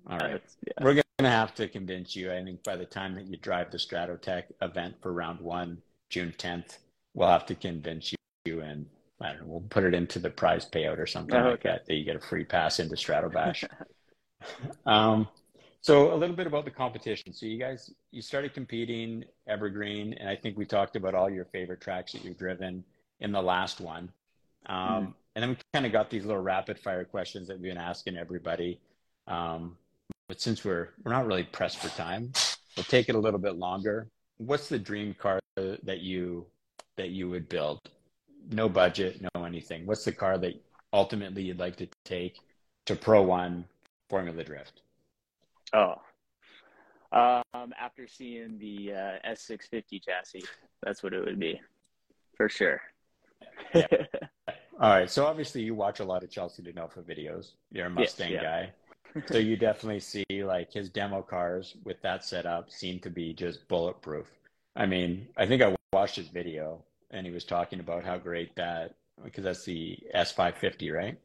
All 0.09 0.17
right. 0.17 0.41
Yeah. 0.65 0.73
We're 0.81 0.93
going 0.93 1.03
to 1.19 1.29
have 1.29 1.53
to 1.55 1.67
convince 1.67 2.15
you. 2.15 2.31
I 2.31 2.43
think 2.43 2.63
by 2.63 2.75
the 2.75 2.85
time 2.85 3.15
that 3.15 3.27
you 3.27 3.37
drive 3.37 3.71
the 3.71 3.77
Stratotech 3.77 4.43
event 4.61 4.95
for 5.01 5.11
round 5.13 5.39
one, 5.41 5.81
June 6.09 6.33
10th, 6.37 6.77
we'll 7.13 7.27
have 7.27 7.45
to 7.47 7.55
convince 7.55 8.13
you 8.45 8.61
and 8.61 8.85
I 9.21 9.33
don't 9.33 9.41
know, 9.41 9.47
we'll 9.47 9.61
put 9.61 9.83
it 9.83 9.93
into 9.93 10.19
the 10.19 10.29
prize 10.29 10.65
payout 10.65 10.97
or 10.97 11.05
something 11.05 11.35
oh, 11.35 11.49
like 11.49 11.59
okay. 11.59 11.69
that, 11.69 11.85
that 11.85 11.95
you 11.95 12.05
get 12.05 12.15
a 12.15 12.21
free 12.21 12.45
pass 12.45 12.79
into 12.79 12.95
Stratobash. 12.95 13.65
um, 14.85 15.27
so 15.81 16.13
a 16.13 16.17
little 16.17 16.35
bit 16.35 16.47
about 16.47 16.65
the 16.65 16.71
competition. 16.71 17.33
So 17.33 17.45
you 17.45 17.57
guys, 17.57 17.91
you 18.11 18.21
started 18.21 18.53
competing 18.53 19.23
Evergreen, 19.47 20.13
and 20.13 20.29
I 20.29 20.35
think 20.35 20.57
we 20.57 20.65
talked 20.65 20.95
about 20.95 21.15
all 21.15 21.29
your 21.29 21.45
favorite 21.45 21.81
tracks 21.81 22.11
that 22.13 22.23
you've 22.23 22.37
driven 22.37 22.83
in 23.19 23.31
the 23.31 23.41
last 23.41 23.81
one. 23.81 24.11
Um, 24.65 24.77
mm-hmm. 24.77 25.11
And 25.35 25.43
then 25.43 25.49
we 25.49 25.57
kind 25.73 25.85
of 25.85 25.91
got 25.91 26.09
these 26.09 26.25
little 26.25 26.41
rapid 26.41 26.79
fire 26.79 27.05
questions 27.05 27.47
that 27.47 27.59
we've 27.59 27.71
been 27.71 27.77
asking 27.77 28.17
everybody. 28.17 28.79
Um, 29.27 29.77
but 30.27 30.41
since 30.41 30.65
we're 30.65 30.89
we're 31.03 31.11
not 31.11 31.25
really 31.25 31.43
pressed 31.43 31.77
for 31.77 31.89
time, 31.89 32.31
we'll 32.75 32.83
take 32.83 33.09
it 33.09 33.15
a 33.15 33.19
little 33.19 33.39
bit 33.39 33.55
longer. 33.55 34.07
What's 34.37 34.69
the 34.69 34.79
dream 34.79 35.13
car 35.13 35.39
that 35.55 35.99
you 35.99 36.45
that 36.97 37.09
you 37.09 37.29
would 37.29 37.47
build? 37.47 37.79
no 38.51 38.69
budget, 38.69 39.21
no 39.35 39.43
anything. 39.43 39.85
What's 39.85 40.05
the 40.05 40.11
car 40.11 40.37
that 40.39 40.53
ultimately 40.93 41.43
you'd 41.43 41.59
like 41.59 41.75
to 41.77 41.87
take 42.05 42.39
to 42.85 42.95
Pro 42.95 43.21
One 43.23 43.65
Formula 44.09 44.43
Drift? 44.43 44.81
Oh, 45.73 45.95
um, 47.11 47.73
after 47.79 48.07
seeing 48.07 48.57
the 48.59 48.93
uh, 48.93 49.29
S650 49.31 50.03
chassis, 50.03 50.43
that's 50.83 51.01
what 51.01 51.13
it 51.13 51.23
would 51.25 51.39
be, 51.39 51.59
for 52.37 52.49
sure. 52.49 52.81
yeah. 53.73 53.87
All 54.79 54.91
right. 54.91 55.09
So 55.09 55.25
obviously, 55.25 55.61
you 55.61 55.75
watch 55.75 55.99
a 55.99 56.05
lot 56.05 56.23
of 56.23 56.29
Chelsea 56.29 56.63
DeNofa 56.63 57.03
videos. 57.03 57.51
You're 57.71 57.87
a 57.87 57.89
Mustang 57.89 58.31
yes, 58.31 58.41
yeah. 58.41 58.65
guy, 59.13 59.23
so 59.27 59.37
you 59.37 59.57
definitely 59.57 59.99
see 59.99 60.25
like 60.43 60.71
his 60.71 60.89
demo 60.89 61.21
cars 61.21 61.75
with 61.83 62.01
that 62.01 62.23
setup 62.23 62.71
seem 62.71 62.99
to 62.99 63.09
be 63.09 63.33
just 63.33 63.67
bulletproof. 63.67 64.27
I 64.75 64.85
mean, 64.85 65.27
I 65.35 65.45
think 65.45 65.61
I 65.61 65.75
watched 65.91 66.15
his 66.15 66.27
video 66.27 66.83
and 67.11 67.25
he 67.25 67.31
was 67.31 67.43
talking 67.43 67.79
about 67.79 68.05
how 68.05 68.17
great 68.17 68.55
that 68.55 68.95
because 69.23 69.43
that's 69.43 69.65
the 69.65 69.97
S550, 70.15 70.93
right? 70.93 71.17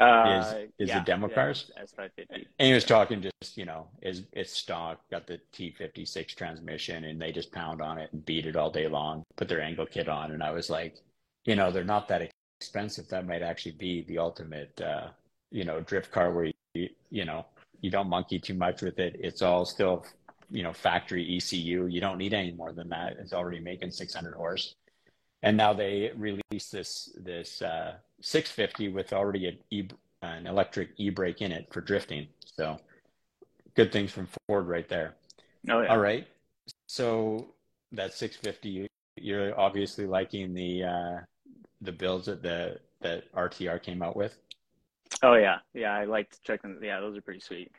Uh, 0.00 0.40
is 0.40 0.70
is 0.78 0.88
yeah, 0.88 0.98
the 0.98 1.04
demo 1.04 1.28
yeah, 1.28 1.34
cars 1.34 1.70
S550? 1.78 2.46
And 2.58 2.68
he 2.68 2.72
was 2.72 2.84
talking 2.84 3.20
just 3.20 3.58
you 3.58 3.66
know 3.66 3.86
is 4.00 4.22
it's 4.32 4.52
stock, 4.52 5.00
got 5.10 5.26
the 5.26 5.38
T56 5.52 6.34
transmission, 6.34 7.04
and 7.04 7.20
they 7.20 7.32
just 7.32 7.52
pound 7.52 7.82
on 7.82 7.98
it 7.98 8.10
and 8.12 8.24
beat 8.24 8.46
it 8.46 8.56
all 8.56 8.70
day 8.70 8.88
long. 8.88 9.24
Put 9.36 9.48
their 9.48 9.60
angle 9.60 9.86
kit 9.86 10.08
on, 10.08 10.32
and 10.32 10.42
I 10.42 10.52
was 10.52 10.70
like, 10.70 10.96
you 11.44 11.54
know, 11.54 11.70
they're 11.70 11.84
not 11.84 12.08
that 12.08 12.30
expensive. 12.60 13.08
That 13.08 13.26
might 13.26 13.42
actually 13.42 13.72
be 13.72 14.02
the 14.02 14.18
ultimate, 14.18 14.80
uh, 14.80 15.08
you 15.50 15.64
know, 15.64 15.80
drift 15.80 16.10
car 16.10 16.32
where 16.32 16.50
you 16.74 16.88
you 17.10 17.26
know 17.26 17.44
you 17.82 17.90
don't 17.90 18.08
monkey 18.08 18.38
too 18.38 18.54
much 18.54 18.80
with 18.80 18.98
it. 18.98 19.16
It's 19.20 19.42
all 19.42 19.66
still 19.66 20.06
you 20.50 20.62
know 20.62 20.72
factory 20.72 21.36
ECU. 21.36 21.86
You 21.86 22.00
don't 22.00 22.18
need 22.18 22.32
any 22.32 22.52
more 22.52 22.72
than 22.72 22.88
that. 22.88 23.16
It's 23.18 23.34
already 23.34 23.60
making 23.60 23.90
600 23.90 24.34
horse. 24.34 24.74
And 25.42 25.56
now 25.56 25.72
they 25.72 26.12
release 26.16 26.70
this 26.70 27.16
this 27.18 27.62
uh, 27.62 27.94
650 28.20 28.88
with 28.88 29.12
already 29.12 29.46
an, 29.46 29.58
e, 29.70 29.88
an 30.22 30.46
electric 30.46 30.90
e-brake 30.98 31.40
in 31.40 31.50
it 31.50 31.72
for 31.72 31.80
drifting. 31.80 32.28
So 32.44 32.78
good 33.74 33.92
things 33.92 34.12
from 34.12 34.28
Ford 34.46 34.68
right 34.68 34.88
there. 34.88 35.14
Oh, 35.68 35.80
yeah. 35.80 35.88
All 35.88 35.98
right. 35.98 36.26
So 36.88 37.54
that 37.92 38.12
650, 38.14 38.86
you're 39.16 39.58
obviously 39.58 40.06
liking 40.06 40.54
the 40.54 40.84
uh, 40.84 41.20
the 41.80 41.92
builds 41.92 42.26
that 42.26 42.42
the 42.42 42.78
that 43.00 43.32
RTR 43.32 43.82
came 43.82 44.02
out 44.02 44.16
with. 44.16 44.36
Oh 45.22 45.34
yeah, 45.34 45.58
yeah. 45.74 45.94
I 45.94 46.04
liked 46.04 46.42
checking. 46.42 46.78
Yeah, 46.82 47.00
those 47.00 47.16
are 47.16 47.22
pretty 47.22 47.40
sweet. 47.40 47.72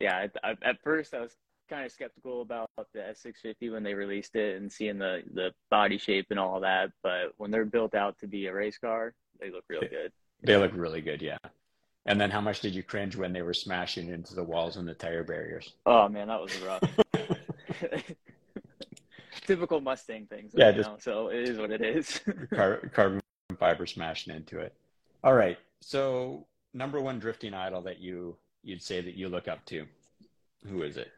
Yeah, 0.00 0.26
I, 0.42 0.50
I, 0.50 0.54
at 0.62 0.82
first 0.82 1.14
I 1.14 1.20
was 1.20 1.36
kind 1.68 1.84
of 1.84 1.92
skeptical 1.92 2.42
about 2.42 2.70
the 2.92 3.00
S650 3.00 3.72
when 3.72 3.82
they 3.82 3.94
released 3.94 4.36
it 4.36 4.56
and 4.56 4.70
seeing 4.70 4.98
the 4.98 5.22
the 5.32 5.52
body 5.70 5.98
shape 5.98 6.26
and 6.30 6.38
all 6.38 6.60
that, 6.60 6.90
but 7.02 7.32
when 7.36 7.50
they're 7.50 7.64
built 7.64 7.94
out 7.94 8.18
to 8.18 8.26
be 8.26 8.46
a 8.46 8.54
race 8.54 8.78
car, 8.78 9.12
they 9.40 9.50
look 9.50 9.64
really 9.68 9.88
good. 9.88 10.12
They 10.42 10.56
look 10.56 10.72
really 10.74 11.00
good, 11.00 11.22
yeah. 11.22 11.38
And 12.06 12.20
then 12.20 12.30
how 12.30 12.40
much 12.40 12.60
did 12.60 12.74
you 12.74 12.82
cringe 12.82 13.16
when 13.16 13.32
they 13.32 13.42
were 13.42 13.54
smashing 13.54 14.10
into 14.10 14.34
the 14.34 14.44
walls 14.44 14.76
and 14.76 14.86
the 14.86 14.94
tire 14.94 15.24
barriers? 15.24 15.74
Oh 15.86 16.08
man, 16.08 16.28
that 16.28 16.40
was 16.40 16.56
rough. 16.60 16.82
Typical 19.46 19.80
Mustang 19.80 20.26
things. 20.26 20.52
Yeah, 20.54 20.72
just, 20.72 20.88
know, 20.88 20.96
so 20.98 21.28
it 21.28 21.48
is 21.48 21.58
what 21.58 21.70
it 21.70 21.82
is. 21.82 22.20
car, 22.54 22.78
carbon 22.92 23.20
fiber 23.58 23.86
smashing 23.86 24.34
into 24.34 24.58
it. 24.60 24.74
All 25.24 25.34
right. 25.34 25.58
So 25.80 26.46
number 26.74 27.00
one 27.00 27.18
drifting 27.18 27.54
idol 27.54 27.82
that 27.82 27.98
you 28.00 28.36
you'd 28.62 28.82
say 28.82 29.00
that 29.00 29.14
you 29.14 29.28
look 29.28 29.46
up 29.48 29.64
to, 29.66 29.86
who 30.66 30.82
is 30.82 30.96
it? 30.96 31.12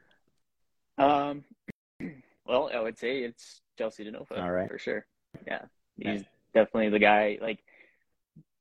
Um, 0.98 1.44
well, 2.46 2.70
I 2.74 2.80
would 2.80 2.98
say 2.98 3.20
it's 3.20 3.60
Chelsea 3.76 4.04
DeNofa. 4.04 4.38
All 4.38 4.50
right. 4.50 4.68
For 4.68 4.78
sure. 4.78 5.06
Yeah. 5.46 5.62
He's 5.96 6.24
definitely 6.54 6.90
the 6.90 6.98
guy. 6.98 7.38
Like, 7.40 7.62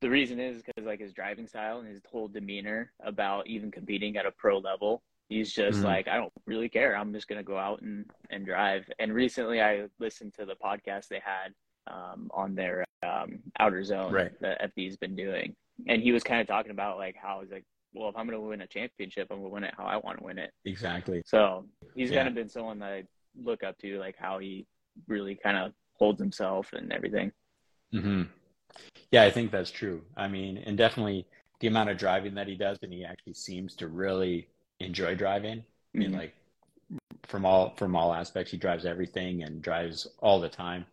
the 0.01 0.09
reason 0.09 0.39
is 0.39 0.61
because, 0.61 0.85
like, 0.85 0.99
his 0.99 1.13
driving 1.13 1.47
style 1.47 1.79
and 1.79 1.87
his 1.87 2.01
whole 2.09 2.27
demeanor 2.27 2.91
about 3.03 3.47
even 3.47 3.71
competing 3.71 4.17
at 4.17 4.25
a 4.25 4.31
pro 4.31 4.59
level. 4.59 5.01
He's 5.29 5.51
just 5.51 5.79
mm-hmm. 5.79 5.87
like, 5.87 6.07
I 6.07 6.15
don't 6.15 6.31
really 6.45 6.69
care. 6.69 6.95
I'm 6.95 7.13
just 7.13 7.27
going 7.27 7.39
to 7.39 7.43
go 7.43 7.57
out 7.57 7.81
and, 7.81 8.05
and 8.29 8.45
drive. 8.45 8.89
And 8.99 9.13
recently 9.13 9.61
I 9.61 9.87
listened 9.99 10.33
to 10.35 10.45
the 10.45 10.55
podcast 10.55 11.07
they 11.07 11.21
had 11.23 11.53
um, 11.87 12.29
on 12.33 12.55
their 12.55 12.85
um, 13.03 13.39
outer 13.59 13.83
zone 13.83 14.13
right. 14.13 14.31
that 14.39 14.73
FD's 14.75 14.97
been 14.97 15.15
doing. 15.15 15.55
And 15.87 16.01
he 16.01 16.11
was 16.11 16.23
kind 16.23 16.41
of 16.41 16.47
talking 16.47 16.71
about, 16.71 16.97
like, 16.97 17.15
how 17.15 17.41
he's 17.41 17.51
like, 17.51 17.65
well, 17.97 18.09
if 18.09 18.17
I'm 18.17 18.27
going 18.27 18.39
to 18.39 18.47
win 18.47 18.61
a 18.61 18.67
championship, 18.67 19.27
I'm 19.31 19.37
going 19.37 19.49
to 19.49 19.53
win 19.53 19.63
it 19.63 19.73
how 19.77 19.85
I 19.85 19.97
want 19.97 20.19
to 20.19 20.23
win 20.23 20.37
it. 20.37 20.51
Exactly. 20.65 21.21
So 21.25 21.65
he's 21.95 22.09
yeah. 22.09 22.17
kind 22.17 22.27
of 22.27 22.35
been 22.35 22.49
someone 22.49 22.79
that 22.79 22.91
I 22.91 23.03
look 23.41 23.63
up 23.63 23.77
to, 23.79 23.99
like 23.99 24.15
how 24.17 24.39
he 24.39 24.65
really 25.07 25.35
kind 25.35 25.57
of 25.57 25.73
holds 25.93 26.19
himself 26.19 26.73
and 26.73 26.91
everything. 26.91 27.31
hmm 27.91 28.23
Yeah, 29.11 29.23
I 29.23 29.31
think 29.31 29.51
that's 29.51 29.71
true. 29.71 30.01
I 30.15 30.27
mean, 30.27 30.57
and 30.65 30.77
definitely 30.77 31.27
the 31.59 31.67
amount 31.67 31.89
of 31.89 31.97
driving 31.97 32.35
that 32.35 32.47
he 32.47 32.55
does, 32.55 32.77
and 32.81 32.93
he 32.93 33.03
actually 33.03 33.33
seems 33.33 33.75
to 33.75 33.87
really 33.87 34.47
enjoy 34.79 35.15
driving. 35.15 35.63
I 35.95 35.97
mean, 35.97 36.09
mm-hmm. 36.11 36.19
like 36.19 36.33
from 37.23 37.45
all 37.45 37.73
from 37.75 37.95
all 37.95 38.13
aspects, 38.13 38.51
he 38.51 38.57
drives 38.57 38.85
everything 38.85 39.43
and 39.43 39.61
drives 39.61 40.07
all 40.19 40.39
the 40.39 40.49
time. 40.49 40.85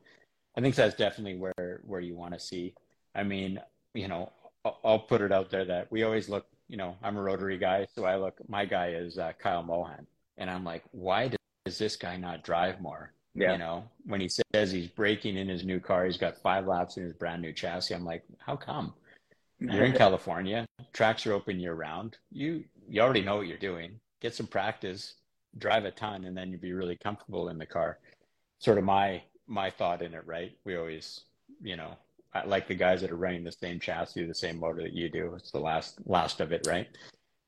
I 0.56 0.60
think 0.60 0.74
that's 0.74 0.94
definitely 0.94 1.36
where 1.36 1.80
where 1.84 2.00
you 2.00 2.14
want 2.14 2.34
to 2.34 2.40
see. 2.40 2.74
I 3.14 3.22
mean, 3.22 3.60
you 3.94 4.08
know, 4.08 4.32
I'll, 4.64 4.78
I'll 4.84 4.98
put 4.98 5.20
it 5.20 5.32
out 5.32 5.50
there 5.50 5.64
that 5.64 5.90
we 5.90 6.02
always 6.02 6.28
look. 6.28 6.46
You 6.68 6.76
know, 6.76 6.96
I'm 7.02 7.16
a 7.16 7.22
rotary 7.22 7.58
guy, 7.58 7.86
so 7.94 8.04
I 8.04 8.16
look. 8.16 8.38
My 8.48 8.64
guy 8.64 8.88
is 8.88 9.18
uh, 9.18 9.32
Kyle 9.38 9.62
Mohan, 9.62 10.06
and 10.38 10.50
I'm 10.50 10.64
like, 10.64 10.84
why 10.92 11.30
does 11.64 11.78
this 11.78 11.96
guy 11.96 12.16
not 12.16 12.42
drive 12.42 12.80
more? 12.80 13.12
Yeah. 13.34 13.52
You 13.52 13.58
know, 13.58 13.84
when 14.06 14.20
he 14.20 14.28
says 14.28 14.70
he's 14.70 14.86
breaking 14.86 15.36
in 15.36 15.48
his 15.48 15.64
new 15.64 15.80
car, 15.80 16.06
he's 16.06 16.16
got 16.16 16.40
five 16.40 16.66
laps 16.66 16.96
in 16.96 17.04
his 17.04 17.14
brand 17.14 17.42
new 17.42 17.52
chassis. 17.52 17.94
I'm 17.94 18.04
like, 18.04 18.22
how 18.38 18.56
come? 18.56 18.94
You're 19.58 19.84
in 19.84 19.92
California, 19.96 20.66
tracks 20.92 21.26
are 21.26 21.32
open 21.32 21.58
year 21.58 21.74
round. 21.74 22.16
You 22.30 22.64
you 22.88 23.00
already 23.00 23.22
know 23.22 23.36
what 23.36 23.46
you're 23.46 23.58
doing. 23.58 24.00
Get 24.20 24.34
some 24.34 24.46
practice, 24.46 25.14
drive 25.58 25.84
a 25.84 25.90
ton, 25.90 26.24
and 26.24 26.36
then 26.36 26.50
you'll 26.50 26.60
be 26.60 26.72
really 26.72 26.96
comfortable 26.96 27.48
in 27.48 27.58
the 27.58 27.66
car. 27.66 27.98
Sort 28.58 28.78
of 28.78 28.84
my 28.84 29.22
my 29.46 29.70
thought 29.70 30.02
in 30.02 30.14
it, 30.14 30.26
right? 30.26 30.56
We 30.64 30.76
always, 30.76 31.22
you 31.60 31.76
know, 31.76 31.96
I 32.34 32.44
like 32.44 32.66
the 32.66 32.74
guys 32.74 33.00
that 33.00 33.10
are 33.10 33.16
running 33.16 33.44
the 33.44 33.52
same 33.52 33.78
chassis, 33.78 34.26
the 34.26 34.34
same 34.34 34.58
motor 34.58 34.82
that 34.82 34.92
you 34.92 35.08
do. 35.08 35.34
It's 35.36 35.52
the 35.52 35.60
last 35.60 35.98
last 36.06 36.40
of 36.40 36.52
it, 36.52 36.66
right? 36.66 36.88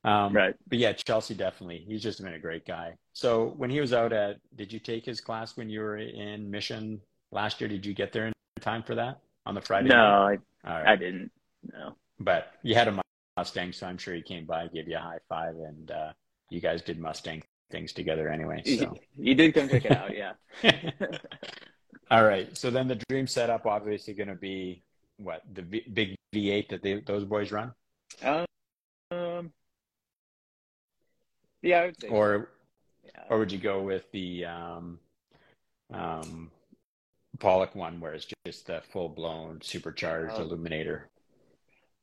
Um, 0.03 0.33
Right. 0.33 0.55
But 0.67 0.77
yeah, 0.77 0.93
Chelsea 0.93 1.33
definitely. 1.33 1.83
He's 1.87 2.01
just 2.01 2.23
been 2.23 2.33
a 2.33 2.39
great 2.39 2.65
guy. 2.65 2.93
So 3.13 3.53
when 3.57 3.69
he 3.69 3.81
was 3.81 3.91
out 3.93 4.13
at, 4.13 4.37
did 4.55 4.71
you 4.71 4.79
take 4.79 5.05
his 5.05 5.19
class 5.19 5.57
when 5.57 5.69
you 5.69 5.81
were 5.81 5.97
in 5.97 6.49
Mission 6.49 7.01
last 7.31 7.59
year? 7.59 7.67
Did 7.67 7.85
you 7.85 7.93
get 7.93 8.13
there 8.13 8.27
in 8.27 8.33
time 8.61 8.83
for 8.83 8.95
that 8.95 9.19
on 9.45 9.55
the 9.55 9.61
Friday? 9.61 9.89
No. 9.89 9.95
I, 9.95 10.37
All 10.65 10.83
I 10.85 10.95
didn't. 10.95 11.31
No. 11.73 11.95
But 12.19 12.53
you 12.63 12.75
had 12.75 12.87
a 12.87 13.01
Mustang, 13.37 13.73
so 13.73 13.87
I'm 13.87 13.97
sure 13.97 14.15
he 14.15 14.21
came 14.21 14.45
by, 14.45 14.67
gave 14.67 14.87
you 14.87 14.95
a 14.95 14.99
high 14.99 15.19
five, 15.27 15.55
and 15.55 15.91
uh, 15.91 16.11
you 16.49 16.61
guys 16.61 16.81
did 16.81 16.99
Mustang 16.99 17.43
things 17.69 17.91
together 17.91 18.29
anyway. 18.29 18.63
So. 18.63 18.97
You 19.17 19.35
did 19.35 19.53
come 19.53 19.67
check 19.67 19.85
it 19.85 19.91
out, 19.91 20.11
yeah. 20.15 20.33
All 22.09 22.23
right. 22.23 22.55
So 22.57 22.69
then 22.69 22.87
the 22.87 23.01
dream 23.09 23.27
setup 23.27 23.65
obviously 23.65 24.13
going 24.13 24.29
to 24.29 24.35
be 24.35 24.81
what 25.17 25.41
the 25.53 25.61
v- 25.63 25.85
big 25.91 26.15
V8 26.33 26.69
that 26.69 26.81
they, 26.83 26.99
those 27.01 27.25
boys 27.25 27.51
run, 27.51 27.73
um, 29.11 29.51
yeah, 31.61 31.79
I 31.79 31.85
would 31.87 32.01
say. 32.01 32.07
or 32.09 32.49
yeah. 33.03 33.23
or 33.29 33.39
would 33.39 33.51
you 33.51 33.57
go 33.57 33.81
with 33.81 34.09
the 34.11 34.45
um, 34.45 34.99
um, 35.93 36.51
Pollock 37.39 37.75
one, 37.75 37.99
where 37.99 38.13
it's 38.13 38.27
just 38.45 38.67
the 38.67 38.81
full 38.91 39.09
blown 39.09 39.59
supercharged 39.61 40.33
Oh. 40.35 40.45
Aluminator? 40.47 41.03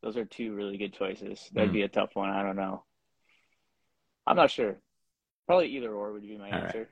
Those 0.03 0.17
are 0.17 0.25
two 0.25 0.55
really 0.55 0.77
good 0.77 0.93
choices. 0.93 1.49
That'd 1.55 1.71
Mm. 1.71 1.75
be 1.75 1.83
a 1.83 1.89
tough 1.89 2.11
one. 2.15 2.29
I 2.31 2.43
don't 2.43 2.57
know. 2.57 2.85
I'm 4.27 4.37
not 4.37 4.51
sure. 4.51 4.77
Probably 5.47 5.69
either 5.69 5.93
or 5.93 6.13
would 6.13 6.23
be 6.23 6.37
my 6.37 6.47
All 6.51 6.53
right. 6.53 6.65
answer. 6.65 6.89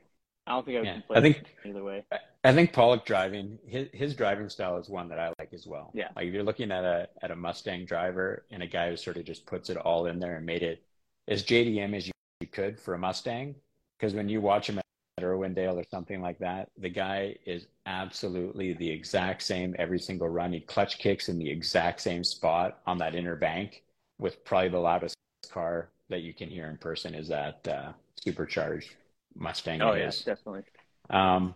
I 0.47 0.53
don't 0.53 0.65
think 0.65 0.77
I 0.77 0.81
would 0.81 0.87
Yeah. 0.87 1.01
play 1.07 1.17
I 1.19 1.21
think 1.21 1.45
either 1.65 1.83
way. 1.85 2.05
I 2.45 2.53
think 2.53 2.73
Pollock 2.73 3.05
driving 3.05 3.59
his 3.67 3.89
his 3.93 4.15
driving 4.15 4.49
style 4.49 4.77
is 4.77 4.89
one 4.89 5.09
that 5.11 5.19
I 5.19 5.33
like 5.39 5.53
as 5.53 5.67
well. 5.67 5.91
Yeah. 5.95 6.09
Like 6.17 6.27
if 6.27 6.35
you're 6.35 6.43
looking 6.43 6.73
at 6.73 6.85
a 6.85 7.09
at 7.23 7.31
a 7.31 7.37
Mustang 7.37 7.85
driver 7.85 8.45
and 8.51 8.63
a 8.63 8.67
guy 8.67 8.91
who 8.91 8.97
sort 8.97 9.17
of 9.17 9.25
just 9.25 9.47
puts 9.47 9.71
it 9.71 9.77
all 9.77 10.07
in 10.07 10.19
there 10.19 10.37
and 10.37 10.47
made 10.47 10.63
it 10.63 10.83
as 11.29 11.45
JDM 11.45 11.95
as 11.95 12.07
you, 12.07 12.13
could 12.51 12.81
for 12.81 12.95
a 12.95 12.99
Mustang, 12.99 13.55
because 13.97 14.15
when 14.15 14.29
you 14.29 14.41
watch 14.41 14.69
him 14.69 14.79
at 14.79 14.85
Irwindale 15.21 15.77
or 15.77 15.85
something 15.89 16.21
like 16.21 16.39
that, 16.41 16.69
the 16.77 16.89
guy 16.89 17.37
is 17.47 17.67
absolutely 17.87 18.73
the 18.73 18.91
exact 18.91 19.43
same 19.43 19.77
every 19.79 20.01
single 20.01 20.29
run. 20.29 20.53
He 20.53 20.61
clutch 20.61 20.99
kicks 20.99 21.29
in 21.29 21.39
the 21.39 21.49
exact 21.49 22.01
same 22.01 22.25
spot 22.25 22.81
on 22.85 22.99
that 22.99 23.15
inner 23.15 23.37
bank 23.37 23.85
with 24.19 24.45
probably 24.45 24.71
the 24.71 24.79
loudest 24.79 25.15
car 25.51 25.89
that 26.09 26.23
you 26.23 26.35
can 26.35 26.49
hear 26.49 26.67
in 26.67 26.77
person 26.79 27.15
is 27.15 27.29
that 27.29 27.67
uh, 27.69 27.93
supercharged 28.21 28.97
Mustang. 29.37 29.81
Oh 29.81 29.93
of 29.93 29.99
yeah, 29.99 30.11
definitely. 30.25 30.63
Um, 31.11 31.55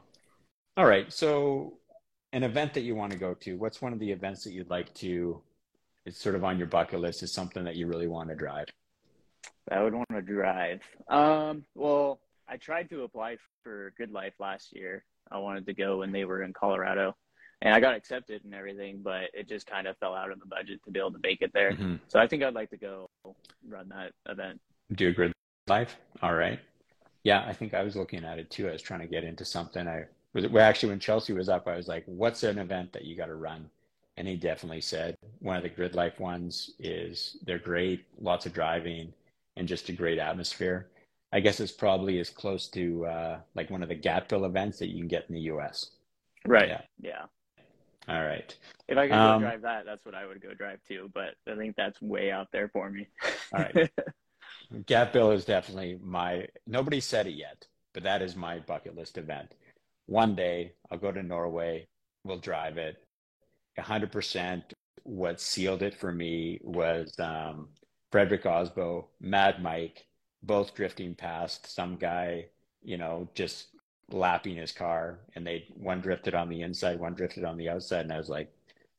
all 0.77 0.87
right. 0.87 1.13
So, 1.13 1.79
an 2.33 2.43
event 2.43 2.75
that 2.75 2.83
you 2.83 2.95
want 2.95 3.13
to 3.13 3.19
go 3.19 3.35
to, 3.35 3.57
what's 3.57 3.81
one 3.81 3.93
of 3.93 3.99
the 3.99 4.11
events 4.11 4.45
that 4.45 4.53
you'd 4.53 4.71
like 4.71 4.93
to, 4.95 5.41
it's 6.05 6.21
sort 6.21 6.35
of 6.35 6.45
on 6.45 6.59
your 6.59 6.67
bucket 6.67 7.01
list, 7.01 7.23
is 7.23 7.33
something 7.33 7.65
that 7.65 7.77
you 7.77 7.87
really 7.87 8.07
want 8.07 8.29
to 8.29 8.35
drive? 8.35 8.67
I 9.71 9.83
would 9.83 9.95
want 9.95 10.09
to 10.13 10.23
drive. 10.23 10.81
Um, 11.09 11.65
well, 11.75 12.21
I 12.49 12.57
tried 12.57 12.91
to 12.91 13.03
apply 13.03 13.39
for 13.63 13.93
Grid 13.97 14.13
Life 14.13 14.35
last 14.39 14.75
year. 14.75 15.05
I 15.31 15.39
wanted 15.39 15.67
to 15.67 15.75
go 15.75 15.99
when 15.99 16.13
they 16.13 16.25
were 16.25 16.43
in 16.43 16.53
Colorado, 16.53 17.17
and 17.63 17.75
I 17.75 17.81
got 17.81 17.97
accepted 17.97 18.45
and 18.45 18.55
everything, 18.55 19.01
but 19.03 19.31
it 19.35 19.49
just 19.49 19.67
kind 19.67 19.87
of 19.87 19.97
fell 19.99 20.15
out 20.15 20.31
of 20.31 20.39
the 20.39 20.47
budget 20.47 20.81
to 20.85 20.91
be 20.91 21.01
able 21.01 21.13
to 21.13 21.21
make 21.23 21.43
it 21.43 21.53
there. 21.53 21.73
Mhm. 21.73 22.01
So 22.09 22.21
I 22.21 22.29
think 22.29 22.43
I'd 22.43 22.55
like 22.55 22.71
to 22.71 22.77
go 22.77 23.09
run 23.67 23.89
that 23.89 24.13
event. 24.29 24.61
Do 24.93 25.09
a 25.09 25.13
grid 25.13 25.33
life? 25.67 25.97
All 26.23 26.35
right. 26.35 26.61
Yeah, 27.25 27.45
I 27.45 27.53
think 27.53 27.75
I 27.75 27.83
was 27.83 27.97
looking 27.97 28.25
at 28.25 28.39
it 28.39 28.51
too. 28.51 28.69
I 28.69 28.73
was 28.73 28.83
trying 28.83 29.01
to 29.01 29.09
get 29.09 29.25
into 29.25 29.45
something. 29.45 29.89
I 29.89 30.07
was 30.37 30.49
well, 30.49 30.65
actually 30.65 30.91
when 30.91 31.01
Chelsea 31.01 31.33
was 31.35 31.49
up, 31.49 31.69
I 31.69 31.77
was 31.77 31.89
like, 31.89 32.05
"What's 32.07 32.43
an 32.45 32.59
event 32.59 32.93
that 32.95 33.05
you 33.05 33.17
got 33.17 33.27
to 33.27 33.37
run?" 33.37 33.71
And 34.19 34.29
he 34.29 34.37
definitely 34.37 34.83
said 34.83 35.17
one 35.41 35.57
of 35.57 35.63
the 35.65 35.69
grid 35.71 35.95
life 35.95 36.21
ones 36.21 36.73
is 36.79 37.39
they're 37.45 37.59
great, 37.59 38.05
lots 38.21 38.47
of 38.47 38.55
driving, 38.55 39.15
and 39.57 39.69
just 39.69 39.89
a 39.91 39.93
great 39.95 40.19
atmosphere. 40.19 40.89
I 41.33 41.41
guess 41.41 41.61
it's 41.61 41.73
probably 41.73 42.19
as 42.21 42.31
close 42.31 42.69
to 42.71 43.07
uh, 43.07 43.41
like 43.55 43.71
one 43.71 43.83
of 43.83 43.89
the 43.91 43.97
Gatebil 43.97 44.47
events 44.47 44.79
that 44.81 44.89
you 44.89 44.99
can 44.99 45.09
get 45.09 45.27
in 45.29 45.35
the 45.35 45.43
U.S. 45.43 45.91
Right. 46.47 46.69
Yeah. 46.69 46.83
Yeah. 47.01 47.27
All 48.09 48.23
right. 48.25 48.57
If 48.89 48.99
I 48.99 49.09
could 49.09 49.15
Um, 49.15 49.41
go 49.41 49.47
drive 49.47 49.63
that, 49.63 49.85
that's 49.85 50.05
what 50.05 50.15
I 50.15 50.27
would 50.27 50.41
go 50.41 50.55
drive 50.55 50.81
too. 50.87 51.11
But 51.15 51.35
I 51.51 51.57
think 51.57 51.77
that's 51.77 52.01
way 52.01 52.31
out 52.31 52.49
there 52.53 52.69
for 52.69 52.91
me. 52.91 53.09
All 53.53 53.61
right. 53.61 53.79
Gatebil 54.75 55.35
is 55.35 55.45
definitely 55.45 55.99
my, 56.03 56.49
nobody 56.67 57.01
said 57.01 57.27
it 57.27 57.35
yet, 57.35 57.67
but 57.93 58.03
that 58.05 58.23
is 58.23 58.37
my 58.37 58.59
bucket 58.61 58.97
list 58.97 59.19
event. 59.19 59.55
One 60.07 60.35
day 60.35 60.73
I'll 60.91 60.99
go 60.99 61.13
to 61.13 61.23
Norway, 61.23 61.87
we'll 62.25 62.39
drive 62.39 62.79
it. 62.79 62.97
100% 63.79 64.63
what 65.03 65.41
sealed 65.41 65.83
it 65.83 65.95
for 65.95 66.11
me 66.11 66.59
was 66.63 67.15
um, 67.19 67.69
Fredric 68.13 68.43
Aasbø, 68.43 69.05
Mad 69.21 69.63
Mike, 69.63 70.05
both 70.43 70.75
drifting 70.75 71.15
past 71.15 71.73
some 71.73 71.97
guy, 71.97 72.47
you 72.83 72.97
know, 72.97 73.29
just 73.35 73.69
lapping 74.11 74.57
his 74.57 74.73
car. 74.73 75.21
And 75.35 75.47
they, 75.47 75.67
one 75.75 76.01
drifted 76.01 76.35
on 76.35 76.49
the 76.49 76.63
inside, 76.63 76.99
one 76.99 77.15
drifted 77.15 77.45
on 77.45 77.57
the 77.57 77.69
outside. 77.69 78.01
And 78.01 78.13
I 78.13 78.17
was 78.17 78.29
like, 78.29 78.53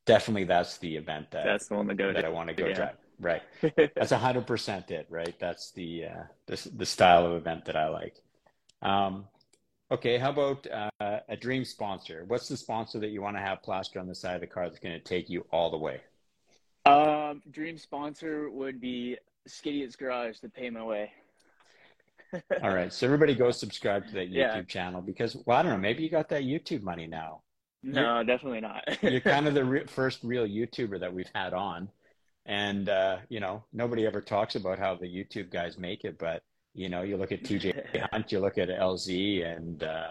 definitely 0.06 0.46
that's 0.46 0.78
the 0.78 0.96
event 0.96 1.32
that, 1.32 1.46
that's 1.46 1.68
the 1.68 1.76
one 1.76 1.88
to 1.88 1.96
go 1.96 2.14
that 2.14 2.22
to. 2.22 2.28
I 2.28 2.30
want 2.30 2.50
to 2.50 2.56
go 2.56 2.68
yeah. 2.68 2.74
drive. 2.74 2.96
Right. 3.20 3.42
That's 3.96 4.12
hundred 4.12 4.46
percent 4.46 4.92
it, 4.92 5.08
right? 5.10 5.34
That's 5.40 5.72
the 5.72 6.06
uh, 6.06 6.24
the 6.46 6.70
the 6.76 6.86
style 6.86 7.26
of 7.26 7.34
event 7.34 7.66
that 7.66 7.76
I 7.76 7.90
like. 7.90 8.22
Um, 8.84 9.26
okay, 9.92 10.18
how 10.18 10.30
about 10.32 10.68
uh, 11.00 11.20
a 11.30 11.38
dream 11.38 11.66
sponsor? 11.66 12.24
What's 12.28 12.48
the 12.48 12.58
sponsor 12.58 13.00
that 13.00 13.10
you 13.10 13.22
want 13.22 13.38
to 13.38 13.42
have 13.42 13.62
plastered 13.64 14.02
on 14.02 14.08
the 14.08 14.16
side 14.16 14.36
of 14.36 14.42
the 14.42 14.48
car 14.48 14.68
that's 14.68 14.80
going 14.80 14.96
to 14.96 15.04
take 15.04 15.30
you 15.30 15.46
all 15.52 15.70
the 15.72 15.78
way? 15.78 16.02
um, 16.86 17.42
dream 17.52 17.78
sponsor 17.78 18.50
would 18.50 18.80
be 18.80 19.18
Skiddy's 19.46 19.96
Garage 19.96 20.40
to 20.40 20.50
pay 20.50 20.70
my 20.70 20.84
way. 20.84 21.12
All 22.62 22.72
right, 22.72 22.92
so 22.92 23.06
everybody 23.06 23.36
go 23.36 23.52
subscribe 23.52 24.08
to 24.08 24.14
that 24.16 24.30
YouTube 24.30 24.34
Yeah. 24.34 24.62
channel 24.64 25.02
because, 25.02 25.36
well, 25.46 25.58
I 25.58 25.64
don't 25.64 25.72
know, 25.72 25.78
maybe 25.78 26.04
you 26.04 26.10
got 26.10 26.30
that 26.30 26.44
YouTube 26.44 26.82
money 26.82 27.08
now. 27.08 27.42
No, 27.84 28.24
definitely 28.24 28.62
not. 28.62 28.84
You're 29.02 29.22
kind 29.22 29.48
of 29.48 29.54
the 29.54 29.64
re- 29.74 29.86
first 29.86 30.24
real 30.24 30.46
YouTuber 30.48 31.00
that 31.00 31.14
we've 31.14 31.30
had 31.34 31.54
on, 31.54 31.90
and 32.46 32.90
uh, 32.90 33.18
you 33.30 33.40
know 33.40 33.64
nobody 33.72 34.06
ever 34.06 34.20
talks 34.22 34.56
about 34.56 34.80
how 34.80 34.96
the 34.96 35.06
YouTube 35.08 35.52
guys 35.52 35.78
make 35.78 36.04
it, 36.04 36.18
but 36.18 36.44
you 36.78 36.90
know 36.90 37.02
you 37.02 37.18
look 37.18 37.32
at 37.32 37.44
TJ 37.44 38.10
Hunt, 38.12 38.32
you 38.32 38.40
look 38.40 38.58
at 38.58 38.70
LZ, 38.70 39.58
and 39.58 39.84
uh, 39.84 40.10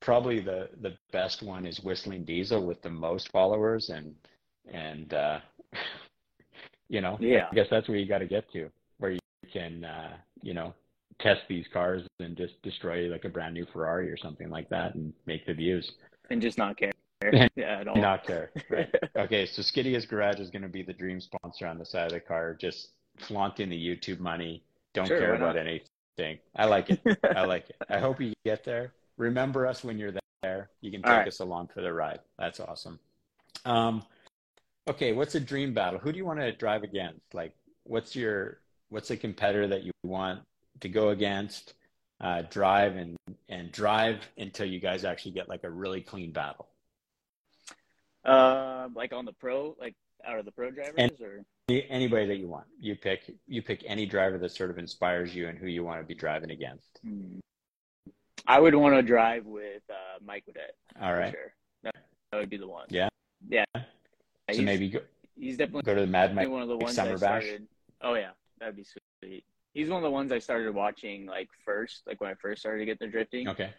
probably 0.00 0.40
the 0.40 0.68
the 0.82 0.94
best 1.10 1.42
one 1.42 1.66
is 1.66 1.80
Whistling 1.80 2.24
Diesel 2.24 2.64
with 2.64 2.82
the 2.82 2.90
most 2.90 3.32
followers, 3.32 3.88
and 3.88 4.14
and 4.72 5.12
uh, 5.14 5.40
you 6.88 7.00
know 7.00 7.16
Yeah. 7.18 7.48
I 7.50 7.54
guess 7.54 7.66
that's 7.70 7.88
where 7.88 7.96
you 7.96 8.06
got 8.06 8.18
to 8.18 8.26
get 8.26 8.50
to, 8.52 8.70
where 8.98 9.12
you 9.12 9.18
can 9.52 9.84
uh, 9.84 10.16
you 10.42 10.54
know 10.54 10.74
test 11.18 11.40
these 11.48 11.66
cars 11.72 12.06
and 12.20 12.36
just 12.36 12.60
destroy 12.62 13.08
like 13.08 13.24
a 13.24 13.30
brand 13.30 13.54
new 13.54 13.66
Ferrari 13.72 14.10
or 14.10 14.18
something 14.18 14.50
like 14.50 14.68
that 14.68 14.94
and 14.94 15.14
make 15.24 15.46
the 15.46 15.54
views. 15.54 15.92
and 16.28 16.42
just 16.42 16.58
not 16.58 16.76
care. 16.76 16.92
yeah, 17.56 17.80
at 17.80 17.88
all. 17.88 17.96
Not 17.96 18.26
care. 18.26 18.50
Right. 18.68 18.94
Okay, 19.16 19.46
so 19.46 19.62
Skiddy's 19.62 20.04
Garage 20.04 20.38
is 20.38 20.50
going 20.50 20.60
to 20.60 20.68
be 20.68 20.82
the 20.82 20.92
dream 20.92 21.22
sponsor 21.22 21.66
on 21.66 21.78
the 21.78 21.86
side 21.86 22.08
of 22.08 22.12
the 22.12 22.20
car, 22.20 22.54
just 22.54 22.88
flaunting 23.18 23.70
the 23.70 23.76
YouTube 23.76 24.20
money. 24.20 24.62
Don't 24.96 25.06
Sure, 25.06 25.18
care 25.18 25.34
about 25.34 25.58
anything. 25.58 26.38
I 26.56 26.64
like 26.64 26.88
it. 26.88 27.00
I 27.22 27.44
like 27.44 27.68
it. 27.68 27.76
I 27.90 27.98
hope 27.98 28.18
you 28.18 28.32
get 28.46 28.64
there. 28.64 28.94
Remember 29.18 29.66
us 29.66 29.84
when 29.84 29.98
you're 29.98 30.14
there. 30.42 30.70
You 30.80 30.90
can 30.90 31.02
take 31.02 31.10
right. 31.10 31.28
us 31.28 31.40
along 31.40 31.68
for 31.68 31.82
the 31.82 31.92
ride. 31.92 32.20
That's 32.38 32.60
awesome. 32.60 32.98
Um, 33.66 34.02
okay, 34.88 35.12
what's 35.12 35.34
a 35.34 35.40
dream 35.40 35.74
battle? 35.74 35.98
Who 35.98 36.12
do 36.12 36.16
you 36.18 36.24
want 36.24 36.40
to 36.40 36.50
drive 36.50 36.82
against? 36.82 37.20
Like, 37.34 37.52
what's 37.84 38.16
your 38.16 38.60
what's 38.88 39.10
a 39.10 39.18
competitor 39.18 39.66
that 39.68 39.82
you 39.82 39.92
want 40.02 40.40
to 40.80 40.88
go 40.88 41.10
against? 41.10 41.74
Uh, 42.18 42.40
drive 42.48 42.96
and 42.96 43.18
and 43.50 43.70
drive 43.70 44.26
until 44.38 44.64
you 44.66 44.80
guys 44.80 45.04
actually 45.04 45.32
get 45.32 45.46
like 45.46 45.64
a 45.64 45.70
really 45.70 46.00
clean 46.00 46.32
battle. 46.32 46.68
Um, 48.24 48.94
like 48.94 49.12
on 49.12 49.26
the 49.26 49.34
pro, 49.34 49.76
like 49.78 49.94
out 50.26 50.38
of 50.38 50.46
the 50.46 50.52
pro 50.52 50.70
drivers, 50.70 50.94
And- 50.96 51.12
or 51.20 51.44
Anybody 51.68 52.26
that 52.26 52.36
you 52.36 52.46
want. 52.46 52.66
You 52.78 52.94
pick 52.94 53.28
you 53.48 53.60
pick 53.60 53.82
any 53.88 54.06
driver 54.06 54.38
that 54.38 54.52
sort 54.52 54.70
of 54.70 54.78
inspires 54.78 55.34
you 55.34 55.48
and 55.48 55.58
who 55.58 55.66
you 55.66 55.82
want 55.82 56.00
to 56.00 56.06
be 56.06 56.14
driving 56.14 56.52
against. 56.52 57.00
Hmm. 57.02 57.40
I 58.46 58.60
would 58.60 58.76
want 58.76 58.94
to 58.94 59.02
drive 59.02 59.44
with 59.46 59.82
uh, 59.90 60.18
Mike 60.24 60.44
Whiddett. 60.48 61.02
All 61.02 61.12
for 61.12 61.28
sure. 61.28 61.54
That, 61.82 61.96
that 62.30 62.38
would 62.38 62.50
be 62.50 62.56
the 62.56 62.68
one. 62.68 62.86
Yeah? 62.90 63.08
Yeah. 63.48 63.64
So 63.74 63.82
He's- 64.48 64.60
maybe 64.60 64.90
go 64.90 65.00
he's 65.36 65.56
definitely 65.56 65.82
Go 65.82 65.96
to 65.96 66.02
the 66.02 66.06
Mad 66.06 66.36
Mike 66.36 66.48
one 66.48 66.62
of 66.62 66.68
the 66.68 66.76
ones 66.76 66.94
Summer 66.94 67.14
I 67.14 67.14
Bash. 67.14 67.20
started. 67.42 67.66
Oh 68.00 68.14
yeah, 68.14 68.30
that'd 68.60 68.76
be 68.76 68.84
sweet. 68.84 69.44
He's 69.74 69.88
one 69.88 69.96
of 69.96 70.04
the 70.04 70.10
ones 70.10 70.30
I 70.30 70.38
started 70.38 70.72
watching 70.72 71.26
like 71.26 71.48
first, 71.64 72.02
like 72.06 72.20
when 72.20 72.30
I 72.30 72.34
first 72.34 72.60
started 72.60 72.78
to 72.78 72.86
get 72.86 73.00
the 73.00 73.08
drifting, 73.08 73.48
Okay. 73.48 73.70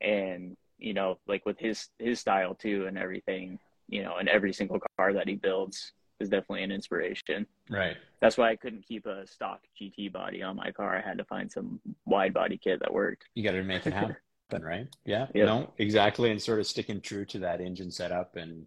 and 0.00 0.56
you 0.78 0.94
know, 0.94 1.18
like 1.26 1.44
with 1.46 1.58
his 1.58 1.88
his 1.98 2.20
style 2.20 2.54
too 2.54 2.86
and 2.86 2.96
everything, 2.96 3.58
you 3.88 4.04
know, 4.04 4.18
and 4.18 4.28
every 4.28 4.52
single 4.52 4.78
car 4.96 5.12
that 5.14 5.26
he 5.28 5.34
builds 5.34 5.90
is 6.20 6.28
definitely 6.28 6.62
an 6.62 6.72
inspiration. 6.72 7.46
Right. 7.70 7.96
That's 8.20 8.38
why 8.38 8.50
I 8.50 8.56
couldn't 8.56 8.86
keep 8.86 9.06
a 9.06 9.26
stock 9.26 9.60
GT 9.80 10.12
body 10.12 10.42
on 10.42 10.56
my 10.56 10.70
car. 10.70 10.96
I 10.96 11.06
had 11.06 11.18
to 11.18 11.24
find 11.24 11.50
some 11.50 11.80
wide 12.04 12.32
body 12.32 12.58
kit 12.58 12.80
that 12.80 12.92
worked. 12.92 13.24
You 13.34 13.42
got 13.42 13.52
to 13.52 13.62
make 13.62 13.86
it 13.86 13.92
happen, 13.92 14.16
right? 14.60 14.86
Yeah. 15.04 15.26
Yep. 15.34 15.46
No, 15.46 15.72
exactly. 15.78 16.30
And 16.30 16.40
sort 16.40 16.60
of 16.60 16.66
sticking 16.66 17.00
true 17.00 17.24
to 17.26 17.38
that 17.40 17.60
engine 17.60 17.90
setup 17.90 18.36
and 18.36 18.66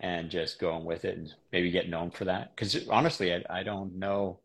and 0.00 0.28
just 0.28 0.58
going 0.58 0.84
with 0.84 1.04
it 1.04 1.16
and 1.16 1.32
maybe 1.52 1.70
get 1.70 1.88
known 1.88 2.10
for 2.10 2.24
that. 2.24 2.54
Because 2.54 2.88
honestly, 2.88 3.32
I, 3.32 3.42
I 3.48 3.62
don't 3.62 3.94
know. 3.94 4.40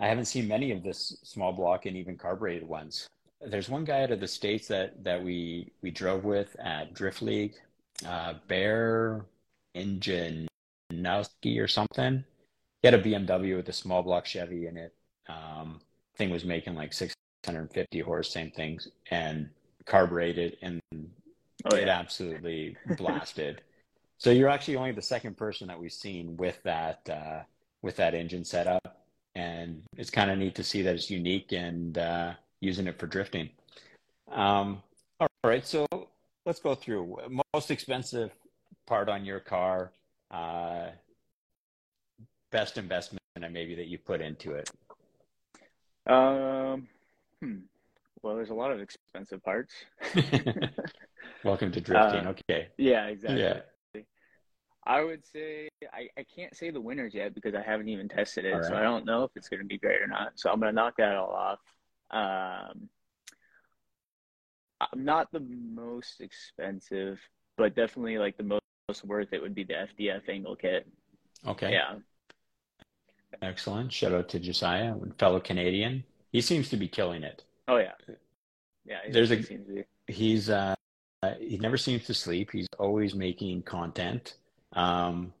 I 0.00 0.08
haven't 0.08 0.26
seen 0.26 0.46
many 0.46 0.72
of 0.72 0.82
this 0.82 1.18
small 1.22 1.52
block 1.52 1.86
and 1.86 1.96
even 1.96 2.16
carbureted 2.16 2.68
ones. 2.68 3.08
There's 3.40 3.68
one 3.68 3.84
guy 3.84 4.02
out 4.02 4.10
of 4.10 4.20
the 4.20 4.28
states 4.28 4.68
that 4.68 5.02
that 5.04 5.22
we 5.22 5.72
we 5.82 5.90
drove 5.90 6.24
with 6.24 6.56
at 6.60 6.94
Drift 6.94 7.22
League, 7.22 7.54
uh, 8.06 8.34
Bear 8.48 9.26
Ingenuski 10.94 11.60
or 11.60 11.68
something. 11.68 12.24
He 12.82 12.88
had 12.88 12.94
a 12.94 13.02
BMW 13.02 13.56
with 13.56 13.68
a 13.68 13.72
small 13.72 14.02
block 14.02 14.26
Chevy 14.26 14.66
in 14.66 14.76
it. 14.76 14.94
Um, 15.28 15.80
thing 16.16 16.30
was 16.30 16.44
making 16.44 16.74
like 16.74 16.92
650 16.92 18.00
horse, 18.00 18.30
same 18.30 18.50
things, 18.50 18.88
and 19.10 19.48
carbureted, 19.86 20.56
and 20.62 20.80
Oh 21.64 21.76
it 21.76 21.88
absolutely 21.88 22.76
blasted. 22.96 23.62
So 24.16 24.30
you're 24.30 24.48
actually 24.48 24.76
only 24.76 24.92
the 24.92 25.02
second 25.02 25.36
person 25.36 25.66
that 25.68 25.78
we've 25.78 25.92
seen 25.92 26.36
with 26.36 26.62
that 26.62 27.00
uh, 27.10 27.40
with 27.82 27.96
that 27.96 28.14
engine 28.14 28.44
setup, 28.44 29.04
and 29.34 29.82
it's 29.98 30.08
kind 30.08 30.30
of 30.30 30.38
neat 30.38 30.54
to 30.54 30.62
see 30.62 30.82
that 30.82 30.94
it's 30.94 31.10
unique 31.10 31.52
and 31.52 31.98
uh, 31.98 32.32
using 32.60 32.86
it 32.86 32.98
for 32.98 33.06
drifting. 33.06 33.50
Um, 34.30 34.82
all 35.20 35.28
right, 35.42 35.66
so 35.66 35.86
let's 36.46 36.60
go 36.60 36.74
through 36.74 37.18
most 37.52 37.70
expensive 37.72 38.30
part 38.86 39.08
on 39.08 39.24
your 39.24 39.40
car, 39.40 39.92
uh, 40.34 40.90
best 42.50 42.78
investment, 42.78 43.22
and 43.36 43.52
maybe 43.52 43.74
that 43.76 43.86
you 43.86 43.98
put 43.98 44.20
into 44.20 44.52
it. 44.52 44.70
Um, 46.06 46.88
hmm. 47.40 47.58
Well, 48.22 48.36
there's 48.36 48.50
a 48.50 48.54
lot 48.54 48.72
of 48.72 48.80
expensive 48.80 49.42
parts. 49.42 49.74
Welcome 51.44 51.72
to 51.72 51.80
drifting. 51.80 52.26
Uh, 52.26 52.34
okay. 52.50 52.68
yeah, 52.78 53.06
exactly. 53.06 53.40
Yeah. 53.40 53.60
I 54.86 55.02
would 55.02 55.24
say 55.24 55.68
I, 55.94 56.08
I 56.18 56.24
can't 56.24 56.54
say 56.54 56.70
the 56.70 56.80
Winters 56.80 57.14
yet 57.14 57.34
because 57.34 57.54
I 57.54 57.62
haven't 57.62 57.88
even 57.88 58.08
tested 58.08 58.44
it, 58.44 58.54
All 58.54 58.62
so. 58.62 58.74
I 58.74 58.82
don't 58.82 59.06
know 59.06 59.24
if 59.24 59.30
it's 59.34 59.48
going 59.48 59.60
to 59.60 59.66
be 59.66 59.78
great 59.78 60.02
or 60.02 60.06
not. 60.06 60.32
So 60.34 60.50
I'm 60.50 60.60
going 60.60 60.70
to 60.70 60.74
knock 60.74 60.94
that 60.98 61.16
all 61.16 61.30
off. 61.30 61.58
Um, 62.10 62.90
I'm 64.80 65.04
not 65.04 65.32
the 65.32 65.40
most 65.40 66.20
expensive, 66.20 67.18
but 67.56 67.74
definitely 67.74 68.18
like 68.18 68.36
the 68.36 68.42
most, 68.42 68.63
most 68.88 69.04
worth 69.04 69.32
it 69.32 69.40
would 69.40 69.54
be 69.54 69.64
the 69.64 69.74
FDF 69.74 70.28
angle 70.28 70.56
kit. 70.56 70.86
Okay. 71.46 71.72
Yeah, 71.72 71.96
Excellent. 73.42 73.92
Shout 73.92 74.12
out 74.12 74.28
to 74.30 74.38
Josiah, 74.38 74.94
fellow 75.18 75.40
Canadian. 75.40 76.04
He 76.32 76.40
seems 76.40 76.68
to 76.70 76.76
be 76.76 76.88
killing 76.88 77.22
it. 77.22 77.42
Oh 77.68 77.78
yeah, 77.78 77.92
yeah. 78.84 78.98
There's 79.10 79.30
a- 79.30 79.42
seems 79.42 79.66
to 79.66 79.74
be. 79.74 79.84
He's 80.06 80.50
uh, 80.50 80.74
he 81.38 81.56
never 81.58 81.76
seems 81.76 82.04
to 82.04 82.14
sleep. 82.14 82.50
He's 82.52 82.68
always 82.78 83.14
making 83.14 83.62
content, 83.62 84.34
um, 84.72 85.32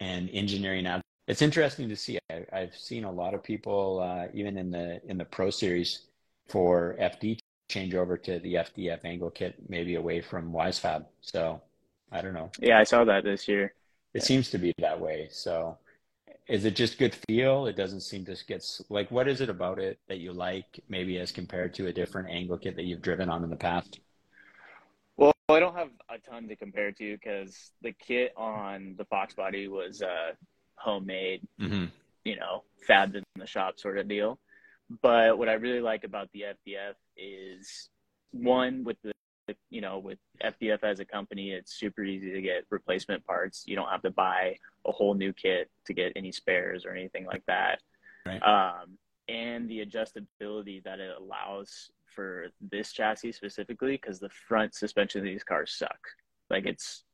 and 0.00 0.28
engineering 0.30 0.86
out. 0.86 1.02
It's 1.28 1.42
interesting 1.42 1.88
to 1.88 1.96
see. 1.96 2.18
I, 2.30 2.44
I've 2.52 2.76
seen 2.76 3.04
a 3.04 3.12
lot 3.12 3.34
of 3.34 3.42
people, 3.42 4.00
uh, 4.00 4.26
even 4.34 4.58
in 4.58 4.70
the 4.70 5.00
in 5.08 5.18
the 5.18 5.24
Pro 5.24 5.50
Series, 5.50 6.02
for 6.48 6.96
FD 7.00 7.38
change 7.68 7.94
over 7.94 8.16
to 8.16 8.38
the 8.40 8.54
FDF 8.54 9.04
angle 9.04 9.30
kit, 9.30 9.54
maybe 9.68 9.94
away 9.96 10.20
from 10.20 10.52
WiseFab. 10.52 11.04
So 11.20 11.60
I 12.12 12.20
don't 12.22 12.34
know. 12.34 12.50
Yeah, 12.60 12.78
I 12.78 12.84
saw 12.84 13.04
that 13.04 13.24
this 13.24 13.48
year. 13.48 13.74
It 14.14 14.22
Yeah. 14.22 14.22
seems 14.22 14.50
to 14.50 14.58
be 14.58 14.72
that 14.78 15.00
way. 15.00 15.28
So 15.30 15.78
is 16.46 16.64
it 16.64 16.76
just 16.76 16.98
good 16.98 17.14
feel? 17.28 17.66
It 17.66 17.76
doesn't 17.76 18.00
seem 18.02 18.24
to 18.26 18.36
get 18.46 18.64
like 18.88 19.10
what 19.10 19.28
is 19.28 19.40
it 19.40 19.48
about 19.48 19.78
it 19.78 19.98
that 20.08 20.18
you 20.18 20.32
like 20.32 20.80
maybe 20.88 21.18
as 21.18 21.32
compared 21.32 21.74
to 21.74 21.86
a 21.88 21.92
different 21.92 22.30
angle 22.30 22.58
kit 22.58 22.76
that 22.76 22.84
you've 22.84 23.02
driven 23.02 23.28
on 23.28 23.42
in 23.44 23.50
the 23.50 23.56
past? 23.56 24.00
Well, 25.16 25.32
I 25.48 25.60
don't 25.60 25.74
have 25.76 25.90
a 26.08 26.18
ton 26.18 26.48
to 26.48 26.56
compare 26.56 26.92
to 26.92 27.16
because 27.16 27.72
the 27.82 27.92
kit 27.92 28.32
on 28.36 28.94
the 28.98 29.04
Fox 29.06 29.34
body 29.34 29.66
was 29.68 30.02
uh, 30.02 30.32
homemade. 30.76 31.46
Mm-hmm. 31.60 31.86
you 32.24 32.36
know, 32.36 32.64
fabbed 32.88 33.14
in 33.14 33.22
the 33.36 33.46
shop 33.46 33.78
sort 33.78 33.98
of 33.98 34.08
deal. 34.08 34.38
But 35.02 35.38
what 35.38 35.48
I 35.48 35.54
really 35.54 35.80
like 35.80 36.02
about 36.04 36.28
the 36.32 36.42
FDF 36.66 36.94
is 37.16 37.88
one 38.32 38.82
with 38.84 38.96
the 39.02 39.12
you 39.70 39.80
know 39.80 39.98
with 39.98 40.18
FDF 40.42 40.82
as 40.82 41.00
a 41.00 41.04
company, 41.04 41.52
it's 41.52 41.74
super 41.74 42.02
easy 42.04 42.32
to 42.32 42.40
get 42.40 42.64
replacement 42.70 43.24
parts. 43.24 43.64
You 43.66 43.76
don't 43.76 43.88
have 43.88 44.02
to 44.02 44.10
buy 44.10 44.56
a 44.86 44.92
whole 44.92 45.14
new 45.14 45.32
kit 45.32 45.70
to 45.86 45.92
get 45.92 46.12
any 46.16 46.32
spares 46.32 46.84
or 46.84 46.92
anything 46.92 47.26
like 47.26 47.44
that. 47.46 47.80
Right. 48.24 48.42
Um, 48.42 48.98
and 49.28 49.68
the 49.68 49.84
adjustability 49.84 50.82
that 50.84 51.00
it 51.00 51.10
allows 51.18 51.90
for 52.14 52.46
this 52.70 52.92
chassis 52.92 53.32
specifically, 53.32 53.92
because 54.00 54.18
the 54.18 54.30
front 54.30 54.74
suspension 54.74 55.20
of 55.20 55.24
these 55.24 55.44
cars 55.44 55.74
suck. 55.76 55.98
Like 56.48 56.66
it's 56.66 57.04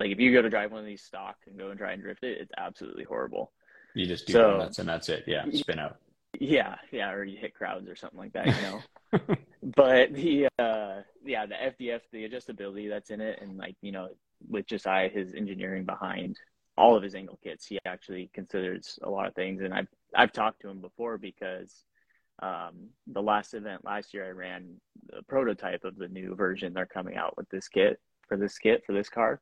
like 0.00 0.10
if 0.10 0.18
you 0.20 0.32
go 0.32 0.42
to 0.42 0.48
drive 0.50 0.70
one 0.70 0.80
of 0.80 0.86
these 0.86 1.02
stock 1.02 1.36
and 1.46 1.58
go 1.58 1.70
and 1.70 1.78
try 1.78 1.92
and 1.92 2.02
drift 2.02 2.22
it, 2.24 2.38
it's 2.40 2.52
absolutely 2.56 3.04
horrible. 3.04 3.52
You 3.94 4.06
just 4.06 4.26
do 4.26 4.34
So- 4.34 4.50
donuts 4.52 4.78
and 4.78 4.88
that's 4.88 5.08
it. 5.08 5.24
Yeah, 5.26 5.44
spin 5.52 5.78
out. 5.78 5.96
Yeah, 6.38 6.76
yeah, 6.92 7.10
or 7.10 7.24
you 7.24 7.38
hit 7.38 7.54
crowds 7.54 7.88
or 7.88 7.96
something 7.96 8.18
like 8.18 8.32
that, 8.34 8.46
you 8.46 8.52
know. 8.62 9.36
but 9.76 10.12
the 10.14 10.48
uh 10.58 11.02
yeah, 11.24 11.46
the 11.46 11.54
FDF, 11.54 12.00
the 12.12 12.28
adjustability 12.28 12.88
that's 12.88 13.10
in 13.10 13.20
it 13.20 13.40
and 13.42 13.56
like, 13.56 13.76
you 13.82 13.92
know, 13.92 14.08
with 14.48 14.66
Josiah 14.66 15.08
his 15.08 15.34
engineering 15.34 15.84
behind 15.84 16.36
all 16.76 16.96
of 16.96 17.02
his 17.02 17.14
angle 17.14 17.38
kits, 17.42 17.66
he 17.66 17.78
actually 17.84 18.30
considers 18.32 18.98
a 19.02 19.10
lot 19.10 19.26
of 19.26 19.34
things 19.34 19.62
and 19.62 19.74
I've 19.74 19.88
I've 20.14 20.32
talked 20.32 20.60
to 20.62 20.68
him 20.68 20.80
before 20.80 21.18
because 21.18 21.84
um 22.40 22.90
the 23.06 23.22
last 23.22 23.54
event 23.54 23.84
last 23.84 24.14
year 24.14 24.26
I 24.26 24.30
ran 24.30 24.80
the 25.06 25.22
prototype 25.22 25.84
of 25.84 25.96
the 25.96 26.08
new 26.08 26.34
version 26.34 26.72
they're 26.72 26.86
coming 26.86 27.16
out 27.16 27.36
with 27.36 27.48
this 27.50 27.68
kit 27.68 28.00
for 28.28 28.36
this 28.36 28.58
kit 28.58 28.84
for 28.86 28.92
this 28.92 29.08
car. 29.08 29.40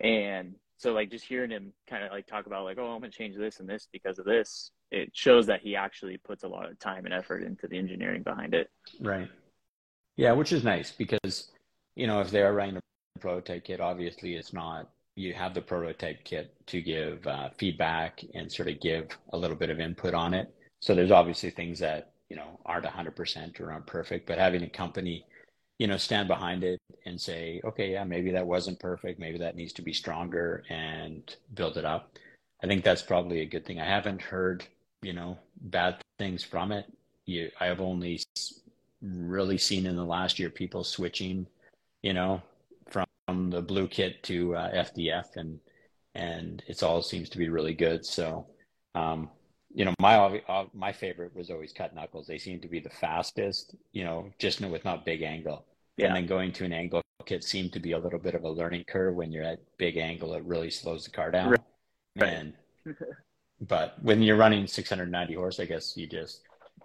And 0.00 0.54
so 0.78 0.92
like 0.92 1.10
just 1.10 1.24
hearing 1.24 1.50
him 1.50 1.72
kind 1.88 2.04
of 2.04 2.12
like 2.12 2.26
talk 2.26 2.46
about 2.46 2.64
like, 2.64 2.78
oh, 2.78 2.86
I'm 2.86 3.00
gonna 3.00 3.10
change 3.10 3.36
this 3.36 3.60
and 3.60 3.68
this 3.68 3.88
because 3.92 4.18
of 4.18 4.24
this, 4.24 4.70
it 4.90 5.10
shows 5.14 5.46
that 5.46 5.60
he 5.60 5.74
actually 5.74 6.18
puts 6.18 6.44
a 6.44 6.48
lot 6.48 6.70
of 6.70 6.78
time 6.78 7.04
and 7.04 7.14
effort 7.14 7.42
into 7.42 7.66
the 7.66 7.78
engineering 7.78 8.22
behind 8.22 8.54
it. 8.54 8.70
Right. 9.00 9.28
Yeah, 10.16 10.32
which 10.32 10.52
is 10.52 10.64
nice 10.64 10.92
because, 10.92 11.50
you 11.94 12.06
know, 12.06 12.20
if 12.20 12.30
they 12.30 12.42
are 12.42 12.54
running 12.54 12.76
a 12.76 12.80
prototype 13.20 13.64
kit, 13.64 13.80
obviously 13.80 14.34
it's 14.34 14.52
not, 14.52 14.88
you 15.14 15.32
have 15.32 15.54
the 15.54 15.62
prototype 15.62 16.24
kit 16.24 16.54
to 16.66 16.80
give 16.82 17.26
uh, 17.26 17.50
feedback 17.56 18.22
and 18.34 18.50
sort 18.50 18.68
of 18.68 18.80
give 18.80 19.08
a 19.32 19.36
little 19.36 19.56
bit 19.56 19.70
of 19.70 19.80
input 19.80 20.14
on 20.14 20.34
it. 20.34 20.54
So 20.80 20.94
there's 20.94 21.10
obviously 21.10 21.50
things 21.50 21.78
that, 21.80 22.12
you 22.28 22.36
know, 22.36 22.60
aren't 22.66 22.84
100% 22.84 23.60
or 23.60 23.72
aren't 23.72 23.86
perfect, 23.86 24.26
but 24.26 24.38
having 24.38 24.62
a 24.62 24.68
company, 24.68 25.24
you 25.78 25.86
know, 25.86 25.96
stand 25.96 26.28
behind 26.28 26.64
it 26.64 26.80
and 27.04 27.20
say, 27.20 27.60
okay, 27.64 27.92
yeah, 27.92 28.04
maybe 28.04 28.30
that 28.32 28.46
wasn't 28.46 28.80
perfect. 28.80 29.20
Maybe 29.20 29.38
that 29.38 29.56
needs 29.56 29.72
to 29.74 29.82
be 29.82 29.92
stronger 29.92 30.64
and 30.70 31.36
build 31.54 31.76
it 31.76 31.84
up. 31.84 32.16
I 32.62 32.66
think 32.66 32.82
that's 32.82 33.02
probably 33.02 33.40
a 33.40 33.46
good 33.46 33.66
thing. 33.66 33.80
I 33.80 33.84
haven't 33.84 34.22
heard, 34.22 34.64
you 35.02 35.12
know, 35.12 35.38
bad 35.60 36.02
things 36.18 36.42
from 36.42 36.72
it. 36.72 36.86
You, 37.26 37.50
I 37.60 37.66
have 37.66 37.80
only 37.80 38.20
really 39.02 39.58
seen 39.58 39.86
in 39.86 39.96
the 39.96 40.04
last 40.04 40.38
year 40.38 40.48
people 40.48 40.82
switching, 40.84 41.46
you 42.02 42.14
know, 42.14 42.40
from 42.90 43.50
the 43.50 43.60
blue 43.60 43.88
kit 43.88 44.22
to 44.24 44.54
uh, 44.54 44.72
FDF, 44.72 45.36
and 45.36 45.58
and 46.14 46.62
it's 46.66 46.82
all 46.82 47.02
seems 47.02 47.28
to 47.30 47.38
be 47.38 47.48
really 47.48 47.74
good. 47.74 48.06
So, 48.06 48.46
um, 48.94 49.28
you 49.76 49.84
know, 49.84 49.94
my 50.00 50.40
uh, 50.48 50.64
my 50.72 50.90
favorite 50.90 51.36
was 51.36 51.50
always 51.50 51.70
cut 51.70 51.94
knuckles. 51.94 52.26
They 52.26 52.38
seem 52.38 52.60
to 52.60 52.68
be 52.68 52.80
the 52.80 52.88
fastest, 52.88 53.76
you 53.92 54.04
know, 54.04 54.30
just 54.38 54.62
with 54.62 54.86
not 54.86 55.04
big 55.04 55.20
angle. 55.20 55.66
Yeah. 55.98 56.06
And 56.06 56.16
then 56.16 56.26
going 56.26 56.50
to 56.52 56.64
an 56.64 56.72
angle 56.72 57.02
kit 57.26 57.44
seemed 57.44 57.74
to 57.74 57.80
be 57.80 57.92
a 57.92 57.98
little 57.98 58.18
bit 58.18 58.34
of 58.34 58.44
a 58.44 58.48
learning 58.48 58.84
curve. 58.88 59.14
When 59.14 59.30
you're 59.30 59.44
at 59.44 59.60
big 59.76 59.98
angle, 59.98 60.32
it 60.32 60.42
really 60.44 60.70
slows 60.70 61.04
the 61.04 61.10
car 61.10 61.30
down. 61.30 61.50
Right. 61.50 62.32
And 62.32 62.54
but 63.60 64.02
when 64.02 64.22
you're 64.22 64.36
running 64.36 64.66
690 64.66 65.34
horse, 65.34 65.60
I 65.60 65.66
guess 65.66 65.94
you 65.94 66.06
just 66.06 66.40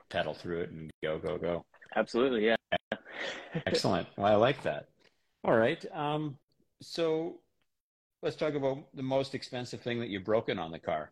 pedal 0.09 0.33
through 0.33 0.61
it 0.61 0.71
and 0.71 0.91
go, 1.01 1.17
go, 1.17 1.37
go. 1.37 1.63
Absolutely, 1.95 2.45
yeah. 2.45 2.55
Excellent. 3.65 4.07
Well, 4.17 4.27
I 4.27 4.35
like 4.35 4.63
that. 4.63 4.89
All 5.45 5.55
right. 5.55 5.83
Um, 5.93 6.37
so 6.81 7.39
let's 8.21 8.35
talk 8.35 8.55
about 8.55 8.79
the 8.93 9.03
most 9.03 9.33
expensive 9.33 9.79
thing 9.79 9.99
that 10.01 10.09
you've 10.09 10.25
broken 10.25 10.59
on 10.59 10.71
the 10.71 10.79
car. 10.79 11.11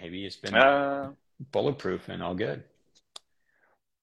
Maybe 0.00 0.24
it's 0.26 0.36
been 0.36 0.54
Uh, 0.54 1.12
bulletproof 1.52 2.08
and 2.08 2.22
all 2.22 2.34
good. 2.34 2.64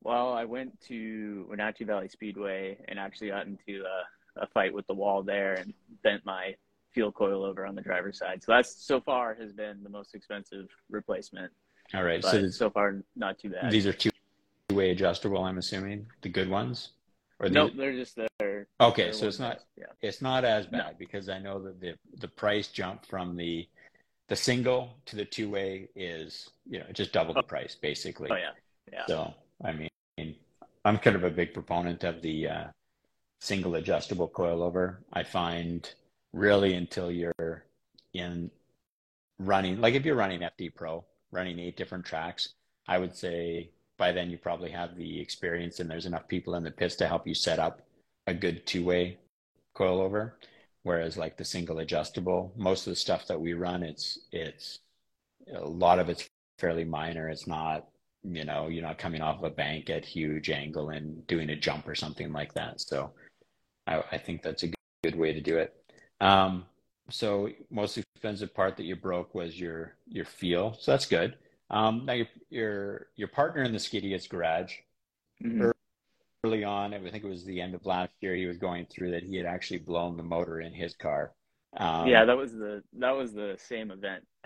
well, 0.04 0.34
I 0.34 0.46
went 0.46 0.80
to 0.82 1.46
Wenatchee 1.50 1.84
Valley 1.84 2.10
Speedway 2.10 2.78
and 2.88 3.00
actually 3.00 3.30
got 3.30 3.48
into 3.48 3.84
a, 3.84 4.42
a 4.44 4.48
fight 4.48 4.74
with 4.74 4.86
the 4.88 4.94
wall 4.94 5.24
there 5.24 5.54
and 5.56 5.74
bent 6.04 6.26
my 6.26 6.56
Feal 6.94 7.12
coil 7.12 7.44
over 7.44 7.66
on 7.66 7.76
the 7.76 7.82
driver's 7.82 8.18
side. 8.18 8.42
So 8.42 8.54
that's 8.54 8.74
so 8.86 9.02
far 9.02 9.34
has 9.36 9.52
been 9.52 9.84
the 9.84 9.90
most 9.90 10.16
expensive 10.16 10.70
replacement. 10.90 11.52
All 11.94 12.04
right. 12.04 12.22
But 12.22 12.32
So 12.32 12.48
so 12.50 12.70
far 12.70 13.04
not 13.18 13.38
too 13.38 13.50
bad. 13.50 13.70
these 13.70 13.86
are 13.86 13.92
two-way 13.92 14.92
adjustable, 14.92 15.44
I'm 15.44 15.58
assuming, 15.58 16.08
the 16.22 16.30
good 16.30 16.50
ones? 16.50 16.94
Or 17.40 17.50
no, 17.50 17.68
these- 17.68 17.76
they're 17.78 17.92
just 17.92 18.18
there. 18.40 18.68
Okay, 18.80 19.12
so 19.12 19.28
it's 19.28 19.40
not 19.40 19.60
Yeah. 19.76 19.88
it's 20.02 20.22
not 20.22 20.46
as 20.46 20.72
No. 20.72 20.78
bad 20.78 20.98
because 20.98 21.28
I 21.28 21.38
know 21.38 21.60
that 21.64 21.82
the 21.82 21.98
the 22.14 22.30
price 22.30 22.70
jump 22.70 23.06
from 23.06 23.36
the 23.36 23.68
the 24.28 24.36
single 24.36 24.98
to 25.06 25.16
the 25.16 25.26
two-way 25.26 25.90
is, 25.96 26.50
you 26.68 26.80
know, 26.80 26.86
just 26.94 27.14
double 27.14 27.34
the 27.34 27.44
price 27.44 27.76
basically. 27.76 28.30
Oh 28.32 28.36
yeah. 28.36 28.52
Yeah. 28.92 29.06
So, 29.08 29.34
I 29.64 29.72
mean, 29.72 30.36
I'm 30.86 30.98
kind 31.00 31.16
of 31.16 31.24
a 31.24 31.30
big 31.30 31.54
proponent 31.54 32.04
of 32.04 32.22
the 32.22 32.48
uh, 32.48 32.64
single 33.40 33.76
adjustable 33.76 34.30
coilover. 34.30 34.98
I 35.14 35.24
find 35.24 35.92
really 36.34 36.76
until 36.76 37.12
you're 37.12 37.66
in 38.14 38.52
running, 39.40 39.82
like 39.82 39.96
if 39.96 40.06
you're 40.06 40.16
running 40.16 40.42
FD 40.42 40.76
Pro, 40.76 41.04
running 41.32 41.60
eight 41.60 41.78
different 41.78 42.06
tracks, 42.06 42.54
I 42.88 43.00
would 43.00 43.16
say 43.16 43.72
by 43.98 44.12
then 44.12 44.30
you 44.30 44.38
probably 44.38 44.72
have 44.72 44.96
the 44.96 45.20
experience 45.20 45.80
and 45.80 45.90
there's 45.90 46.06
enough 46.06 46.28
people 46.28 46.56
in 46.56 46.64
the 46.64 46.72
pits 46.72 46.96
to 46.98 47.08
help 47.08 47.28
you 47.28 47.34
set 47.34 47.60
up 47.60 47.82
a 48.28 48.34
good 48.34 48.66
two-way 48.66 49.18
coilover. 49.76 50.34
Whereas 50.86 51.18
like 51.18 51.36
the 51.36 51.44
single 51.44 51.80
adjustable, 51.80 52.54
most 52.56 52.86
of 52.86 52.92
the 52.92 52.96
stuff 52.96 53.26
that 53.26 53.42
we 53.42 53.54
run, 53.54 53.82
it's 53.82 54.20
it's 54.32 54.80
a 55.52 55.66
lot 55.66 55.98
of 55.98 56.10
it's 56.10 56.30
fairly 56.60 56.86
minor. 56.86 57.28
It's 57.28 57.48
not 57.48 57.88
you 58.22 58.46
know, 58.46 58.68
you're 58.68 58.84
not 58.84 59.00
coming 59.00 59.22
off 59.22 59.40
of 59.40 59.46
a 59.46 59.50
bank 59.50 59.90
at 59.90 60.06
huge 60.06 60.52
angle 60.52 60.90
and 60.90 61.26
doing 61.26 61.50
a 61.50 61.56
jump 61.56 61.88
or 61.88 61.96
something 61.96 62.32
like 62.32 62.54
that. 62.54 62.82
So 62.82 63.12
I, 63.88 64.04
I 64.12 64.18
think 64.20 64.44
that's 64.44 64.62
a 64.62 64.68
good, 64.68 64.76
good 65.04 65.16
way 65.16 65.34
to 65.34 65.42
do 65.42 65.58
it. 65.58 65.76
Um, 66.22 66.66
so 67.10 67.50
most 67.72 67.98
expensive 67.98 68.54
part 68.54 68.78
that 68.78 68.86
you 68.86 68.96
broke 68.96 69.34
was 69.34 69.60
your 69.60 69.96
your 70.08 70.26
Feal. 70.26 70.78
So 70.80 70.92
that's 70.92 71.08
good. 71.08 71.36
Um, 71.72 72.06
now 72.06 72.14
your 72.14 72.28
your 72.52 73.08
your 73.16 73.28
partner 73.28 73.64
in 73.64 73.72
the 73.72 73.80
Skidiots 73.80 74.30
garage 74.30 74.76
Mhm. 75.44 75.72
Early 76.46 76.64
on, 76.64 76.94
I 76.94 77.00
think 77.10 77.24
it 77.24 77.28
was 77.28 77.44
the 77.44 77.60
end 77.60 77.74
of 77.74 77.86
last 77.86 78.12
year, 78.22 78.36
he 78.36 78.46
was 78.46 78.58
going 78.58 78.86
through 78.86 79.12
that 79.12 79.24
he 79.24 79.36
had 79.36 79.48
actually 79.48 79.80
blown 79.80 80.16
the 80.16 80.24
motor 80.24 80.62
in 80.62 80.74
his 80.74 80.94
car. 80.94 81.34
Um, 81.78 82.08
yeah, 82.08 82.24
that 82.26 82.38
was 82.38 82.54
the 82.54 82.84
that 83.00 83.12
was 83.12 83.34
the 83.34 83.58
same 83.58 83.92
event. 83.92 84.24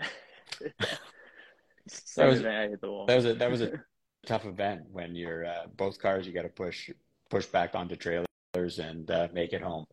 same 1.88 2.28
was- 2.28 2.40
event 2.40 2.56
I 2.56 2.68
hit 2.68 2.80
the 2.80 2.90
wall. 2.90 3.06
that 3.06 3.16
was 3.16 3.26
a 3.26 3.34
that 3.34 3.50
was 3.50 3.60
a 3.60 3.72
tough 4.26 4.46
event 4.46 4.82
when 4.90 5.14
you're 5.14 5.46
uh, 5.46 5.66
both 5.76 6.00
cars 6.00 6.26
you 6.26 6.32
got 6.32 6.42
to 6.42 6.48
push 6.48 6.90
push 7.28 7.46
back 7.46 7.74
onto 7.74 7.96
trailers 7.96 8.78
and 8.78 9.10
uh, 9.10 9.28
make 9.32 9.52
it 9.52 9.62
home. 9.62 9.84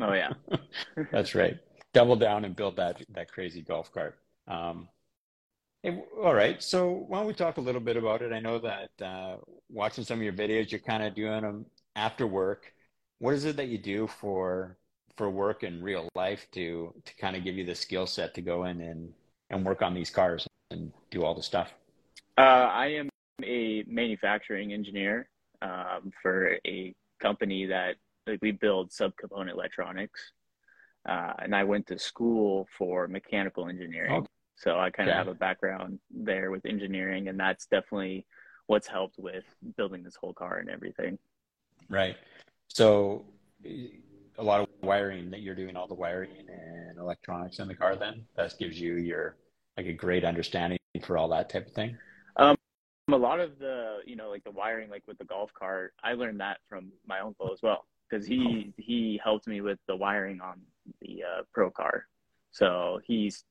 oh 0.00 0.12
yeah. 0.12 0.32
That's 1.12 1.34
right. 1.34 1.56
Double 1.94 2.16
down 2.16 2.44
and 2.44 2.54
build 2.54 2.76
that 2.76 3.02
that 3.14 3.32
crazy 3.32 3.62
golf 3.62 3.90
cart. 3.92 4.18
Um, 4.46 4.88
hey, 5.82 6.02
all 6.22 6.34
right. 6.34 6.62
So 6.62 7.04
why 7.08 7.18
don't 7.18 7.26
we 7.26 7.34
talk 7.34 7.56
a 7.56 7.60
little 7.60 7.80
bit 7.80 7.96
about 7.96 8.22
it? 8.22 8.32
I 8.32 8.40
know 8.40 8.58
that 8.58 8.90
uh, 9.04 9.36
watching 9.68 10.04
some 10.04 10.18
of 10.18 10.24
your 10.24 10.32
videos, 10.32 10.70
you're 10.70 10.80
kind 10.80 11.02
of 11.02 11.14
doing 11.14 11.42
them 11.42 11.66
after 11.96 12.26
work. 12.26 12.72
What 13.18 13.34
is 13.34 13.44
it 13.44 13.56
that 13.56 13.68
you 13.68 13.78
do 13.78 14.06
for 14.06 14.76
for 15.16 15.28
work 15.28 15.64
in 15.64 15.82
real 15.82 16.08
life 16.14 16.46
to 16.52 16.94
to 17.04 17.16
kind 17.16 17.36
of 17.36 17.42
give 17.42 17.56
you 17.56 17.64
the 17.64 17.74
skill 17.74 18.06
set 18.06 18.34
to 18.34 18.40
go 18.40 18.64
in 18.64 18.80
and 18.80 19.12
and 19.50 19.64
work 19.64 19.82
on 19.82 19.94
these 19.94 20.10
cars 20.10 20.46
and 20.70 20.92
do 21.10 21.24
all 21.24 21.34
the 21.34 21.42
stuff? 21.42 21.74
Uh, 22.36 22.70
I 22.72 22.86
am 22.86 23.08
a 23.42 23.84
manufacturing 23.88 24.72
engineer 24.72 25.28
um, 25.62 26.12
for 26.22 26.56
a 26.66 26.94
company 27.20 27.66
that 27.66 27.96
like 28.26 28.38
we 28.42 28.52
build 28.52 28.90
subcomponent 28.90 29.52
electronics, 29.52 30.32
uh, 31.08 31.32
and 31.40 31.56
I 31.56 31.64
went 31.64 31.88
to 31.88 31.98
school 31.98 32.68
for 32.76 33.08
mechanical 33.08 33.68
engineering. 33.68 34.12
Okay. 34.12 34.28
So 34.58 34.78
I 34.78 34.90
kind 34.90 35.08
of 35.08 35.14
have 35.14 35.28
a 35.28 35.34
background 35.34 36.00
there 36.10 36.50
with 36.50 36.66
engineering, 36.66 37.28
and 37.28 37.38
that's 37.38 37.66
definitely 37.66 38.26
what's 38.66 38.88
helped 38.88 39.18
with 39.18 39.44
building 39.76 40.02
this 40.02 40.16
whole 40.16 40.34
car 40.34 40.58
and 40.58 40.68
everything. 40.68 41.18
Right. 41.88 42.16
So 42.66 43.24
a 43.64 44.42
lot 44.42 44.60
of 44.60 44.68
wiring 44.82 45.30
that 45.30 45.40
you're 45.40 45.54
doing 45.54 45.76
all 45.76 45.86
the 45.86 45.94
wiring 45.94 46.30
and 46.48 46.98
electronics 46.98 47.58
in 47.58 47.66
the 47.66 47.74
car 47.74 47.96
then 47.96 48.24
that 48.36 48.54
gives 48.58 48.80
you 48.80 48.94
your 48.94 49.36
like 49.76 49.86
a 49.86 49.92
great 49.92 50.24
understanding 50.24 50.78
for 51.02 51.16
all 51.16 51.28
that 51.28 51.48
type 51.48 51.66
of 51.66 51.72
thing. 51.72 51.96
Um, 52.36 52.56
a 53.08 53.16
lot 53.16 53.40
of 53.40 53.58
the 53.58 53.98
you 54.04 54.16
know 54.16 54.28
like 54.28 54.44
the 54.44 54.50
wiring 54.50 54.90
like 54.90 55.02
with 55.06 55.18
the 55.18 55.24
golf 55.24 55.50
cart 55.54 55.94
i 56.04 56.12
learned 56.12 56.40
that 56.40 56.58
from 56.68 56.92
my 57.06 57.20
uncle 57.20 57.50
as 57.52 57.60
well 57.62 57.86
because 58.08 58.26
he 58.26 58.72
he 58.76 59.18
helped 59.22 59.46
me 59.46 59.60
with 59.62 59.78
the 59.86 59.96
wiring 59.96 60.40
on 60.42 60.60
the 61.00 61.22
uh, 61.22 61.42
pro 61.54 61.70
car 61.70 62.04
so 62.50 63.00
he's 63.04 63.44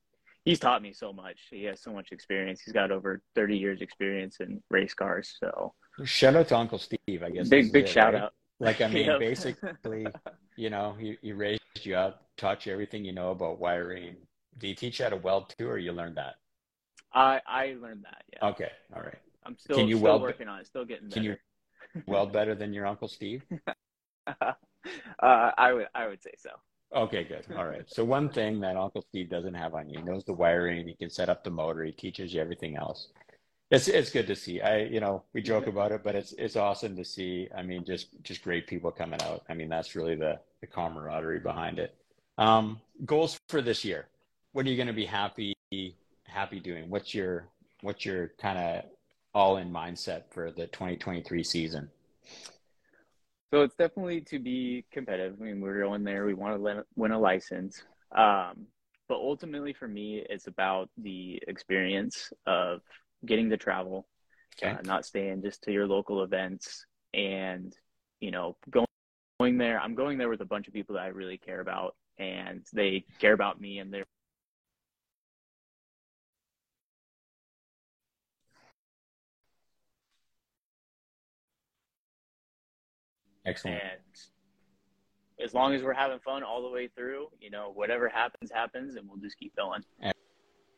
he's 0.48 0.58
taught 0.58 0.82
me 0.82 0.92
so 0.92 1.12
much 1.12 1.38
he 1.50 1.64
has 1.64 1.80
so 1.80 1.92
much 1.92 2.12
experience 2.12 2.60
he's 2.60 2.72
got 2.72 2.90
over 2.90 3.22
30 3.34 3.56
years 3.56 3.80
experience 3.82 4.40
in 4.40 4.62
race 4.70 4.94
cars 4.94 5.36
so 5.42 5.74
Shout 6.04 6.36
out 6.36 6.46
to 6.48 6.56
Uncle 6.56 6.78
Steve, 6.78 7.22
I 7.24 7.30
guess. 7.30 7.48
big 7.48 7.72
big 7.72 7.84
it, 7.84 7.88
shout 7.88 8.14
right? 8.14 8.22
out 8.22 8.32
Like 8.60 8.80
I 8.80 8.88
mean, 8.94 9.06
Yep. 9.06 9.18
basically, 9.18 10.06
you 10.56 10.70
know, 10.70 10.94
he, 10.98 11.18
he 11.22 11.32
raised 11.32 11.60
you 11.82 11.96
up, 11.96 12.22
taught 12.36 12.66
you 12.66 12.72
everything 12.72 13.04
you 13.04 13.12
know 13.12 13.30
about 13.32 13.58
wiring. 13.58 14.16
Do 14.58 14.68
you 14.68 14.74
teach 14.74 14.98
you 15.00 15.04
how 15.04 15.10
to 15.10 15.16
weld 15.16 15.54
too, 15.58 15.68
or 15.68 15.78
you 15.78 15.92
learned 15.92 16.16
that? 16.16 16.34
i 17.14 17.40
i 17.46 17.74
learned 17.80 18.04
that 18.04 18.22
yeah 18.32 18.48
Okay, 18.50 18.70
all 18.94 19.02
right. 19.02 19.18
i'm 19.44 19.56
still, 19.58 19.76
Can 19.78 19.88
you 19.88 19.96
still 19.96 20.04
weld- 20.04 20.22
working 20.22 20.46
on 20.48 20.60
it 20.60 20.66
still 20.66 20.84
getting 20.84 21.08
Can 21.10 21.22
you 21.24 21.30
better 21.30 21.40
weld 22.06 22.32
better 22.38 22.54
than 22.54 22.72
your 22.72 22.86
Uncle 22.86 23.08
Steve? 23.08 23.42
uh, 24.26 24.52
i 25.22 25.72
would 25.72 25.86
i 25.94 26.06
would 26.06 26.22
say 26.22 26.32
so 26.38 26.50
Okay, 26.94 27.24
good. 27.24 27.44
All 27.56 27.66
right. 27.66 27.84
So 27.86 28.04
one 28.04 28.30
thing 28.30 28.60
that 28.60 28.76
Uncle 28.76 29.02
Steve 29.10 29.28
doesn't 29.28 29.54
have 29.54 29.74
on 29.74 29.90
you, 29.90 29.98
he 29.98 30.04
knows 30.04 30.24
the 30.24 30.32
wiring, 30.32 30.88
he 30.88 30.94
can 30.94 31.10
set 31.10 31.28
up 31.28 31.44
the 31.44 31.50
motor, 31.50 31.84
he 31.84 31.92
teaches 31.92 32.32
you 32.32 32.40
everything 32.40 32.76
else. 32.76 33.08
It's 33.70 33.88
it's 33.88 34.10
good 34.10 34.26
to 34.28 34.34
see. 34.34 34.62
I 34.62 34.84
you 34.84 34.98
know, 34.98 35.24
we 35.34 35.42
joke 35.42 35.66
about 35.66 35.92
it, 35.92 36.02
but 36.02 36.14
it's 36.14 36.32
it's 36.32 36.56
awesome 36.56 36.96
to 36.96 37.04
see. 37.04 37.48
I 37.54 37.62
mean, 37.62 37.84
just 37.84 38.08
just 38.22 38.42
great 38.42 38.66
people 38.66 38.90
coming 38.90 39.20
out. 39.22 39.42
I 39.50 39.54
mean, 39.54 39.68
that's 39.68 39.94
really 39.94 40.14
the 40.14 40.40
the 40.62 40.66
camaraderie 40.66 41.40
behind 41.40 41.78
it. 41.78 41.94
Um, 42.38 42.80
goals 43.04 43.38
for 43.48 43.60
this 43.60 43.84
year. 43.84 44.08
What 44.52 44.64
are 44.64 44.70
you 44.70 44.76
going 44.76 44.86
to 44.86 44.94
be 44.94 45.04
happy 45.04 45.54
happy 46.24 46.60
doing? 46.60 46.88
What's 46.88 47.14
your 47.14 47.48
what's 47.82 48.06
your 48.06 48.32
kind 48.40 48.58
of 48.58 48.84
all 49.34 49.58
in 49.58 49.70
mindset 49.70 50.22
for 50.30 50.50
the 50.50 50.66
2023 50.68 51.44
season? 51.44 51.90
So 53.52 53.62
it's 53.62 53.74
definitely 53.76 54.20
to 54.22 54.38
be 54.38 54.84
competitive. 54.92 55.36
I 55.40 55.44
mean, 55.44 55.60
we're 55.60 55.80
going 55.82 56.04
there. 56.04 56.26
We 56.26 56.34
want 56.34 56.56
to 56.62 56.84
win, 56.96 57.12
a 57.12 57.18
license. 57.18 57.82
Um, 58.14 58.66
but 59.08 59.16
ultimately, 59.16 59.72
for 59.72 59.88
me, 59.88 60.22
it's 60.28 60.46
about 60.48 60.90
the 60.98 61.42
experience 61.48 62.30
of 62.46 62.80
getting 63.24 63.48
to 63.50 63.56
travel, 63.56 64.06
Okay. 64.58 64.78
uh, 64.78 64.82
not 64.84 65.06
staying 65.06 65.42
just 65.42 65.62
to 65.62 65.72
your 65.72 65.86
local 65.86 66.22
events, 66.22 66.84
and 67.14 67.74
you 68.20 68.30
know, 68.30 68.56
going 68.70 68.86
going 69.40 69.58
there. 69.58 69.80
I'm 69.80 69.94
going 69.94 70.18
there 70.18 70.28
with 70.28 70.42
a 70.42 70.46
bunch 70.46 70.68
of 70.68 70.74
people 70.74 70.96
that 70.96 71.04
I 71.04 71.08
really 71.08 71.38
care 71.38 71.60
about, 71.60 71.96
and 72.18 72.66
they 72.72 73.06
care 73.20 73.34
about 73.34 73.60
me, 73.60 73.78
and 73.78 73.92
they're 73.92 74.04
Excellent. 83.48 83.82
and 83.82 85.44
as 85.44 85.54
long 85.54 85.74
as 85.74 85.82
we're 85.82 85.92
having 85.94 86.18
fun 86.18 86.42
all 86.42 86.62
the 86.62 86.68
way 86.68 86.88
through, 86.88 87.28
you 87.40 87.50
know, 87.50 87.70
whatever 87.74 88.08
happens, 88.08 88.50
happens, 88.52 88.96
and 88.96 89.08
we'll 89.08 89.18
just 89.18 89.38
keep 89.38 89.54
going. 89.56 89.82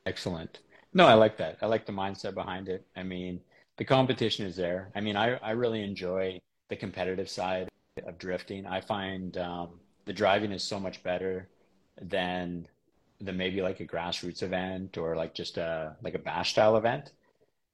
Excellent. 0.07 0.61
No, 0.93 1.07
I 1.07 1.14
like 1.14 1.37
that. 1.39 1.59
I 1.62 1.66
like 1.66 1.87
the 1.87 1.93
mindset 1.93 2.35
behind 2.35 2.68
it. 2.68 2.87
I 2.97 3.03
mean, 3.03 3.41
the 3.77 3.85
competition 3.85 4.47
is 4.47 4.57
there. 4.57 4.91
I 4.95 5.01
mean, 5.01 5.16
I, 5.16 5.37
I 5.37 5.53
really 5.53 5.83
enjoy 5.83 6.41
the 6.68 6.77
competitive 6.77 7.29
side 7.29 7.68
of 8.07 8.18
drifting. 8.18 8.66
I 8.66 8.81
find 8.81 9.37
um, 9.39 9.81
the 10.05 10.12
driving 10.12 10.53
is 10.53 10.62
so 10.62 10.79
much 10.79 11.03
better 11.03 11.49
than 12.01 12.66
than 13.23 13.37
maybe 13.37 13.61
like 13.61 13.81
a 13.81 13.87
grassroots 13.87 14.43
event 14.43 14.97
or 14.97 15.14
like 15.14 15.35
just 15.35 15.59
a 15.59 15.97
like 16.03 16.14
a 16.14 16.18
bash 16.18 16.51
style 16.53 16.77
event. 16.77 17.12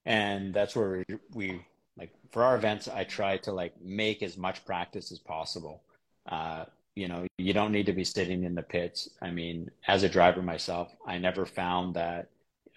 And 0.04 0.52
that's 0.52 0.74
where 0.76 1.04
we, 1.08 1.16
we 1.32 1.66
like 1.98 2.10
for 2.30 2.42
our 2.42 2.56
events, 2.56 2.88
I 2.88 3.04
try 3.04 3.38
to 3.38 3.52
like 3.52 3.80
make 3.80 4.22
as 4.22 4.36
much 4.36 4.64
practice 4.64 5.12
as 5.12 5.18
possible. 5.18 5.82
Uh, 6.28 6.64
you 6.94 7.08
know, 7.08 7.26
you 7.38 7.52
don't 7.52 7.72
need 7.72 7.86
to 7.86 7.92
be 7.92 8.04
sitting 8.04 8.44
in 8.44 8.54
the 8.54 8.62
pits. 8.62 9.10
I 9.20 9.30
mean, 9.30 9.70
as 9.86 10.02
a 10.02 10.08
driver 10.08 10.42
myself, 10.42 10.94
I 11.06 11.18
never 11.18 11.46
found 11.46 11.94
that 11.94 12.28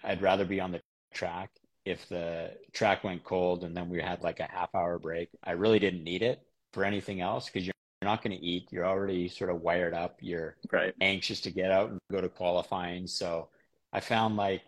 I'd 0.04 0.22
rather 0.22 0.44
be 0.44 0.60
on 0.60 0.72
the 0.72 0.80
track 1.12 1.50
if 1.84 2.08
the 2.08 2.50
track 2.72 3.02
went 3.04 3.24
cold 3.24 3.64
and 3.64 3.76
then 3.76 3.88
we 3.88 4.00
had 4.00 4.22
like 4.22 4.40
a 4.40 4.48
half 4.50 4.74
hour 4.74 4.98
break. 4.98 5.28
I 5.44 5.52
really 5.52 5.78
didn't 5.78 6.04
need 6.04 6.22
it 6.22 6.42
for 6.72 6.84
anything 6.84 7.20
else 7.20 7.46
because 7.46 7.66
you're 7.66 7.74
not 8.02 8.22
going 8.22 8.36
to 8.36 8.44
eat. 8.44 8.68
You're 8.70 8.86
already 8.86 9.28
sort 9.28 9.50
of 9.50 9.62
wired 9.62 9.94
up. 9.94 10.18
You're 10.20 10.56
Right. 10.70 10.94
anxious 11.00 11.40
to 11.42 11.50
get 11.50 11.70
out 11.70 11.90
and 11.90 11.98
go 12.10 12.20
to 12.20 12.28
qualifying. 12.28 13.06
So 13.06 13.48
I 13.92 14.00
found 14.00 14.36
like 14.36 14.62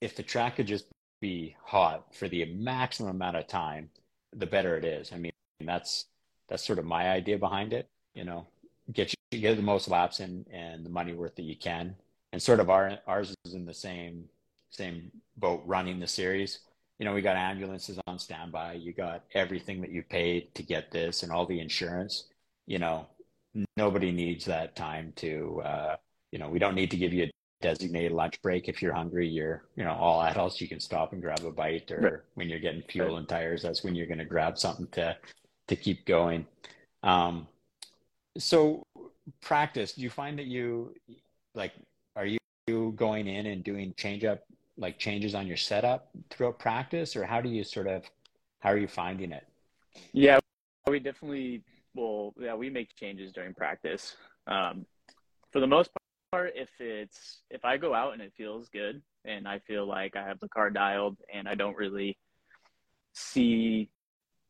if 0.00 0.16
the 0.16 0.22
track 0.22 0.56
could 0.56 0.66
just 0.66 0.86
be 1.24 1.56
hot 1.64 2.14
for 2.14 2.28
the 2.28 2.44
maximum 2.44 3.12
amount 3.12 3.34
of 3.34 3.46
time, 3.46 3.88
the 4.36 4.44
better 4.44 4.76
it 4.76 4.84
is. 4.84 5.10
I 5.10 5.16
mean, 5.16 5.32
that's 5.58 6.04
that's 6.48 6.62
sort 6.62 6.78
of 6.78 6.84
my 6.84 7.08
idea 7.08 7.38
behind 7.38 7.72
it. 7.72 7.88
You 8.14 8.24
know, 8.24 8.46
get 8.92 9.14
you 9.30 9.40
get 9.40 9.56
the 9.56 9.62
most 9.62 9.88
laps 9.88 10.20
in 10.20 10.44
and 10.52 10.84
the 10.84 10.90
money 10.90 11.14
worth 11.14 11.34
that 11.36 11.44
you 11.44 11.56
can. 11.56 11.96
And 12.32 12.42
sort 12.42 12.60
of 12.60 12.68
our 12.68 12.98
ours 13.06 13.34
is 13.46 13.54
in 13.54 13.64
the 13.64 13.72
same 13.72 14.28
same 14.68 15.10
boat 15.38 15.62
running 15.64 15.98
the 15.98 16.06
series. 16.06 16.58
You 16.98 17.06
know, 17.06 17.14
we 17.14 17.22
got 17.22 17.36
ambulances 17.36 17.98
on 18.06 18.18
standby. 18.18 18.74
You 18.74 18.92
got 18.92 19.24
everything 19.32 19.80
that 19.80 19.90
you 19.90 20.02
paid 20.02 20.54
to 20.56 20.62
get 20.62 20.90
this 20.90 21.22
and 21.22 21.32
all 21.32 21.46
the 21.46 21.58
insurance. 21.58 22.28
You 22.66 22.80
know, 22.80 23.06
nobody 23.78 24.12
needs 24.12 24.44
that 24.44 24.76
time 24.76 25.14
to. 25.16 25.62
Uh, 25.64 25.96
you 26.32 26.38
know, 26.38 26.50
we 26.50 26.58
don't 26.58 26.74
need 26.74 26.90
to 26.90 26.98
give 26.98 27.14
you 27.14 27.24
a 27.24 27.30
designated 27.64 28.12
lunch 28.12 28.42
break 28.42 28.68
if 28.68 28.82
you're 28.82 28.92
hungry. 28.92 29.26
You're, 29.26 29.64
you 29.74 29.84
know, 29.84 29.94
all 29.94 30.22
adults. 30.22 30.60
You 30.60 30.68
can 30.68 30.80
stop 30.80 31.14
and 31.14 31.22
grab 31.22 31.42
a 31.44 31.50
bite, 31.50 31.90
or 31.90 32.00
right. 32.00 32.12
when 32.34 32.50
you're 32.50 32.60
getting 32.60 32.82
fuel 32.82 33.12
right. 33.12 33.18
and 33.18 33.28
tires, 33.28 33.62
that's 33.62 33.82
when 33.82 33.94
you're 33.94 34.06
going 34.06 34.18
to 34.18 34.26
grab 34.26 34.58
something 34.58 34.86
to 34.88 35.16
to 35.68 35.76
keep 35.76 36.04
going. 36.04 36.46
Um, 37.02 37.48
so 38.36 38.82
practice, 39.40 39.94
do 39.94 40.02
you 40.02 40.10
find 40.10 40.38
that 40.38 40.44
you 40.44 40.94
like 41.54 41.72
are 42.16 42.26
you 42.26 42.38
going 42.96 43.26
in 43.26 43.46
and 43.46 43.64
doing 43.64 43.94
change 43.96 44.24
up 44.24 44.44
like 44.76 44.98
changes 44.98 45.34
on 45.34 45.46
your 45.46 45.56
setup 45.56 46.10
throughout 46.30 46.58
practice 46.58 47.16
or 47.16 47.24
how 47.24 47.40
do 47.40 47.48
you 47.48 47.64
sort 47.64 47.86
of 47.86 48.02
how 48.58 48.70
are 48.70 48.78
you 48.78 48.88
finding 48.88 49.32
it? 49.32 49.46
Yeah, 50.12 50.38
we 50.86 50.98
definitely 50.98 51.62
well 51.94 52.34
yeah, 52.38 52.54
we 52.54 52.68
make 52.68 52.94
changes 52.94 53.32
during 53.32 53.54
practice. 53.54 54.16
Um, 54.46 54.84
for 55.50 55.60
the 55.60 55.66
most 55.66 55.90
part 56.34 56.52
if 56.56 56.68
it's 56.80 57.42
if 57.50 57.64
I 57.64 57.76
go 57.76 57.94
out 57.94 58.12
and 58.12 58.22
it 58.22 58.32
feels 58.36 58.68
good 58.68 59.00
and 59.24 59.46
I 59.46 59.60
feel 59.60 59.86
like 59.86 60.16
I 60.16 60.26
have 60.26 60.40
the 60.40 60.48
car 60.48 60.68
dialed 60.68 61.16
and 61.32 61.48
I 61.48 61.54
don't 61.54 61.76
really 61.76 62.18
see 63.12 63.88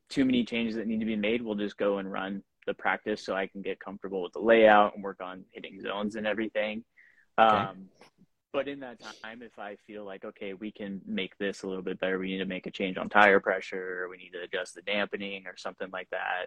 too 0.08 0.24
many 0.24 0.44
changes 0.44 0.76
that 0.76 0.86
need 0.86 1.00
to 1.00 1.06
be 1.06 1.16
made, 1.16 1.42
we'll 1.42 1.54
just 1.56 1.76
go 1.76 1.98
and 1.98 2.10
run 2.10 2.42
the 2.66 2.72
practice 2.72 3.24
so 3.24 3.34
I 3.34 3.46
can 3.46 3.60
get 3.60 3.78
comfortable 3.80 4.22
with 4.22 4.32
the 4.32 4.40
layout 4.40 4.94
and 4.94 5.04
work 5.04 5.20
on 5.22 5.44
hitting 5.52 5.80
zones 5.80 6.16
and 6.16 6.26
everything. 6.26 6.84
Okay. 7.38 7.56
Um, 7.56 7.86
but 8.52 8.68
in 8.68 8.80
that 8.80 9.00
time, 9.22 9.42
if 9.42 9.58
I 9.58 9.76
feel 9.86 10.04
like, 10.04 10.24
okay, 10.24 10.54
we 10.54 10.72
can 10.72 11.02
make 11.06 11.36
this 11.38 11.64
a 11.64 11.66
little 11.66 11.82
bit 11.82 12.00
better, 12.00 12.18
we 12.18 12.28
need 12.28 12.38
to 12.38 12.44
make 12.46 12.66
a 12.66 12.70
change 12.70 12.96
on 12.96 13.08
tire 13.08 13.40
pressure, 13.40 14.04
or 14.04 14.08
we 14.08 14.16
need 14.16 14.30
to 14.30 14.42
adjust 14.42 14.74
the 14.74 14.82
dampening 14.82 15.46
or 15.46 15.56
something 15.56 15.88
like 15.92 16.08
that, 16.10 16.46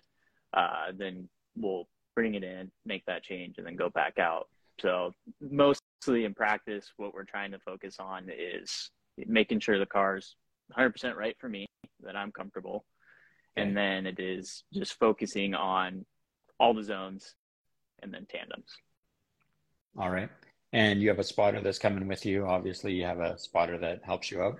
uh, 0.53 0.91
then 0.95 1.27
we'll 1.55 1.87
bring 2.15 2.35
it 2.35 2.43
in, 2.43 2.71
make 2.85 3.05
that 3.05 3.23
change, 3.23 3.55
and 3.57 3.67
then 3.67 3.75
go 3.75 3.89
back 3.89 4.17
out. 4.17 4.47
So 4.79 5.11
mostly 5.41 6.25
in 6.25 6.33
practice, 6.33 6.91
what 6.97 7.13
we're 7.13 7.23
trying 7.23 7.51
to 7.51 7.59
focus 7.59 7.97
on 7.99 8.29
is 8.29 8.91
making 9.17 9.59
sure 9.59 9.79
the 9.79 9.85
car's 9.85 10.35
100% 10.77 11.15
right 11.15 11.35
for 11.39 11.49
me, 11.49 11.65
that 12.03 12.15
I'm 12.15 12.31
comfortable, 12.31 12.85
and 13.55 13.75
then 13.75 14.05
it 14.05 14.19
is 14.19 14.63
just 14.73 14.99
focusing 14.99 15.55
on 15.55 16.05
all 16.59 16.73
the 16.73 16.83
zones 16.83 17.33
and 18.03 18.13
then 18.13 18.27
tandems. 18.29 18.71
All 19.97 20.11
right. 20.11 20.29
And 20.73 21.01
you 21.01 21.09
have 21.09 21.19
a 21.19 21.23
spotter 21.23 21.61
that's 21.61 21.79
coming 21.79 22.07
with 22.07 22.25
you. 22.25 22.45
Obviously, 22.45 22.93
you 22.93 23.05
have 23.05 23.19
a 23.19 23.37
spotter 23.39 23.77
that 23.79 24.01
helps 24.03 24.29
you 24.29 24.41
out. 24.41 24.57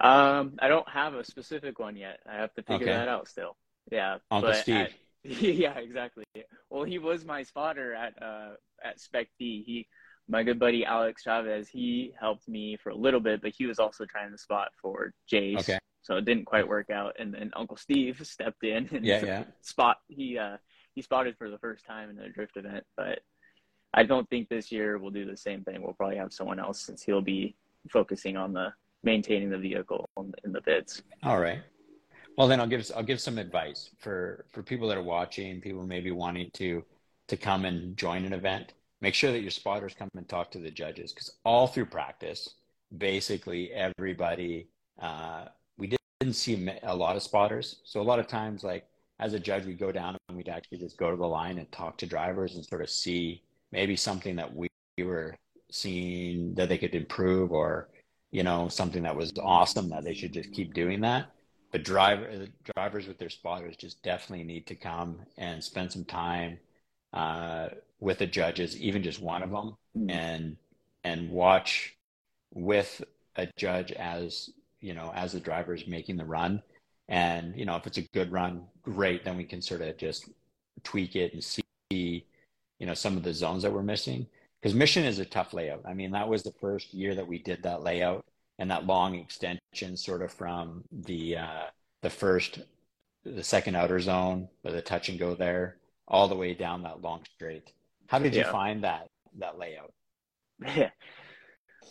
Um, 0.00 0.54
I 0.60 0.68
don't 0.68 0.88
have 0.88 1.14
a 1.14 1.24
specific 1.24 1.78
one 1.78 1.96
yet. 1.96 2.20
I 2.30 2.36
have 2.36 2.54
to 2.54 2.62
figure 2.62 2.88
okay. 2.88 2.96
that 2.96 3.08
out 3.08 3.26
still. 3.28 3.56
Yeah. 3.90 4.18
Uncle 4.30 4.54
Steve. 4.54 4.88
Yeah, 5.26 5.78
exactly. 5.78 6.24
Well, 6.68 6.84
he 6.84 6.98
was 6.98 7.24
my 7.24 7.44
spotter 7.44 7.94
at 7.94 8.22
uh 8.22 8.50
at 8.84 9.00
Spec 9.00 9.28
D. 9.38 9.64
He, 9.66 9.86
my 10.28 10.42
good 10.42 10.58
buddy 10.58 10.84
Alex 10.84 11.22
Chavez, 11.22 11.68
he 11.68 12.14
helped 12.18 12.48
me 12.48 12.76
for 12.82 12.90
a 12.90 12.96
little 12.96 13.20
bit, 13.20 13.42
but 13.42 13.52
he 13.56 13.66
was 13.66 13.78
also 13.78 14.04
trying 14.06 14.30
to 14.30 14.38
spot 14.38 14.68
for 14.80 15.12
Jace. 15.30 15.60
Okay 15.60 15.78
so 16.04 16.16
it 16.16 16.26
didn't 16.26 16.44
quite 16.44 16.68
work 16.68 16.90
out. 16.90 17.16
And 17.18 17.32
then 17.34 17.50
Uncle 17.56 17.76
Steve 17.76 18.20
stepped 18.24 18.62
in 18.62 18.88
and 18.92 19.04
yeah, 19.04 19.24
yeah. 19.24 19.44
spot 19.62 19.96
he 20.08 20.38
uh, 20.38 20.58
he 20.94 21.02
spotted 21.02 21.36
for 21.36 21.50
the 21.50 21.58
first 21.58 21.84
time 21.84 22.10
in 22.10 22.18
a 22.18 22.28
drift 22.28 22.56
event. 22.56 22.84
But 22.96 23.20
I 23.92 24.04
don't 24.04 24.28
think 24.28 24.48
this 24.48 24.70
year 24.70 24.98
we'll 24.98 25.10
do 25.10 25.24
the 25.24 25.36
same 25.36 25.64
thing. 25.64 25.82
We'll 25.82 25.94
probably 25.94 26.16
have 26.16 26.32
someone 26.32 26.60
else 26.60 26.80
since 26.80 27.02
he'll 27.02 27.22
be 27.22 27.56
focusing 27.90 28.36
on 28.36 28.52
the 28.52 28.72
maintaining 29.02 29.50
the 29.50 29.58
vehicle 29.58 30.08
in 30.44 30.52
the 30.52 30.60
pits. 30.60 31.02
All 31.22 31.40
right. 31.40 31.60
Well, 32.36 32.48
then 32.48 32.60
I'll 32.60 32.66
give 32.66 32.90
I'll 32.94 33.02
give 33.02 33.20
some 33.20 33.38
advice 33.38 33.90
for 33.98 34.44
for 34.52 34.62
people 34.62 34.88
that 34.88 34.98
are 34.98 35.02
watching, 35.02 35.60
people 35.60 35.86
maybe 35.86 36.10
wanting 36.10 36.50
to 36.54 36.84
to 37.28 37.36
come 37.36 37.64
and 37.64 37.96
join 37.96 38.24
an 38.24 38.32
event. 38.32 38.74
Make 39.00 39.14
sure 39.14 39.32
that 39.32 39.42
your 39.42 39.50
spotters 39.50 39.94
come 39.94 40.08
and 40.16 40.28
talk 40.28 40.50
to 40.52 40.58
the 40.58 40.70
judges 40.70 41.12
because 41.12 41.32
all 41.44 41.66
through 41.66 41.86
practice, 41.86 42.54
basically 42.96 43.72
everybody 43.72 44.68
uh, 45.00 45.46
we 45.76 45.96
didn't 46.20 46.34
see 46.34 46.70
a 46.82 46.94
lot 46.94 47.16
of 47.16 47.22
spotters. 47.22 47.76
So 47.84 48.00
a 48.00 48.02
lot 48.02 48.18
of 48.18 48.26
times, 48.26 48.64
like 48.64 48.86
as 49.20 49.34
a 49.34 49.38
judge, 49.38 49.64
we'd 49.64 49.78
go 49.78 49.92
down 49.92 50.16
and 50.28 50.36
we'd 50.36 50.48
actually 50.48 50.78
just 50.78 50.96
go 50.96 51.10
to 51.10 51.16
the 51.16 51.26
line 51.26 51.58
and 51.58 51.70
talk 51.72 51.98
to 51.98 52.06
drivers 52.06 52.54
and 52.54 52.64
sort 52.64 52.82
of 52.82 52.90
see 52.90 53.42
maybe 53.72 53.96
something 53.96 54.36
that 54.36 54.54
we 54.54 54.68
were 54.98 55.34
seeing 55.70 56.54
that 56.54 56.68
they 56.68 56.78
could 56.78 56.94
improve 56.94 57.52
or, 57.52 57.88
you 58.30 58.42
know, 58.42 58.68
something 58.68 59.02
that 59.02 59.16
was 59.16 59.32
awesome 59.42 59.88
that 59.90 60.04
they 60.04 60.14
should 60.14 60.32
just 60.32 60.52
keep 60.52 60.72
doing 60.74 61.00
that. 61.00 61.30
But 61.72 61.82
driver, 61.82 62.46
drivers 62.76 63.08
with 63.08 63.18
their 63.18 63.30
spotters 63.30 63.76
just 63.76 64.00
definitely 64.02 64.44
need 64.44 64.66
to 64.68 64.76
come 64.76 65.18
and 65.36 65.62
spend 65.62 65.90
some 65.90 66.04
time 66.04 66.58
uh, 67.14 67.68
with 68.00 68.18
the 68.18 68.26
judges, 68.26 68.78
even 68.78 69.02
just 69.02 69.22
one 69.22 69.42
of 69.42 69.50
them, 69.50 69.76
mm. 69.96 70.10
and 70.10 70.56
and 71.04 71.30
watch 71.30 71.96
with 72.52 73.02
a 73.36 73.48
judge 73.56 73.92
as 73.92 74.50
you 74.84 74.92
know, 74.92 75.10
as 75.14 75.32
the 75.32 75.40
driver 75.40 75.74
is 75.74 75.86
making 75.86 76.18
the 76.18 76.24
run. 76.26 76.62
And, 77.08 77.56
you 77.56 77.64
know, 77.64 77.76
if 77.76 77.86
it's 77.86 77.96
a 77.96 78.02
good 78.12 78.30
run, 78.30 78.64
great. 78.82 79.24
Then 79.24 79.38
we 79.38 79.44
can 79.44 79.62
sort 79.62 79.80
of 79.80 79.96
just 79.96 80.28
tweak 80.82 81.16
it 81.16 81.32
and 81.32 81.42
see, 81.42 81.62
you 81.90 82.86
know, 82.86 82.92
some 82.92 83.16
of 83.16 83.22
the 83.22 83.32
zones 83.32 83.62
that 83.62 83.72
we're 83.72 83.82
missing. 83.82 84.26
Because 84.60 84.74
Mission 84.74 85.04
is 85.04 85.18
a 85.18 85.24
tough 85.24 85.54
layout. 85.54 85.80
I 85.86 85.94
mean, 85.94 86.10
that 86.10 86.28
was 86.28 86.42
the 86.42 86.52
first 86.60 86.92
year 86.92 87.14
that 87.14 87.26
we 87.26 87.38
did 87.38 87.62
that 87.62 87.82
layout 87.82 88.26
and 88.58 88.70
that 88.70 88.86
long 88.86 89.14
extension 89.14 89.96
sort 89.96 90.20
of 90.20 90.30
from 90.30 90.84
the, 90.92 91.38
uh, 91.38 91.64
the 92.02 92.10
first, 92.10 92.60
the 93.24 93.42
second 93.42 93.76
outer 93.76 94.00
zone, 94.00 94.48
with 94.62 94.74
the 94.74 94.82
touch 94.82 95.08
and 95.08 95.18
go 95.18 95.34
there, 95.34 95.78
all 96.08 96.28
the 96.28 96.36
way 96.36 96.54
down 96.54 96.82
that 96.82 97.02
long 97.02 97.22
straight. 97.34 97.72
How 98.06 98.18
did 98.18 98.34
yeah. 98.34 98.46
you 98.46 98.52
find 98.52 98.84
that, 98.84 99.08
that 99.38 99.58
layout? 99.58 99.92
Yeah. 100.76 100.90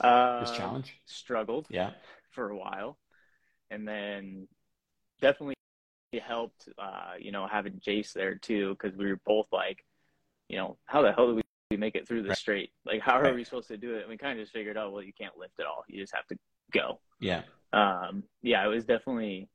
Uh, 0.01 0.39
this 0.39 0.57
challenge? 0.57 0.95
Struggled. 1.05 1.67
Yeah 1.69 1.91
for 2.33 2.49
a 2.49 2.57
while, 2.57 2.97
and 3.71 3.87
then 3.87 4.47
definitely 5.21 5.55
helped. 6.21 6.67
Uh, 6.77 7.13
you 7.19 7.31
know, 7.31 7.47
having 7.47 7.79
Jace 7.85 8.13
there 8.13 8.35
too, 8.35 8.75
because 8.79 8.97
we 8.97 9.07
were 9.07 9.19
both 9.25 9.47
like, 9.51 9.85
you 10.49 10.57
know, 10.57 10.77
how 10.85 11.01
the 11.01 11.11
hell 11.13 11.27
do 11.27 11.41
we 11.71 11.77
make 11.77 11.95
it 11.95 12.07
through 12.07 12.23
the 12.23 12.29
right. 12.29 12.37
straight? 12.37 12.71
Like, 12.85 13.01
how 13.01 13.17
are 13.17 13.23
right. 13.23 13.35
we 13.35 13.43
supposed 13.43 13.69
to 13.69 13.77
do 13.77 13.95
it? 13.95 14.01
And 14.01 14.09
we 14.09 14.17
kind 14.17 14.37
of 14.37 14.43
just 14.43 14.53
figured 14.53 14.77
out, 14.77 14.91
well, 14.91 15.03
you 15.03 15.13
can't 15.13 15.37
lift 15.37 15.59
at 15.59 15.65
all. 15.65 15.83
You 15.87 16.01
just 16.01 16.15
have 16.15 16.27
to 16.27 16.37
go. 16.71 16.99
Yeah. 17.19 17.43
Um, 17.71 18.23
yeah, 18.41 18.63
it 18.65 18.69
was 18.69 18.85
definitely 18.85 19.47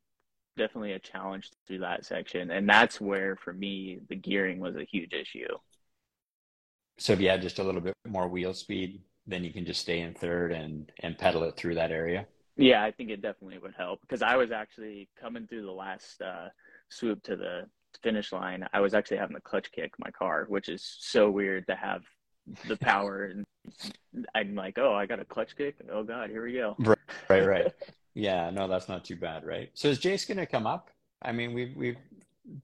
definitely 0.59 0.93
a 0.93 0.99
challenge 0.99 1.49
through 1.65 1.79
that 1.79 2.05
section, 2.05 2.51
and 2.51 2.69
that's 2.69 3.01
where 3.01 3.35
for 3.35 3.53
me 3.53 3.99
the 4.09 4.15
gearing 4.15 4.59
was 4.59 4.75
a 4.75 4.83
huge 4.83 5.13
issue. 5.13 5.47
So 6.99 7.13
if 7.13 7.21
you 7.21 7.29
had 7.29 7.41
just 7.41 7.59
a 7.59 7.63
little 7.63 7.81
bit 7.81 7.95
more 8.07 8.27
wheel 8.27 8.53
speed, 8.53 9.01
then 9.25 9.43
you 9.43 9.51
can 9.51 9.65
just 9.65 9.81
stay 9.81 10.01
in 10.01 10.13
third 10.13 10.51
and 10.51 10.91
and 10.99 11.17
pedal 11.17 11.43
it 11.43 11.57
through 11.57 11.75
that 11.75 11.91
area. 11.91 12.27
Yeah, 12.57 12.83
I 12.83 12.91
think 12.91 13.09
it 13.09 13.21
definitely 13.21 13.57
would 13.57 13.73
help 13.77 14.01
because 14.01 14.21
I 14.21 14.35
was 14.35 14.51
actually 14.51 15.09
coming 15.19 15.47
through 15.47 15.65
the 15.65 15.71
last 15.71 16.21
uh, 16.21 16.49
swoop 16.89 17.23
to 17.23 17.35
the 17.35 17.67
finish 18.03 18.31
line. 18.31 18.67
I 18.73 18.81
was 18.81 18.93
actually 18.93 19.17
having 19.17 19.35
the 19.35 19.41
clutch 19.41 19.71
kick 19.71 19.93
my 19.97 20.11
car, 20.11 20.45
which 20.49 20.67
is 20.67 20.83
so 20.99 21.29
weird 21.29 21.65
to 21.67 21.75
have 21.75 22.01
the 22.67 22.75
power 22.77 23.25
and 23.25 23.45
I'm 24.33 24.55
like, 24.55 24.77
oh, 24.77 24.93
I 24.93 25.05
got 25.05 25.19
a 25.19 25.25
clutch 25.25 25.55
kick. 25.55 25.75
Oh 25.91 26.03
God, 26.03 26.29
here 26.29 26.43
we 26.43 26.53
go. 26.53 26.75
Right, 26.79 26.97
right, 27.29 27.45
right. 27.45 27.73
yeah, 28.13 28.49
no, 28.49 28.67
that's 28.67 28.89
not 28.89 29.05
too 29.05 29.15
bad, 29.15 29.45
right? 29.45 29.69
So 29.73 29.87
is 29.87 29.99
Jace 29.99 30.27
going 30.27 30.37
to 30.37 30.45
come 30.45 30.67
up? 30.67 30.89
I 31.21 31.31
mean, 31.31 31.53
we've 31.53 31.75
we've 31.75 31.97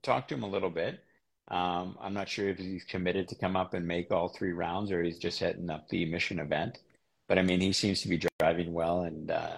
talked 0.01 0.29
to 0.29 0.35
him 0.35 0.43
a 0.43 0.49
little 0.49 0.69
bit. 0.69 1.03
Um, 1.49 1.97
I'm 2.01 2.13
not 2.13 2.27
sure 2.27 2.49
if 2.49 2.57
he's 2.57 2.83
committed 2.83 3.27
to 3.27 3.35
come 3.35 3.55
up 3.55 3.73
and 3.73 3.87
make 3.87 4.11
all 4.11 4.29
three 4.29 4.53
rounds 4.53 4.91
or 4.91 5.03
he's 5.03 5.19
just 5.19 5.39
heading 5.39 5.69
up 5.69 5.87
the 5.89 6.05
mission 6.05 6.39
event. 6.39 6.79
But 7.27 7.37
I 7.37 7.43
mean, 7.43 7.59
he 7.59 7.71
seems 7.71 8.01
to 8.01 8.07
be 8.07 8.23
driving 8.39 8.73
well 8.73 9.01
and 9.01 9.29
uh, 9.29 9.57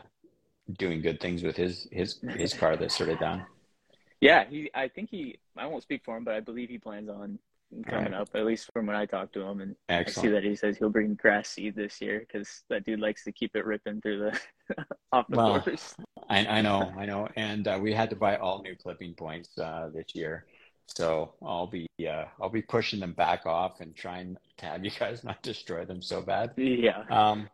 doing 0.77 1.01
good 1.01 1.19
things 1.19 1.43
with 1.43 1.55
his 1.55 1.87
his 1.91 2.19
his 2.35 2.53
car 2.53 2.75
that's 2.75 2.97
sort 2.97 3.09
of 3.09 3.19
done. 3.19 3.45
Yeah, 4.19 4.45
he. 4.49 4.69
I 4.73 4.87
think 4.87 5.09
he. 5.09 5.37
I 5.55 5.67
won't 5.67 5.83
speak 5.83 6.01
for 6.03 6.17
him, 6.17 6.23
but 6.23 6.33
I 6.33 6.39
believe 6.39 6.69
he 6.69 6.77
plans 6.77 7.09
on 7.09 7.39
coming 7.85 8.11
right. 8.11 8.21
up. 8.21 8.29
At 8.33 8.45
least 8.45 8.71
from 8.73 8.87
when 8.87 8.95
I 8.95 9.05
talked 9.05 9.33
to 9.33 9.41
him, 9.41 9.61
and 9.61 9.75
Excellent. 9.89 10.17
I 10.17 10.21
see 10.21 10.33
that 10.33 10.43
he 10.43 10.55
says 10.55 10.77
he'll 10.77 10.89
bring 10.89 11.15
grass 11.15 11.49
seed 11.49 11.75
this 11.75 12.01
year 12.01 12.19
because 12.19 12.63
that 12.69 12.85
dude 12.85 12.99
likes 12.99 13.23
to 13.25 13.31
keep 13.31 13.55
it 13.55 13.65
ripping 13.65 14.01
through 14.01 14.19
the 14.19 14.39
off 15.11 15.25
the 15.29 15.37
well, 15.37 15.61
course. 15.61 15.95
I, 16.29 16.45
I 16.45 16.61
know, 16.61 16.91
I 16.97 17.05
know, 17.05 17.27
and 17.35 17.67
uh, 17.67 17.79
we 17.81 17.93
had 17.93 18.09
to 18.09 18.15
buy 18.15 18.37
all 18.37 18.61
new 18.61 18.75
clipping 18.75 19.13
points 19.13 19.57
uh, 19.57 19.89
this 19.93 20.13
year, 20.13 20.45
so 20.87 21.33
I'll 21.41 21.67
be 21.67 21.87
uh, 22.07 22.25
I'll 22.41 22.49
be 22.49 22.61
pushing 22.61 22.99
them 22.99 23.13
back 23.13 23.45
off 23.45 23.81
and 23.81 23.95
trying 23.95 24.37
to 24.57 24.65
have 24.65 24.83
you 24.83 24.91
guys 24.91 25.23
not 25.23 25.41
destroy 25.41 25.85
them 25.85 26.01
so 26.01 26.21
bad. 26.21 26.51
Yeah. 26.57 27.03
Um, 27.09 27.49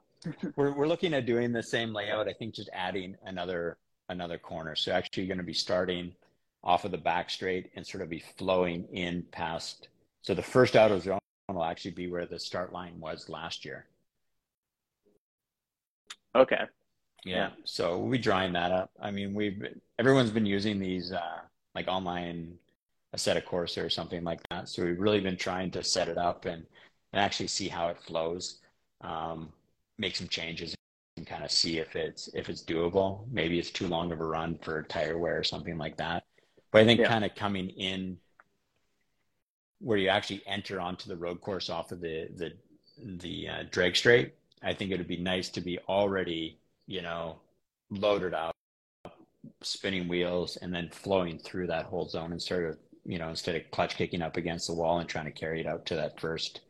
we're 0.56 0.74
we're 0.74 0.88
looking 0.88 1.14
at 1.14 1.26
doing 1.26 1.52
the 1.52 1.64
same 1.64 1.94
layout. 1.94 2.28
I 2.28 2.34
think 2.34 2.54
just 2.54 2.70
adding 2.74 3.16
another 3.26 3.78
another 4.10 4.38
corner. 4.38 4.76
So 4.76 4.92
actually, 4.92 5.24
you're 5.24 5.36
going 5.36 5.38
to 5.40 5.44
be 5.44 5.54
starting 5.54 6.14
off 6.64 6.86
of 6.86 6.92
the 6.92 6.98
back 6.98 7.30
straight 7.30 7.70
and 7.76 7.86
sort 7.86 8.02
of 8.02 8.10
be 8.10 8.24
flowing 8.38 8.88
in 8.94 9.24
past 9.32 9.90
So 10.24 10.34
the 10.34 10.42
first 10.42 10.76
auto 10.76 11.00
zone 11.00 11.20
will 11.50 11.64
actually 11.64 11.92
be 11.92 12.08
where 12.08 12.26
the 12.26 12.40
start 12.40 12.74
line 12.74 13.00
was 13.00 13.30
last 13.30 13.66
year. 13.66 13.86
Okay. 16.36 16.64
Yeah. 17.26 17.38
Yeah. 17.38 17.50
So 17.66 17.98
we'll 18.00 18.12
be 18.12 18.18
drawing 18.18 18.54
that 18.54 18.72
up. 18.72 18.92
I 19.02 19.12
mean, 19.12 19.34
we've 19.34 19.62
everyone's 20.00 20.32
been 20.32 20.46
using 20.46 20.80
these 20.80 21.12
uh, 21.12 21.42
like 21.76 21.88
online 21.88 22.58
Assetto 23.16 23.44
Corsa 23.44 23.84
or 23.86 23.90
something 23.90 24.24
like 24.24 24.42
that. 24.50 24.70
So 24.70 24.84
we've 24.84 25.00
really 25.00 25.22
been 25.22 25.38
trying 25.38 25.72
to 25.72 25.84
set 25.84 26.10
it 26.10 26.18
up 26.18 26.46
and, 26.46 26.66
and 27.14 27.22
actually 27.22 27.48
see 27.48 27.68
how 27.70 27.90
it 27.90 28.02
flows, 28.02 28.60
um, 29.02 29.54
make 29.98 30.16
some 30.16 30.28
changes 30.28 30.76
and 31.18 31.28
kind 31.28 31.44
of 31.44 31.52
see 31.52 31.78
if 31.80 31.96
it's 31.96 32.30
if 32.34 32.50
it's 32.50 32.64
doable. 32.64 33.26
Maybe 33.32 33.60
it's 33.60 33.72
too 33.72 33.88
long 33.88 34.12
of 34.12 34.20
a 34.20 34.26
run 34.26 34.58
for 34.62 34.84
tire 34.84 35.18
wear 35.18 35.38
or 35.40 35.44
something 35.44 35.78
like 35.78 35.98
that. 35.98 36.24
But 36.72 36.82
I 36.82 36.86
think 36.86 37.02
Yeah. 37.02 37.08
kind 37.08 37.24
of 37.26 37.36
coming 37.36 37.70
in 37.70 38.18
where 39.84 39.98
you 39.98 40.08
actually 40.08 40.42
enter 40.48 40.80
onto 40.80 41.10
the 41.10 41.18
road 41.18 41.42
course 41.42 41.70
off 41.70 41.92
of 41.92 42.00
the 42.00 42.30
the 42.36 42.54
the 43.20 43.50
uh, 43.50 43.64
drag 43.70 43.96
straight, 43.96 44.34
I 44.62 44.74
think 44.74 44.92
it 44.92 44.98
would 44.98 45.08
be 45.08 45.18
nice 45.18 45.50
to 45.50 45.62
be 45.62 45.78
already, 45.90 46.58
you 46.88 47.02
know, 47.02 47.40
loaded 47.90 48.34
up, 48.34 48.56
spinning 49.62 50.08
wheels, 50.08 50.58
and 50.58 50.74
then 50.74 50.90
flowing 50.90 51.38
through 51.38 51.68
that 51.68 51.86
whole 51.86 52.08
zone 52.08 52.32
instead 52.32 52.64
of, 52.64 52.78
you 53.06 53.20
know, 53.20 53.30
instead 53.30 53.56
of 53.56 53.70
clutch 53.72 53.98
kicking 53.98 54.22
up 54.22 54.38
against 54.38 54.68
the 54.68 54.74
wall 54.74 55.00
and 55.00 55.10
trying 55.10 55.26
to 55.26 55.32
carry 55.32 55.60
it 55.60 55.68
out 55.68 55.86
to 55.88 55.96
that 55.96 56.20
first, 56.20 56.62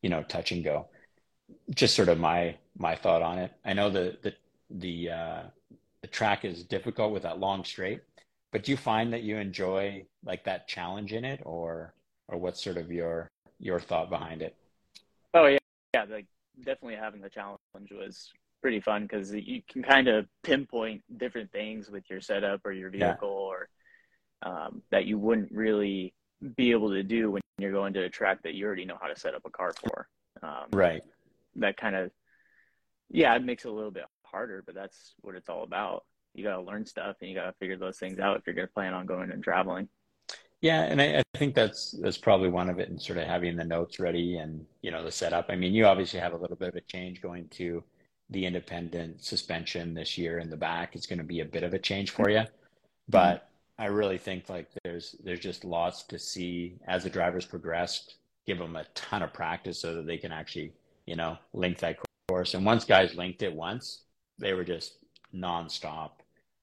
you 0.00 0.08
know, 0.08 0.22
touch 0.22 0.52
and 0.52 0.64
go. 0.64 0.88
Just 1.74 1.94
sort 1.94 2.08
of 2.08 2.18
my 2.18 2.56
my 2.78 2.96
thought 2.96 3.20
on 3.20 3.38
it. 3.38 3.52
I 3.64 3.74
know 3.74 3.90
the 3.90 4.16
the 4.22 4.32
the 4.70 5.10
uh, 5.10 5.42
the 6.00 6.08
track 6.08 6.46
is 6.46 6.64
difficult 6.64 7.12
with 7.12 7.24
that 7.24 7.40
long 7.40 7.64
straight, 7.64 8.00
but 8.52 8.64
do 8.64 8.70
you 8.70 8.78
find 8.78 9.12
that 9.12 9.22
you 9.22 9.36
enjoy 9.36 10.06
like 10.24 10.44
that 10.44 10.66
challenge 10.66 11.12
in 11.12 11.26
it, 11.26 11.42
or 11.44 11.92
or 12.28 12.38
what's 12.38 12.62
sort 12.62 12.76
of 12.76 12.90
your 12.90 13.28
your 13.58 13.80
thought 13.80 14.10
behind 14.10 14.42
it? 14.42 14.56
Oh 15.32 15.46
yeah, 15.46 15.58
yeah. 15.94 16.04
Like 16.08 16.26
definitely 16.58 16.96
having 16.96 17.20
the 17.20 17.30
challenge 17.30 17.58
was 17.90 18.32
pretty 18.62 18.80
fun 18.80 19.02
because 19.02 19.32
you 19.32 19.62
can 19.68 19.82
kind 19.82 20.08
of 20.08 20.26
pinpoint 20.42 21.02
different 21.18 21.52
things 21.52 21.90
with 21.90 22.08
your 22.08 22.20
setup 22.20 22.64
or 22.64 22.72
your 22.72 22.90
Yeah. 22.90 23.10
vehicle, 23.10 23.28
or 23.28 23.68
um, 24.42 24.82
that 24.90 25.06
you 25.06 25.18
wouldn't 25.18 25.52
really 25.52 26.14
be 26.56 26.70
able 26.72 26.90
to 26.90 27.02
do 27.02 27.30
when 27.30 27.42
you're 27.58 27.72
going 27.72 27.92
to 27.94 28.04
a 28.04 28.08
track 28.10 28.42
that 28.42 28.54
you 28.54 28.66
already 28.66 28.84
know 28.84 28.98
how 29.00 29.06
to 29.06 29.16
set 29.16 29.34
up 29.34 29.42
a 29.44 29.50
car 29.50 29.72
for. 29.72 30.08
Um, 30.42 30.66
Right. 30.72 31.02
That 31.56 31.76
kind 31.76 31.94
of, 31.94 32.10
yeah, 33.10 33.34
it 33.36 33.44
makes 33.44 33.64
it 33.64 33.68
a 33.68 33.72
little 33.72 33.92
bit 33.92 34.04
harder, 34.24 34.62
but 34.66 34.74
that's 34.74 35.14
what 35.20 35.36
it's 35.36 35.48
all 35.48 35.62
about. 35.62 36.04
You 36.34 36.42
got 36.42 36.56
to 36.56 36.62
learn 36.62 36.84
stuff 36.84 37.16
and 37.20 37.30
you 37.30 37.36
got 37.36 37.46
to 37.46 37.52
figure 37.60 37.76
those 37.76 37.98
things 37.98 38.18
out 38.18 38.36
if 38.38 38.46
you're 38.46 38.56
going 38.56 38.66
to 38.66 38.74
plan 38.74 38.92
on 38.92 39.06
going 39.06 39.30
and 39.30 39.42
traveling. 39.42 39.88
Yeah, 40.64 40.84
and 40.84 41.02
I, 41.02 41.18
I 41.18 41.22
think 41.38 41.54
that's 41.54 41.90
that's 42.00 42.16
probably 42.16 42.48
one 42.48 42.70
of 42.70 42.78
it, 42.78 42.88
and 42.88 42.98
sort 42.98 43.18
of 43.18 43.26
having 43.26 43.54
the 43.54 43.66
notes 43.66 44.00
ready 44.00 44.38
and 44.38 44.64
you 44.80 44.90
know 44.90 45.04
the 45.04 45.12
setup. 45.12 45.50
I 45.50 45.56
mean, 45.56 45.74
you 45.74 45.84
obviously 45.84 46.20
have 46.20 46.32
a 46.32 46.38
little 46.38 46.56
bit 46.56 46.68
of 46.70 46.74
a 46.74 46.80
change 46.80 47.20
going 47.20 47.48
to 47.48 47.84
the 48.30 48.46
independent 48.46 49.22
suspension 49.22 49.92
this 49.92 50.16
year 50.16 50.38
in 50.38 50.48
the 50.48 50.56
back. 50.56 50.96
It's 50.96 51.04
going 51.06 51.18
to 51.18 51.24
be 51.24 51.40
a 51.40 51.44
bit 51.44 51.64
of 51.64 51.74
a 51.74 51.78
change 51.78 52.12
for 52.12 52.30
you, 52.30 52.44
but 53.10 53.50
I 53.78 53.86
really 53.88 54.16
think 54.16 54.48
like 54.48 54.70
there's 54.84 55.16
there's 55.22 55.40
just 55.40 55.66
lots 55.66 56.02
to 56.04 56.18
see 56.18 56.78
as 56.88 57.04
the 57.04 57.10
drivers 57.10 57.44
progressed. 57.44 58.14
Give 58.46 58.56
them 58.56 58.76
a 58.76 58.86
ton 58.94 59.22
of 59.22 59.34
practice 59.34 59.78
so 59.78 59.94
that 59.96 60.06
they 60.06 60.16
can 60.16 60.32
actually 60.32 60.72
you 61.04 61.16
know 61.16 61.36
link 61.52 61.78
that 61.80 61.98
course. 62.26 62.54
And 62.54 62.64
once 62.64 62.86
guys 62.86 63.14
linked 63.14 63.42
it 63.42 63.52
once, 63.54 64.04
they 64.38 64.54
were 64.54 64.64
just 64.64 64.96
nonstop 65.34 66.12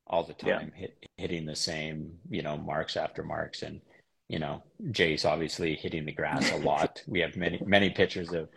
all 0.08 0.24
the 0.24 0.34
Yeah. 0.44 0.58
time, 0.58 0.72
hit, 0.76 1.06
hitting 1.18 1.46
the 1.46 1.56
same 1.56 2.18
you 2.32 2.42
know 2.42 2.58
marks 2.58 2.98
after 2.98 3.22
marks 3.22 3.62
and 3.62 3.80
you 4.32 4.40
know, 4.40 4.64
Jay's 4.92 5.26
obviously 5.26 5.76
hitting 5.76 6.06
the 6.06 6.14
grass 6.14 6.50
a 6.54 6.56
lot. 6.56 7.04
we 7.08 7.20
have 7.20 7.36
many 7.36 7.62
many 7.66 7.90
pictures 7.90 8.32
of 8.32 8.48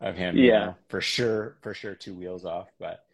of 0.00 0.16
him. 0.16 0.36
you 0.36 0.46
Yeah. 0.46 0.58
know, 0.66 0.74
for 0.88 1.00
sure, 1.00 1.56
for 1.62 1.72
sure, 1.72 1.94
two 1.94 2.14
wheels 2.14 2.44
off. 2.44 2.66
But 2.80 3.04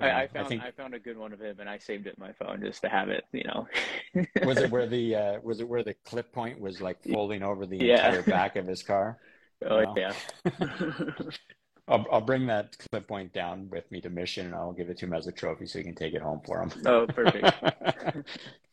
I, 0.00 0.08
I, 0.08 0.20
I 0.22 0.26
found 0.26 0.46
I, 0.46 0.48
think 0.48 0.76
found 0.76 0.94
a 0.94 0.98
good 0.98 1.16
one 1.16 1.32
of 1.32 1.40
him 1.40 1.60
and 1.60 1.68
I 1.68 1.78
saved 1.78 2.08
it 2.08 2.16
in 2.18 2.20
my 2.24 2.32
phone 2.32 2.60
just 2.60 2.82
to 2.82 2.88
have 2.88 3.08
it, 3.08 3.24
you 3.32 3.44
know. 3.44 3.68
was 4.44 4.58
it 4.58 4.70
where 4.72 4.88
the 4.88 5.14
uh, 5.22 5.40
was 5.44 5.60
it 5.60 5.68
where 5.68 5.84
the 5.84 5.94
clip 6.04 6.32
point 6.32 6.60
was 6.60 6.80
like 6.80 6.98
folding 7.04 7.44
over 7.44 7.66
the 7.66 7.76
Yeah. 7.78 8.08
entire 8.08 8.22
back 8.22 8.56
of 8.56 8.66
his 8.66 8.82
car? 8.82 9.18
oh 9.64 9.84
Wow. 9.84 9.94
yeah. 9.96 10.12
I'll 11.86 12.04
I'll 12.10 12.20
bring 12.20 12.46
that 12.46 12.76
clip 12.90 13.06
point 13.06 13.32
down 13.32 13.68
with 13.70 13.90
me 13.92 14.00
to 14.00 14.10
Mission, 14.10 14.46
and 14.46 14.54
I'll 14.56 14.72
give 14.72 14.90
it 14.90 14.98
to 14.98 15.06
him 15.06 15.12
as 15.12 15.28
a 15.28 15.32
trophy 15.32 15.66
so 15.66 15.78
he 15.78 15.84
can 15.84 15.94
take 15.94 16.14
it 16.14 16.22
home 16.22 16.40
for 16.44 16.62
him. 16.62 16.72
Oh, 16.86 17.06
perfect. 17.06 17.52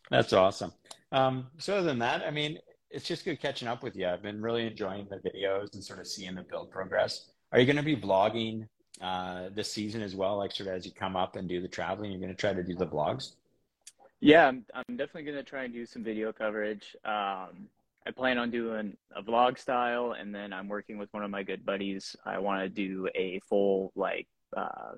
That's 0.10 0.34
awesome. 0.34 0.72
Um, 1.12 1.48
so 1.58 1.78
other 1.78 1.88
than 1.88 2.00
that, 2.00 2.22
I 2.26 2.32
mean, 2.32 2.60
it's 2.90 3.06
just 3.06 3.26
good 3.26 3.40
catching 3.42 3.68
up 3.68 3.84
with 3.84 3.96
you. 3.96 4.08
I've 4.08 4.22
been 4.22 4.42
really 4.42 4.66
enjoying 4.68 5.08
the 5.10 5.18
videos 5.18 5.74
and 5.74 5.84
sort 5.84 6.00
of 6.00 6.08
seeing 6.08 6.36
the 6.36 6.44
build 6.44 6.72
progress. 6.72 7.32
Are 7.52 7.60
you 7.60 7.66
going 7.66 7.78
to 7.78 7.84
be 7.84 7.96
vlogging 7.96 8.68
uh, 9.02 9.50
this 9.54 9.72
season 9.72 10.02
as 10.02 10.16
well? 10.16 10.38
Like 10.38 10.52
sort 10.52 10.70
of 10.70 10.76
as 10.76 10.86
you 10.86 10.92
come 10.92 11.16
up 11.16 11.36
and 11.36 11.48
do 11.48 11.62
the 11.62 11.68
traveling, 11.68 12.12
you're 12.12 12.22
going 12.22 12.34
to 12.34 12.40
try 12.40 12.54
to 12.54 12.64
do 12.64 12.76
the 12.76 12.88
vlogs. 12.88 13.34
Yeah, 14.20 14.48
I'm, 14.48 14.66
I'm 14.74 14.98
definitely 14.98 15.24
going 15.24 15.38
to 15.38 15.44
try 15.44 15.66
and 15.66 15.74
do 15.74 15.86
some 15.86 16.04
video 16.04 16.32
coverage. 16.32 16.96
Um, 17.06 17.70
I 18.06 18.12
plan 18.16 18.38
on 18.38 18.50
doing 18.50 18.96
a 19.16 19.22
vlog 19.22 19.60
style, 19.60 20.16
and 20.18 20.34
then 20.34 20.54
I'm 20.54 20.68
working 20.68 20.98
with 20.98 21.14
one 21.14 21.24
of 21.24 21.30
my 21.30 21.44
good 21.44 21.66
buddies. 21.66 22.16
I 22.26 22.40
want 22.40 22.62
to 22.64 22.70
do 22.70 23.10
a 23.16 23.40
full, 23.48 23.92
like, 23.96 24.28
uh, 24.56 24.94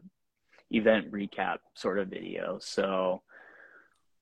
event 0.71 1.11
recap 1.11 1.57
sort 1.73 1.97
of 1.97 2.07
video. 2.07 2.59
So 2.61 3.21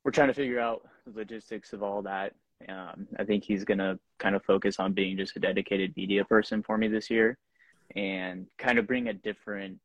we're 0.03 0.11
trying 0.11 0.29
to 0.29 0.33
figure 0.33 0.59
out 0.59 0.87
the 1.05 1.11
logistics 1.19 1.73
of 1.73 1.83
all 1.83 2.01
that. 2.03 2.33
Um, 2.67 3.07
I 3.19 3.23
think 3.23 3.43
he's 3.43 3.63
going 3.63 3.77
to 3.77 3.99
kind 4.19 4.35
of 4.35 4.43
focus 4.43 4.79
on 4.79 4.93
being 4.93 5.17
just 5.17 5.35
a 5.35 5.39
dedicated 5.39 5.95
media 5.95 6.25
person 6.25 6.63
for 6.63 6.77
me 6.77 6.87
this 6.87 7.09
year 7.09 7.37
and 7.95 8.47
kind 8.57 8.79
of 8.79 8.87
bring 8.87 9.07
a 9.07 9.13
different 9.13 9.79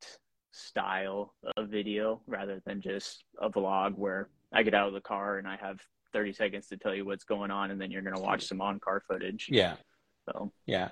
style 0.53 1.35
of 1.57 1.69
video 1.69 2.21
rather 2.27 2.61
than 2.67 2.81
just 2.81 3.25
a 3.41 3.49
vlog 3.49 3.97
where 3.97 4.29
I 4.53 4.63
get 4.63 4.75
out 4.75 4.89
of 4.89 4.95
the 4.95 5.01
car 5.01 5.39
and 5.39 5.47
I 5.47 5.57
have 5.57 5.81
30 6.13 6.33
seconds 6.33 6.67
to 6.69 6.77
tell 6.77 6.95
you 6.95 7.05
what's 7.05 7.25
going 7.25 7.51
on, 7.51 7.71
and 7.71 7.81
then 7.81 7.91
you're 7.91 8.03
going 8.03 8.15
to 8.15 8.21
watch 8.21 8.47
some 8.47 8.61
on 8.61 8.79
car 8.81 9.03
footage. 9.07 9.49
Yeah. 9.51 9.77
So, 10.27 10.53
Yeah. 10.67 10.91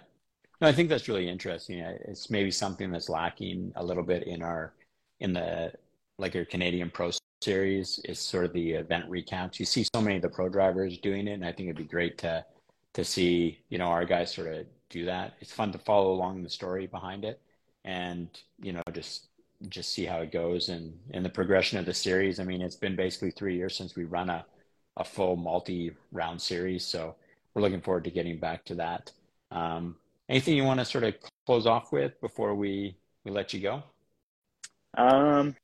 No, 0.61 0.68
I 0.68 0.72
think 0.72 0.89
that's 0.89 1.09
really 1.09 1.28
interesting. 1.28 1.78
It's 1.78 2.31
maybe 2.31 2.51
something 2.51 2.91
that's 2.91 3.09
lacking 3.09 3.72
a 3.76 3.85
little 3.85 4.03
bit 4.03 4.26
in 4.26 4.43
our, 4.43 4.74
in 5.20 5.33
the, 5.33 5.72
like 6.18 6.35
your 6.35 6.45
Canadian 6.45 6.91
Pro 6.91 7.11
Series 7.43 8.01
is 8.05 8.18
sort 8.18 8.45
of 8.45 8.53
the 8.53 8.72
event 8.72 9.11
recaps. 9.11 9.59
You 9.59 9.64
see 9.64 9.86
so 9.95 10.01
many 10.03 10.16
of 10.16 10.22
the 10.22 10.28
pro 10.28 10.49
drivers 10.49 10.99
doing 10.99 11.26
it, 11.26 11.32
and 11.32 11.45
I 11.45 11.53
think 11.53 11.68
it'd 11.68 11.76
be 11.76 11.84
great 11.84 12.18
to, 12.18 12.45
to 12.95 13.05
see, 13.05 13.61
you 13.70 13.78
know, 13.78 13.86
our 13.86 14.05
guys 14.05 14.34
sort 14.34 14.53
of 14.53 14.66
do 14.91 15.07
that. 15.07 15.34
It's 15.41 15.53
fun 15.53 15.72
to 15.72 15.78
follow 15.78 16.12
along 16.12 16.43
the 16.43 16.51
story 16.51 16.86
behind 16.86 17.24
it 17.24 17.41
and, 17.84 18.28
you 18.61 18.72
know, 18.72 18.82
just, 18.93 19.28
just 19.68 19.93
see 19.95 20.05
how 20.05 20.18
it 20.20 20.32
goes 20.32 20.68
and, 20.68 20.93
and 21.12 21.24
the 21.24 21.30
progression 21.30 21.78
of 21.78 21.86
the 21.86 21.95
series. 21.95 22.41
I 22.41 22.45
mean, 22.45 22.61
it's 22.61 22.76
been 22.76 22.97
basically 22.97 23.30
three 23.30 23.57
years 23.57 23.74
since 23.76 23.97
we 23.97 24.05
run 24.05 24.28
a, 24.28 24.45
a 24.97 25.05
full 25.05 25.36
multi 25.36 25.93
round 26.12 26.41
series. 26.43 26.84
So 26.84 27.16
we're 27.55 27.62
looking 27.62 27.80
forward 27.80 28.05
to 28.05 28.11
getting 28.11 28.38
back 28.38 28.64
to 28.66 28.74
that. 28.76 29.12
Um, 29.51 29.97
anything 30.28 30.57
you 30.57 30.64
want 30.64 30.80
to 30.80 30.84
sort 30.84 31.05
of 31.05 31.14
close 31.47 31.66
off 31.66 31.91
with 31.91 32.20
before 32.20 32.55
we, 32.55 32.97
we 33.24 33.30
let 33.30 33.55
you 33.55 33.61
go? 33.61 33.82
um, 34.97 35.55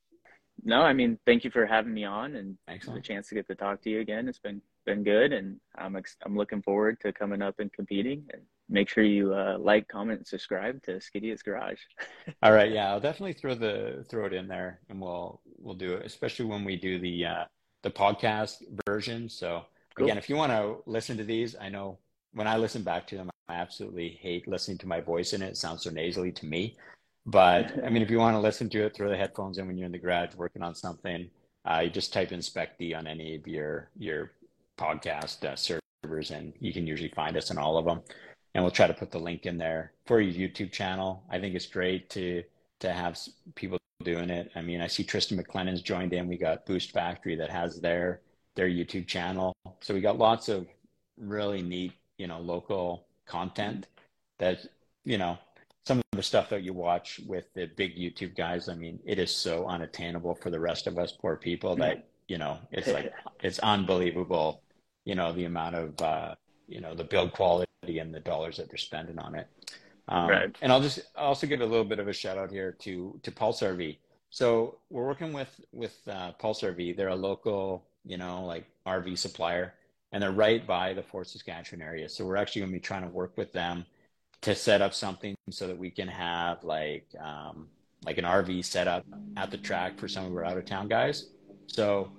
no, 0.64 0.82
I 0.82 0.92
mean, 0.92 1.18
thank 1.26 1.44
you 1.44 1.50
for 1.50 1.66
having 1.66 1.94
me 1.94 2.04
on 2.04 2.36
and 2.36 2.56
the 2.66 3.00
chance 3.00 3.28
to 3.28 3.34
get 3.34 3.46
to 3.48 3.54
talk 3.54 3.82
to 3.82 3.90
you 3.90 4.00
again. 4.00 4.28
It's 4.28 4.38
been 4.38 4.62
been 4.84 5.04
good, 5.04 5.32
and 5.32 5.60
I'm 5.76 5.96
ex- 5.96 6.16
I'm 6.24 6.36
looking 6.36 6.62
forward 6.62 7.00
to 7.00 7.12
coming 7.12 7.42
up 7.42 7.58
and 7.58 7.72
competing. 7.72 8.24
And 8.32 8.42
make 8.68 8.88
sure 8.88 9.04
you 9.04 9.32
uh, 9.34 9.58
like, 9.58 9.88
comment, 9.88 10.18
and 10.18 10.26
subscribe 10.26 10.82
to 10.84 11.00
Skiddy's 11.00 11.42
Garage. 11.42 11.80
All 12.42 12.52
right. 12.52 12.70
Yeah. 12.70 12.90
I'll 12.90 13.00
definitely 13.00 13.34
throw 13.34 13.54
the, 13.54 14.04
throw 14.08 14.26
it 14.26 14.32
in 14.32 14.48
there 14.48 14.80
and 14.88 15.00
we'll, 15.00 15.40
we'll 15.58 15.74
do 15.74 15.94
it, 15.94 16.06
especially 16.06 16.46
when 16.46 16.64
we 16.64 16.76
do 16.76 16.98
the, 16.98 17.26
uh, 17.26 17.44
the 17.82 17.90
podcast 17.90 18.56
version. 18.86 19.28
So 19.28 19.62
Cool. 19.96 20.06
again, 20.06 20.18
if 20.18 20.28
you 20.28 20.36
want 20.36 20.52
to 20.52 20.76
listen 20.86 21.16
to 21.16 21.24
these, 21.24 21.56
I 21.58 21.68
know 21.68 21.98
when 22.32 22.46
I 22.46 22.56
listen 22.56 22.82
back 22.82 23.06
to 23.08 23.16
them, 23.16 23.30
I 23.48 23.54
absolutely 23.54 24.18
hate 24.20 24.48
listening 24.48 24.78
to 24.78 24.88
my 24.88 25.00
voice 25.00 25.32
in 25.32 25.42
it. 25.42 25.48
It 25.48 25.56
sounds 25.56 25.84
so 25.84 25.90
nasally 25.90 26.32
to 26.32 26.46
me. 26.46 26.76
But 27.26 27.72
I 27.84 27.90
mean, 27.90 28.02
if 28.02 28.10
you 28.10 28.18
want 28.18 28.34
to 28.34 28.40
listen 28.40 28.68
to 28.70 28.86
it, 28.86 28.94
throw 28.94 29.08
the 29.08 29.16
headphones 29.16 29.58
in 29.58 29.66
when 29.66 29.76
you're 29.76 29.86
in 29.86 29.92
the 29.92 29.98
garage 29.98 30.34
working 30.34 30.62
on 30.62 30.74
something. 30.74 31.28
Uh, 31.64 31.80
you 31.84 31.90
just 31.90 32.12
type 32.12 32.32
in 32.32 32.40
Spec 32.40 32.78
D 32.78 32.94
on 32.94 33.06
any 33.06 33.34
of 33.34 33.46
your 33.46 33.90
your 33.98 34.32
podcast 34.78 35.44
uh, 35.44 35.56
servers, 35.56 36.30
and 36.30 36.52
you 36.60 36.72
can 36.72 36.86
usually 36.86 37.10
find 37.10 37.36
us 37.36 37.50
in 37.50 37.58
all 37.58 37.76
of 37.76 37.84
them. 37.84 38.02
And 38.54 38.64
we'll 38.64 38.70
try 38.70 38.86
to 38.86 38.94
put 38.94 39.10
the 39.10 39.18
link 39.18 39.44
in 39.44 39.58
there 39.58 39.92
for 40.06 40.20
your 40.20 40.48
YouTube 40.48 40.72
channel. 40.72 41.24
I 41.28 41.38
think 41.40 41.54
it's 41.54 41.66
great 41.66 42.08
to 42.10 42.42
to 42.80 42.92
have 42.92 43.18
people 43.54 43.78
doing 44.04 44.30
it. 44.30 44.50
I 44.54 44.62
mean, 44.62 44.80
I 44.80 44.86
see 44.86 45.02
Tristan 45.04 45.42
McLennan's 45.42 45.82
joined 45.82 46.12
in. 46.12 46.28
We 46.28 46.36
got 46.36 46.66
Boost 46.66 46.92
Factory 46.92 47.34
that 47.36 47.50
has 47.50 47.80
their 47.80 48.20
their 48.54 48.68
YouTube 48.68 49.06
channel. 49.06 49.52
So 49.80 49.94
we 49.94 50.00
got 50.00 50.18
lots 50.18 50.48
of 50.48 50.66
really 51.18 51.62
neat, 51.62 51.92
you 52.18 52.26
know, 52.26 52.40
local 52.40 53.06
content 53.26 53.86
that, 54.38 54.66
you 55.04 55.18
know, 55.18 55.38
the 56.16 56.22
stuff 56.22 56.48
that 56.50 56.62
you 56.62 56.72
watch 56.72 57.20
with 57.26 57.52
the 57.54 57.66
big 57.76 57.96
YouTube 57.96 58.36
guys, 58.36 58.68
I 58.68 58.74
mean, 58.74 58.98
it 59.04 59.18
is 59.18 59.34
so 59.34 59.66
unattainable 59.66 60.34
for 60.34 60.50
the 60.50 60.60
rest 60.60 60.86
of 60.86 60.98
us 60.98 61.12
poor 61.12 61.36
people 61.36 61.76
that, 61.76 62.08
you 62.28 62.38
know, 62.38 62.58
it's 62.72 62.88
like, 62.88 63.12
it's 63.42 63.58
unbelievable, 63.60 64.62
you 65.04 65.14
know, 65.14 65.32
the 65.32 65.44
amount 65.44 65.76
of, 65.76 66.02
uh, 66.02 66.34
you 66.68 66.80
know 66.80 66.94
the 66.94 67.04
build 67.04 67.32
quality 67.32 67.66
and 67.86 68.14
the 68.14 68.20
dollars 68.20 68.56
that 68.56 68.68
they're 68.68 68.78
spending 68.78 69.18
on 69.18 69.34
it. 69.34 69.48
Um, 70.08 70.28
Right. 70.28 70.56
And 70.62 70.72
I'll 70.72 70.80
just 70.80 71.00
also 71.16 71.46
give 71.46 71.60
a 71.60 71.66
little 71.66 71.84
bit 71.84 71.98
of 71.98 72.08
a 72.08 72.12
shout 72.12 72.38
out 72.38 72.50
here 72.50 72.72
to 72.80 73.18
to 73.22 73.32
Pulse 73.32 73.60
RV. 73.60 73.98
So 74.30 74.78
we're 74.90 75.06
working 75.06 75.32
with 75.32 75.60
with 75.72 75.96
uh, 76.08 76.32
Pulse 76.32 76.62
RV. 76.62 76.96
They're 76.96 77.08
a 77.08 77.16
local, 77.16 77.86
you 78.04 78.16
know, 78.16 78.44
like 78.44 78.66
RV 78.86 79.18
supplier, 79.18 79.74
and 80.12 80.22
they're 80.22 80.32
right 80.32 80.66
by 80.66 80.92
the 80.94 81.02
Fort 81.02 81.28
Saskatchewan 81.28 81.82
area. 81.82 82.08
So 82.08 82.24
we're 82.24 82.36
actually 82.36 82.62
going 82.62 82.72
to 82.72 82.78
be 82.78 82.80
trying 82.80 83.02
to 83.02 83.08
work 83.08 83.36
with 83.36 83.52
them 83.52 83.86
to 84.46 84.54
set 84.54 84.80
up 84.80 84.94
something 84.94 85.34
so 85.50 85.66
that 85.66 85.76
we 85.76 85.90
can 85.90 86.06
have 86.06 86.62
like 86.62 87.04
um, 87.20 87.66
like 88.04 88.16
an 88.16 88.24
RV 88.24 88.64
set 88.64 88.86
up 88.86 89.04
at 89.36 89.50
the 89.50 89.58
track 89.58 89.98
for 89.98 90.06
some 90.06 90.24
of 90.24 90.32
our 90.36 90.44
out 90.44 90.56
of 90.56 90.64
town 90.64 90.86
guys. 90.86 91.30
So 91.66 92.12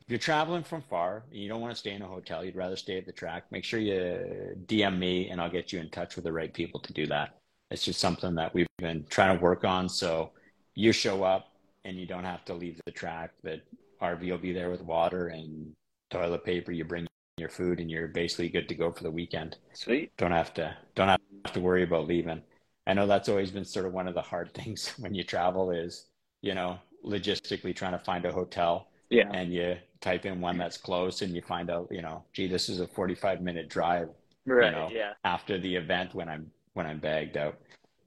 if 0.00 0.08
you're 0.08 0.20
traveling 0.20 0.62
from 0.62 0.82
far 0.82 1.24
and 1.32 1.40
you 1.40 1.48
don't 1.48 1.60
want 1.60 1.74
to 1.74 1.78
stay 1.78 1.90
in 1.90 2.00
a 2.02 2.06
hotel, 2.06 2.44
you'd 2.44 2.54
rather 2.54 2.76
stay 2.76 2.98
at 2.98 3.04
the 3.04 3.10
track, 3.10 3.46
make 3.50 3.64
sure 3.64 3.80
you 3.80 4.56
DM 4.66 4.96
me 4.96 5.28
and 5.30 5.40
I'll 5.40 5.50
get 5.50 5.72
you 5.72 5.80
in 5.80 5.90
touch 5.90 6.14
with 6.14 6.24
the 6.24 6.32
right 6.32 6.54
people 6.54 6.78
to 6.78 6.92
do 6.92 7.04
that. 7.08 7.40
It's 7.72 7.84
just 7.84 7.98
something 7.98 8.36
that 8.36 8.54
we've 8.54 8.68
been 8.78 9.04
trying 9.10 9.36
to 9.36 9.42
work 9.42 9.64
on. 9.64 9.88
So 9.88 10.30
you 10.76 10.92
show 10.92 11.24
up 11.24 11.48
and 11.84 11.96
you 11.96 12.06
don't 12.06 12.22
have 12.22 12.44
to 12.44 12.54
leave 12.54 12.80
the 12.86 12.92
track. 12.92 13.32
The 13.42 13.60
RV 14.00 14.30
will 14.30 14.38
be 14.38 14.52
there 14.52 14.70
with 14.70 14.82
water 14.82 15.28
and 15.28 15.72
toilet 16.10 16.44
paper. 16.44 16.70
You 16.70 16.84
bring 16.84 17.08
your 17.42 17.50
food 17.50 17.80
and 17.80 17.90
you're 17.90 18.08
basically 18.08 18.48
good 18.48 18.68
to 18.70 18.74
go 18.74 18.90
for 18.90 19.02
the 19.02 19.10
weekend. 19.10 19.58
Sweet. 19.74 20.16
Don't 20.16 20.30
have 20.32 20.54
to 20.54 20.74
don't 20.94 21.08
have 21.08 21.52
to 21.52 21.60
worry 21.60 21.82
about 21.82 22.06
leaving. 22.06 22.40
I 22.86 22.94
know 22.94 23.06
that's 23.06 23.28
always 23.28 23.50
been 23.50 23.64
sort 23.64 23.84
of 23.86 23.92
one 23.92 24.08
of 24.08 24.14
the 24.14 24.22
hard 24.22 24.54
things 24.60 24.94
when 24.98 25.14
you 25.14 25.24
travel 25.24 25.70
is, 25.70 26.06
you 26.40 26.54
know, 26.54 26.78
logistically 27.04 27.74
trying 27.76 27.92
to 27.92 27.98
find 27.98 28.24
a 28.24 28.32
hotel 28.32 28.88
Yeah. 29.10 29.28
and 29.32 29.52
you 29.52 29.76
type 30.00 30.24
in 30.24 30.40
one 30.40 30.56
that's 30.56 30.76
close 30.78 31.20
and 31.22 31.34
you 31.34 31.42
find 31.42 31.68
out, 31.70 31.88
you 31.90 32.00
know, 32.02 32.24
gee, 32.32 32.46
this 32.48 32.68
is 32.68 32.80
a 32.80 32.86
45 32.86 33.42
minute 33.42 33.68
drive 33.68 34.08
Right. 34.46 34.72
know, 34.72 34.88
yeah. 34.90 35.12
after 35.24 35.58
the 35.58 35.76
event 35.76 36.14
when 36.14 36.28
I'm 36.28 36.50
when 36.74 36.86
I'm 36.86 36.98
bagged 36.98 37.36
out. 37.36 37.58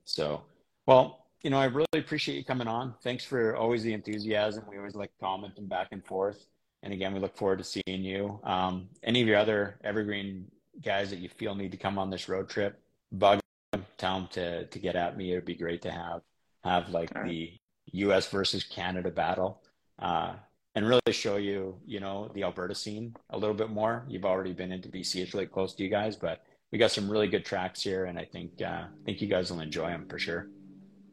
So, 0.05 0.41
well, 0.87 1.25
you 1.43 1.49
know, 1.51 1.59
I 1.59 1.65
really 1.65 1.85
appreciate 1.93 2.35
you 2.37 2.43
coming 2.43 2.67
on. 2.67 2.95
Thanks 3.03 3.23
for 3.23 3.55
always 3.55 3.83
the 3.83 3.93
enthusiasm. 3.93 4.63
We 4.67 4.77
always 4.77 4.95
like 4.95 5.11
comment 5.19 5.53
commenting 5.53 5.67
back 5.67 5.89
and 5.91 6.03
forth. 6.03 6.47
And 6.85 6.93
again, 6.93 7.15
we 7.15 7.19
look 7.19 7.35
forward 7.35 7.57
to 7.57 7.63
seeing 7.63 8.03
you. 8.03 8.39
Um, 8.43 8.89
any 9.01 9.19
of 9.19 9.27
your 9.27 9.37
other 9.37 9.79
evergreen 9.83 10.45
guys 10.83 11.09
that 11.09 11.17
you 11.17 11.29
feel 11.29 11.55
need 11.55 11.71
to 11.71 11.77
come 11.77 11.97
on 11.97 12.11
this 12.11 12.29
road 12.29 12.47
trip, 12.47 12.79
bug 13.11 13.39
them, 13.71 13.85
tell 13.97 14.19
them 14.19 14.27
to 14.33 14.67
to 14.67 14.79
get 14.79 14.95
at 14.95 15.17
me. 15.17 15.31
It 15.31 15.35
would 15.35 15.45
be 15.45 15.55
great 15.55 15.81
to 15.81 15.91
have 15.91 16.21
have 16.63 16.89
like 16.89 17.11
All 17.15 17.23
right. 17.23 17.29
the 17.29 17.53
U.S. 17.93 18.29
versus 18.29 18.63
Canada 18.63 19.09
battle. 19.09 19.63
Uh, 19.97 20.33
and 20.75 20.87
really 20.87 21.01
show 21.11 21.37
you, 21.37 21.77
you 21.85 21.99
know, 21.99 22.29
the 22.33 22.43
Alberta 22.43 22.75
scene 22.75 23.15
a 23.29 23.37
little 23.37 23.55
bit 23.55 23.69
more. 23.71 24.05
You've 24.07 24.25
already 24.25 24.53
been 24.53 24.71
into 24.71 24.87
BC; 24.87 25.23
it's 25.23 25.33
really 25.33 25.47
close 25.47 25.73
to 25.73 25.83
you 25.83 25.89
guys, 25.89 26.15
but 26.15 26.43
we 26.71 26.77
got 26.77 26.91
some 26.91 27.09
really 27.09 27.27
good 27.27 27.45
tracks 27.45 27.81
here, 27.81 28.05
and 28.05 28.19
I 28.19 28.25
think 28.25 28.61
uh, 28.61 28.83
I 28.85 29.05
think 29.05 29.21
you 29.21 29.27
guys 29.27 29.51
will 29.51 29.61
enjoy 29.61 29.89
them 29.89 30.05
for 30.07 30.19
sure. 30.19 30.49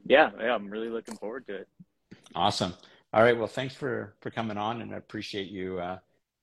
Yeah. 0.04 0.32
Yeah. 0.38 0.54
I'm 0.54 0.68
really 0.68 0.90
looking 0.90 1.16
forward 1.16 1.46
to 1.46 1.54
it. 1.54 1.68
Awesome. 2.34 2.74
All 3.12 3.22
right. 3.22 3.36
Well, 3.36 3.46
thanks 3.46 3.74
for 3.74 4.14
for 4.20 4.30
coming 4.30 4.56
on, 4.56 4.80
and 4.80 4.94
I 4.94 4.96
appreciate 4.96 5.48
you 5.48 5.78
uh, 5.78 5.98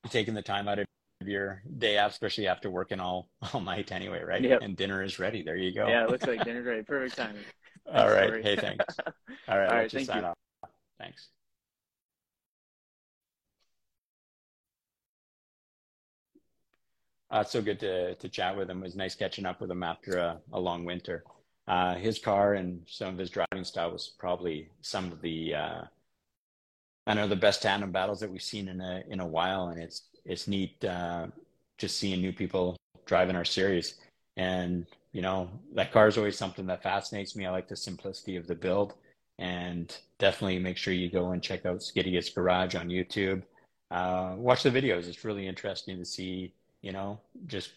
taking 0.09 0.36
the 0.36 0.41
time 0.41 0.67
out 0.67 0.80
of 0.80 0.86
your 1.26 1.63
day 1.78 1.97
off, 1.97 2.11
especially 2.11 2.47
after 2.47 2.70
working 2.70 2.99
all 2.99 3.30
all 3.53 3.61
night 3.61 3.91
anyway, 3.91 4.22
right? 4.22 4.41
Yep. 4.41 4.61
And 4.61 4.78
dinner 4.78 5.01
is 5.03 5.20
ready. 5.20 5.41
There 5.41 5.55
you 5.55 5.74
go. 5.74 5.88
Yeah. 5.88 6.03
It 6.03 6.11
looks 6.11 6.28
like 6.28 6.43
dinner's 6.45 6.65
ready. 6.65 6.84
Perfect 6.84 7.17
timing. 7.17 7.41
all 7.93 8.09
right. 8.09 8.30
Corey. 8.30 8.43
Hey, 8.43 8.55
thanks. 8.55 8.86
All 8.99 9.05
right. 9.05 9.13
All 9.47 9.57
right. 9.57 9.70
I'll 9.70 9.76
right, 9.76 9.82
let 9.84 9.93
you 9.93 9.99
thank 9.99 10.07
sign 10.07 10.22
you. 10.22 10.28
off. 10.28 10.38
Thanks. 10.99 11.30
Uh, 17.32 17.43
so 17.43 17.61
good 17.61 17.80
to 17.80 18.15
to 18.15 18.30
chat 18.30 18.55
with 18.55 18.70
him. 18.70 18.80
It 18.80 18.84
was 18.84 18.95
nice 18.95 19.15
catching 19.15 19.45
up 19.45 19.59
with 19.59 19.72
him 19.72 19.84
after 19.84 20.17
a, 20.17 20.39
a 20.53 20.59
long 20.59 20.86
winter. 20.86 21.24
Uh, 21.67 21.95
his 21.95 22.17
car 22.17 22.55
and 22.55 22.82
some 22.88 23.09
of 23.09 23.17
his 23.17 23.30
driving 23.30 23.63
style 23.63 23.91
was 23.91 24.11
probably 24.17 24.70
some 24.82 25.11
of 25.11 25.22
the 25.22 25.53
uh, 25.53 25.82
I 27.10 27.16
know 27.16 27.28
the 27.28 27.36
best 27.36 27.64
tandem 27.64 27.91
battles 27.91 28.20
that 28.20 28.32
we've 28.32 28.41
seen 28.41 28.68
in 28.68 28.80
a 28.82 29.01
in 29.10 29.20
a 29.20 29.26
while, 29.26 29.70
and 29.70 29.82
it's 29.82 30.03
it's 30.26 30.47
neat 30.47 30.86
uh, 30.86 31.26
just 31.80 31.97
seeing 31.97 32.22
new 32.22 32.32
people 32.32 32.78
driving 33.07 33.36
our 33.36 33.43
series. 33.43 33.95
And 34.38 34.86
you 35.12 35.24
know 35.24 35.49
that 35.74 35.91
car 35.91 36.07
is 36.07 36.20
always 36.20 36.38
something 36.38 36.68
that 36.68 36.84
fascinates 36.84 37.36
me. 37.36 37.47
I 37.47 37.49
like 37.49 37.68
the 37.68 37.76
simplicity 37.76 38.36
of 38.36 38.45
the 38.45 38.53
build, 38.53 38.93
and 39.39 39.97
definitely 40.20 40.60
make 40.60 40.78
sure 40.78 40.93
you 40.93 41.10
go 41.10 41.32
and 41.32 41.41
check 41.41 41.66
out 41.66 41.80
Skiddiest 41.82 42.36
Garage 42.36 42.76
on 42.76 42.89
YouTube. 42.89 43.41
Uh, 43.89 44.36
watch 44.38 44.62
the 44.62 44.70
videos; 44.70 45.07
it's 45.07 45.26
really 45.26 45.47
interesting 45.47 45.97
to 45.97 46.05
see. 46.05 46.53
You 46.84 46.91
know, 46.91 47.20
just 47.47 47.72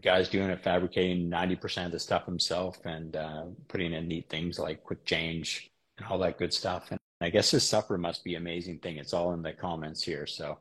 guys 0.00 0.30
doing 0.30 0.48
it, 0.48 0.64
fabricating 0.64 1.30
90% 1.30 1.86
of 1.86 1.92
the 1.92 1.98
stuff 1.98 2.24
himself 2.24 2.78
and 2.86 3.16
uh, 3.16 3.44
putting 3.68 3.92
in 3.92 4.08
neat 4.08 4.30
things 4.30 4.58
like 4.58 4.82
quick 4.82 5.04
change 5.04 5.70
and 5.98 6.08
all 6.08 6.18
that 6.18 6.38
good 6.38 6.52
stuff. 6.52 6.90
And 6.90 6.98
I 7.20 7.30
guess 7.30 7.50
this 7.50 7.68
supper 7.68 7.96
must 7.96 8.24
be 8.24 8.34
amazing 8.34 8.78
thing. 8.78 8.96
It's 8.96 9.14
all 9.14 9.32
in 9.32 9.42
the 9.42 9.52
comments 9.52 10.02
here. 10.02 10.26
So, 10.26 10.58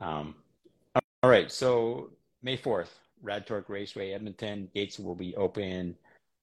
um, 0.00 0.34
all 1.22 1.30
right. 1.30 1.50
So 1.52 2.10
May 2.42 2.56
4th, 2.56 2.88
Rad 3.22 3.46
Torque 3.46 3.68
Raceway, 3.68 4.12
Edmonton. 4.12 4.68
Gates 4.74 4.98
will 4.98 5.14
be 5.14 5.36
open 5.36 5.96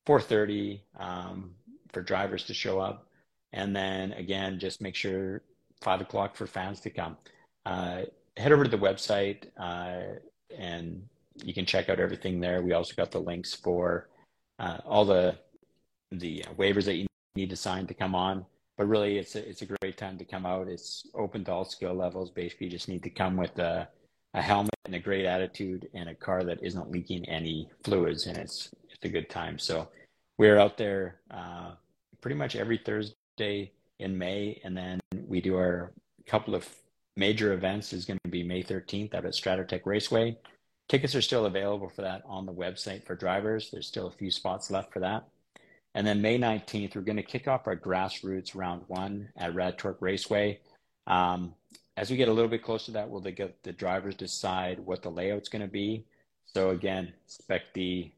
4.30 0.08 0.82
um, 1.00 1.52
for 1.92 2.02
drivers 2.02 2.44
to 2.46 2.54
show 2.54 2.80
up. 2.80 3.08
And 3.54 3.76
then 3.76 4.12
again, 4.14 4.60
just 4.60 4.82
make 4.82 4.96
sure 4.96 5.42
5 5.82 6.02
o'clock 6.02 6.36
for 6.36 6.46
fans 6.46 6.80
to 6.82 6.90
come. 6.90 7.18
Uh, 7.66 8.04
head 8.38 8.52
over 8.52 8.64
to 8.64 8.70
the 8.70 8.78
website 8.78 9.46
uh, 9.58 10.20
and 10.56 11.02
you 11.44 11.54
can 11.54 11.66
check 11.66 11.90
out 11.90 12.00
everything 12.00 12.40
there. 12.40 12.62
We 12.62 12.74
also 12.74 12.94
got 12.96 13.12
the 13.12 13.20
links 13.20 13.54
for 13.54 14.10
uh, 14.60 14.78
all 14.86 15.06
the 15.06 15.38
the 16.12 16.46
waivers 16.58 16.86
that 16.86 16.96
you 16.96 17.08
need 17.36 17.50
to 17.50 17.56
sign 17.56 17.88
to 17.88 17.94
come 17.94 18.16
on. 18.16 18.46
But 18.78 18.88
really, 18.88 19.18
it's 19.18 19.36
a, 19.36 19.48
it's 19.48 19.62
a 19.62 19.66
great 19.66 19.98
time 19.98 20.18
to 20.18 20.26
come 20.26 20.46
out. 20.46 20.68
It's 20.68 21.08
open 21.14 21.46
to 21.46 21.52
all 21.52 21.66
skill 21.66 21.94
levels. 21.94 22.30
Basically, 22.30 22.68
you 22.68 22.72
just 22.72 22.90
need 22.90 23.04
to 23.04 23.10
come 23.10 23.38
with 23.38 23.58
a, 23.58 23.88
a 24.34 24.42
helmet 24.42 24.76
and 24.86 24.96
a 24.96 25.00
great 25.00 25.26
attitude 25.26 25.88
and 25.94 26.10
a 26.10 26.16
car 26.16 26.44
that 26.44 26.62
isn't 26.62 26.92
leaking 26.92 27.28
any 27.30 27.70
fluids, 27.84 28.28
and 28.28 28.38
it's 28.38 28.70
it's 28.90 29.06
a 29.06 29.10
good 29.10 29.30
time. 29.30 29.58
So 29.58 29.88
we're 30.38 30.60
out 30.60 30.78
there 30.78 31.22
uh, 31.32 31.72
pretty 32.22 32.36
much 32.36 32.56
every 32.56 32.78
Thursday 32.78 33.72
in 34.00 34.18
May, 34.18 34.60
and 34.64 34.76
then 34.76 35.00
we 35.28 35.40
do 35.40 35.56
our 35.56 35.94
couple 36.26 36.56
of 36.56 36.68
major 37.16 37.54
events. 37.54 37.94
Is 37.94 38.06
going 38.06 38.20
to 38.26 38.30
be 38.30 38.44
May 38.44 38.62
13th 38.62 39.14
out 39.14 39.26
at 39.26 39.34
Stratotech 39.34 39.86
Raceway. 39.86 40.38
Tickets 40.88 41.16
are 41.16 41.22
still 41.22 41.46
available 41.46 41.90
for 41.90 42.04
that 42.04 42.22
on 42.26 42.46
the 42.46 42.54
website 42.54 43.06
for 43.06 43.16
drivers. 43.16 43.72
There's 43.72 43.88
still 43.88 44.08
a 44.08 44.12
few 44.12 44.30
spots 44.30 44.70
left 44.70 44.94
for 44.94 45.00
that. 45.00 45.28
And 45.96 46.06
then 46.06 46.22
May 46.22 46.38
19th, 46.38 46.94
we're 46.94 47.02
going 47.02 47.16
to 47.16 47.24
kick 47.24 47.48
off 47.48 47.68
our 47.68 47.78
grassroots 47.78 48.54
round 48.54 48.84
one 48.88 49.30
at 49.38 49.56
Rad 49.56 49.78
Torque 49.78 50.02
Raceway. 50.02 50.60
Um, 51.08 51.56
as 51.96 52.12
we 52.12 52.18
get 52.18 52.28
a 52.28 52.34
little 52.34 52.50
bit 52.50 52.64
closer 52.64 52.88
to 52.88 52.92
that, 52.92 53.10
we'll 53.10 53.22
get 53.22 53.64
the 53.64 53.72
drivers 53.72 54.16
decide 54.16 54.78
what 54.80 55.02
the 55.02 55.10
layout's 55.10 55.48
going 55.48 55.62
to 55.62 55.70
be. 55.70 56.04
So 56.54 56.72
again, 56.72 57.14
specd.ca 57.30 58.12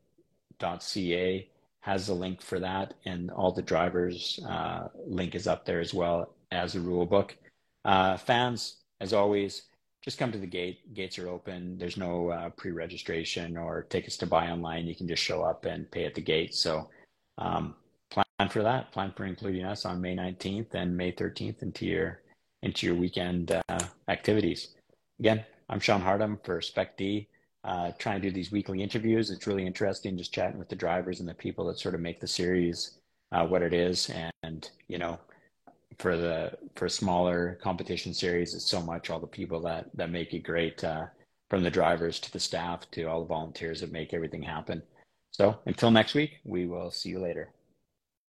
has 1.81 2.09
a 2.09 2.13
link 2.15 2.41
for 2.41 2.59
that, 2.59 2.95
and 3.05 3.29
all 3.29 3.51
the 3.51 3.61
drivers' 3.61 4.39
uh, 4.49 4.87
link 5.05 5.35
is 5.35 5.45
up 5.45 5.63
there 5.65 5.79
as 5.79 5.93
well 5.93 6.33
as 6.51 6.73
the 6.73 6.79
rule 6.79 7.05
book. 7.05 7.37
Uh, 7.85 8.17
fans, 8.17 8.77
as 8.99 9.13
always, 9.13 9.61
just 10.01 10.17
come 10.17 10.31
to 10.31 10.39
the 10.39 10.47
gate. 10.47 10.95
Gates 10.95 11.19
are 11.19 11.29
open. 11.29 11.77
There's 11.77 11.95
no 11.95 12.29
uh, 12.29 12.49
pre-registration 12.49 13.55
or 13.55 13.83
tickets 13.83 14.17
to 14.17 14.25
buy 14.25 14.49
online. 14.49 14.87
You 14.87 14.95
can 14.95 15.07
just 15.07 15.21
show 15.21 15.43
up 15.43 15.65
and 15.65 15.89
pay 15.91 16.05
at 16.05 16.15
the 16.15 16.21
gate. 16.21 16.55
So 16.55 16.89
um, 17.37 17.75
plan 18.09 18.49
for 18.49 18.63
that. 18.63 18.91
Plan 18.91 19.13
for 19.15 19.25
including 19.25 19.63
us 19.63 19.85
on 19.85 20.01
May 20.01 20.15
19th 20.15 20.73
and 20.73 20.95
May 20.95 21.11
13th 21.11 21.61
into 21.61 21.85
your 21.85 22.21
into 22.63 22.87
your 22.87 22.95
weekend 22.95 23.51
uh, 23.51 23.79
activities. 24.07 24.69
Again, 25.19 25.45
I'm 25.69 25.79
Sean 25.79 26.01
Hardum 26.01 26.43
for 26.43 26.61
Spec 26.61 26.97
D. 26.97 27.27
Uh, 27.63 27.91
trying 27.99 28.21
to 28.21 28.29
do 28.29 28.33
these 28.33 28.51
weekly 28.51 28.81
interviews. 28.81 29.29
It's 29.29 29.47
really 29.47 29.65
interesting 29.65 30.17
just 30.17 30.33
chatting 30.33 30.57
with 30.57 30.69
the 30.69 30.75
drivers 30.75 31.19
and 31.19 31.27
the 31.27 31.33
people 31.33 31.65
that 31.67 31.79
sort 31.79 31.95
of 31.95 32.01
make 32.01 32.19
the 32.19 32.27
series 32.27 32.97
uh, 33.31 33.45
what 33.45 33.61
it 33.61 33.73
is. 33.73 34.09
And 34.43 34.69
you 34.87 34.97
know, 34.97 35.19
for 35.99 36.17
the 36.17 36.57
for 36.75 36.87
smaller 36.87 37.59
competition 37.61 38.13
series, 38.13 38.53
it's 38.53 38.69
so 38.69 38.81
much 38.81 39.09
all 39.09 39.19
the 39.19 39.27
people 39.27 39.59
that 39.61 39.89
that 39.95 40.09
make 40.09 40.33
it 40.33 40.39
great, 40.39 40.83
uh, 40.83 41.07
from 41.49 41.63
the 41.63 41.71
drivers 41.71 42.19
to 42.19 42.31
the 42.31 42.39
staff 42.39 42.89
to 42.91 43.03
all 43.03 43.21
the 43.21 43.27
volunteers 43.27 43.81
that 43.81 43.91
make 43.91 44.13
everything 44.13 44.43
happen. 44.43 44.81
So 45.37 45.59
until 45.67 45.91
next 45.91 46.15
week, 46.15 46.39
we 46.45 46.65
will 46.65 46.89
see 46.89 47.09
you 47.09 47.19
later. 47.19 47.49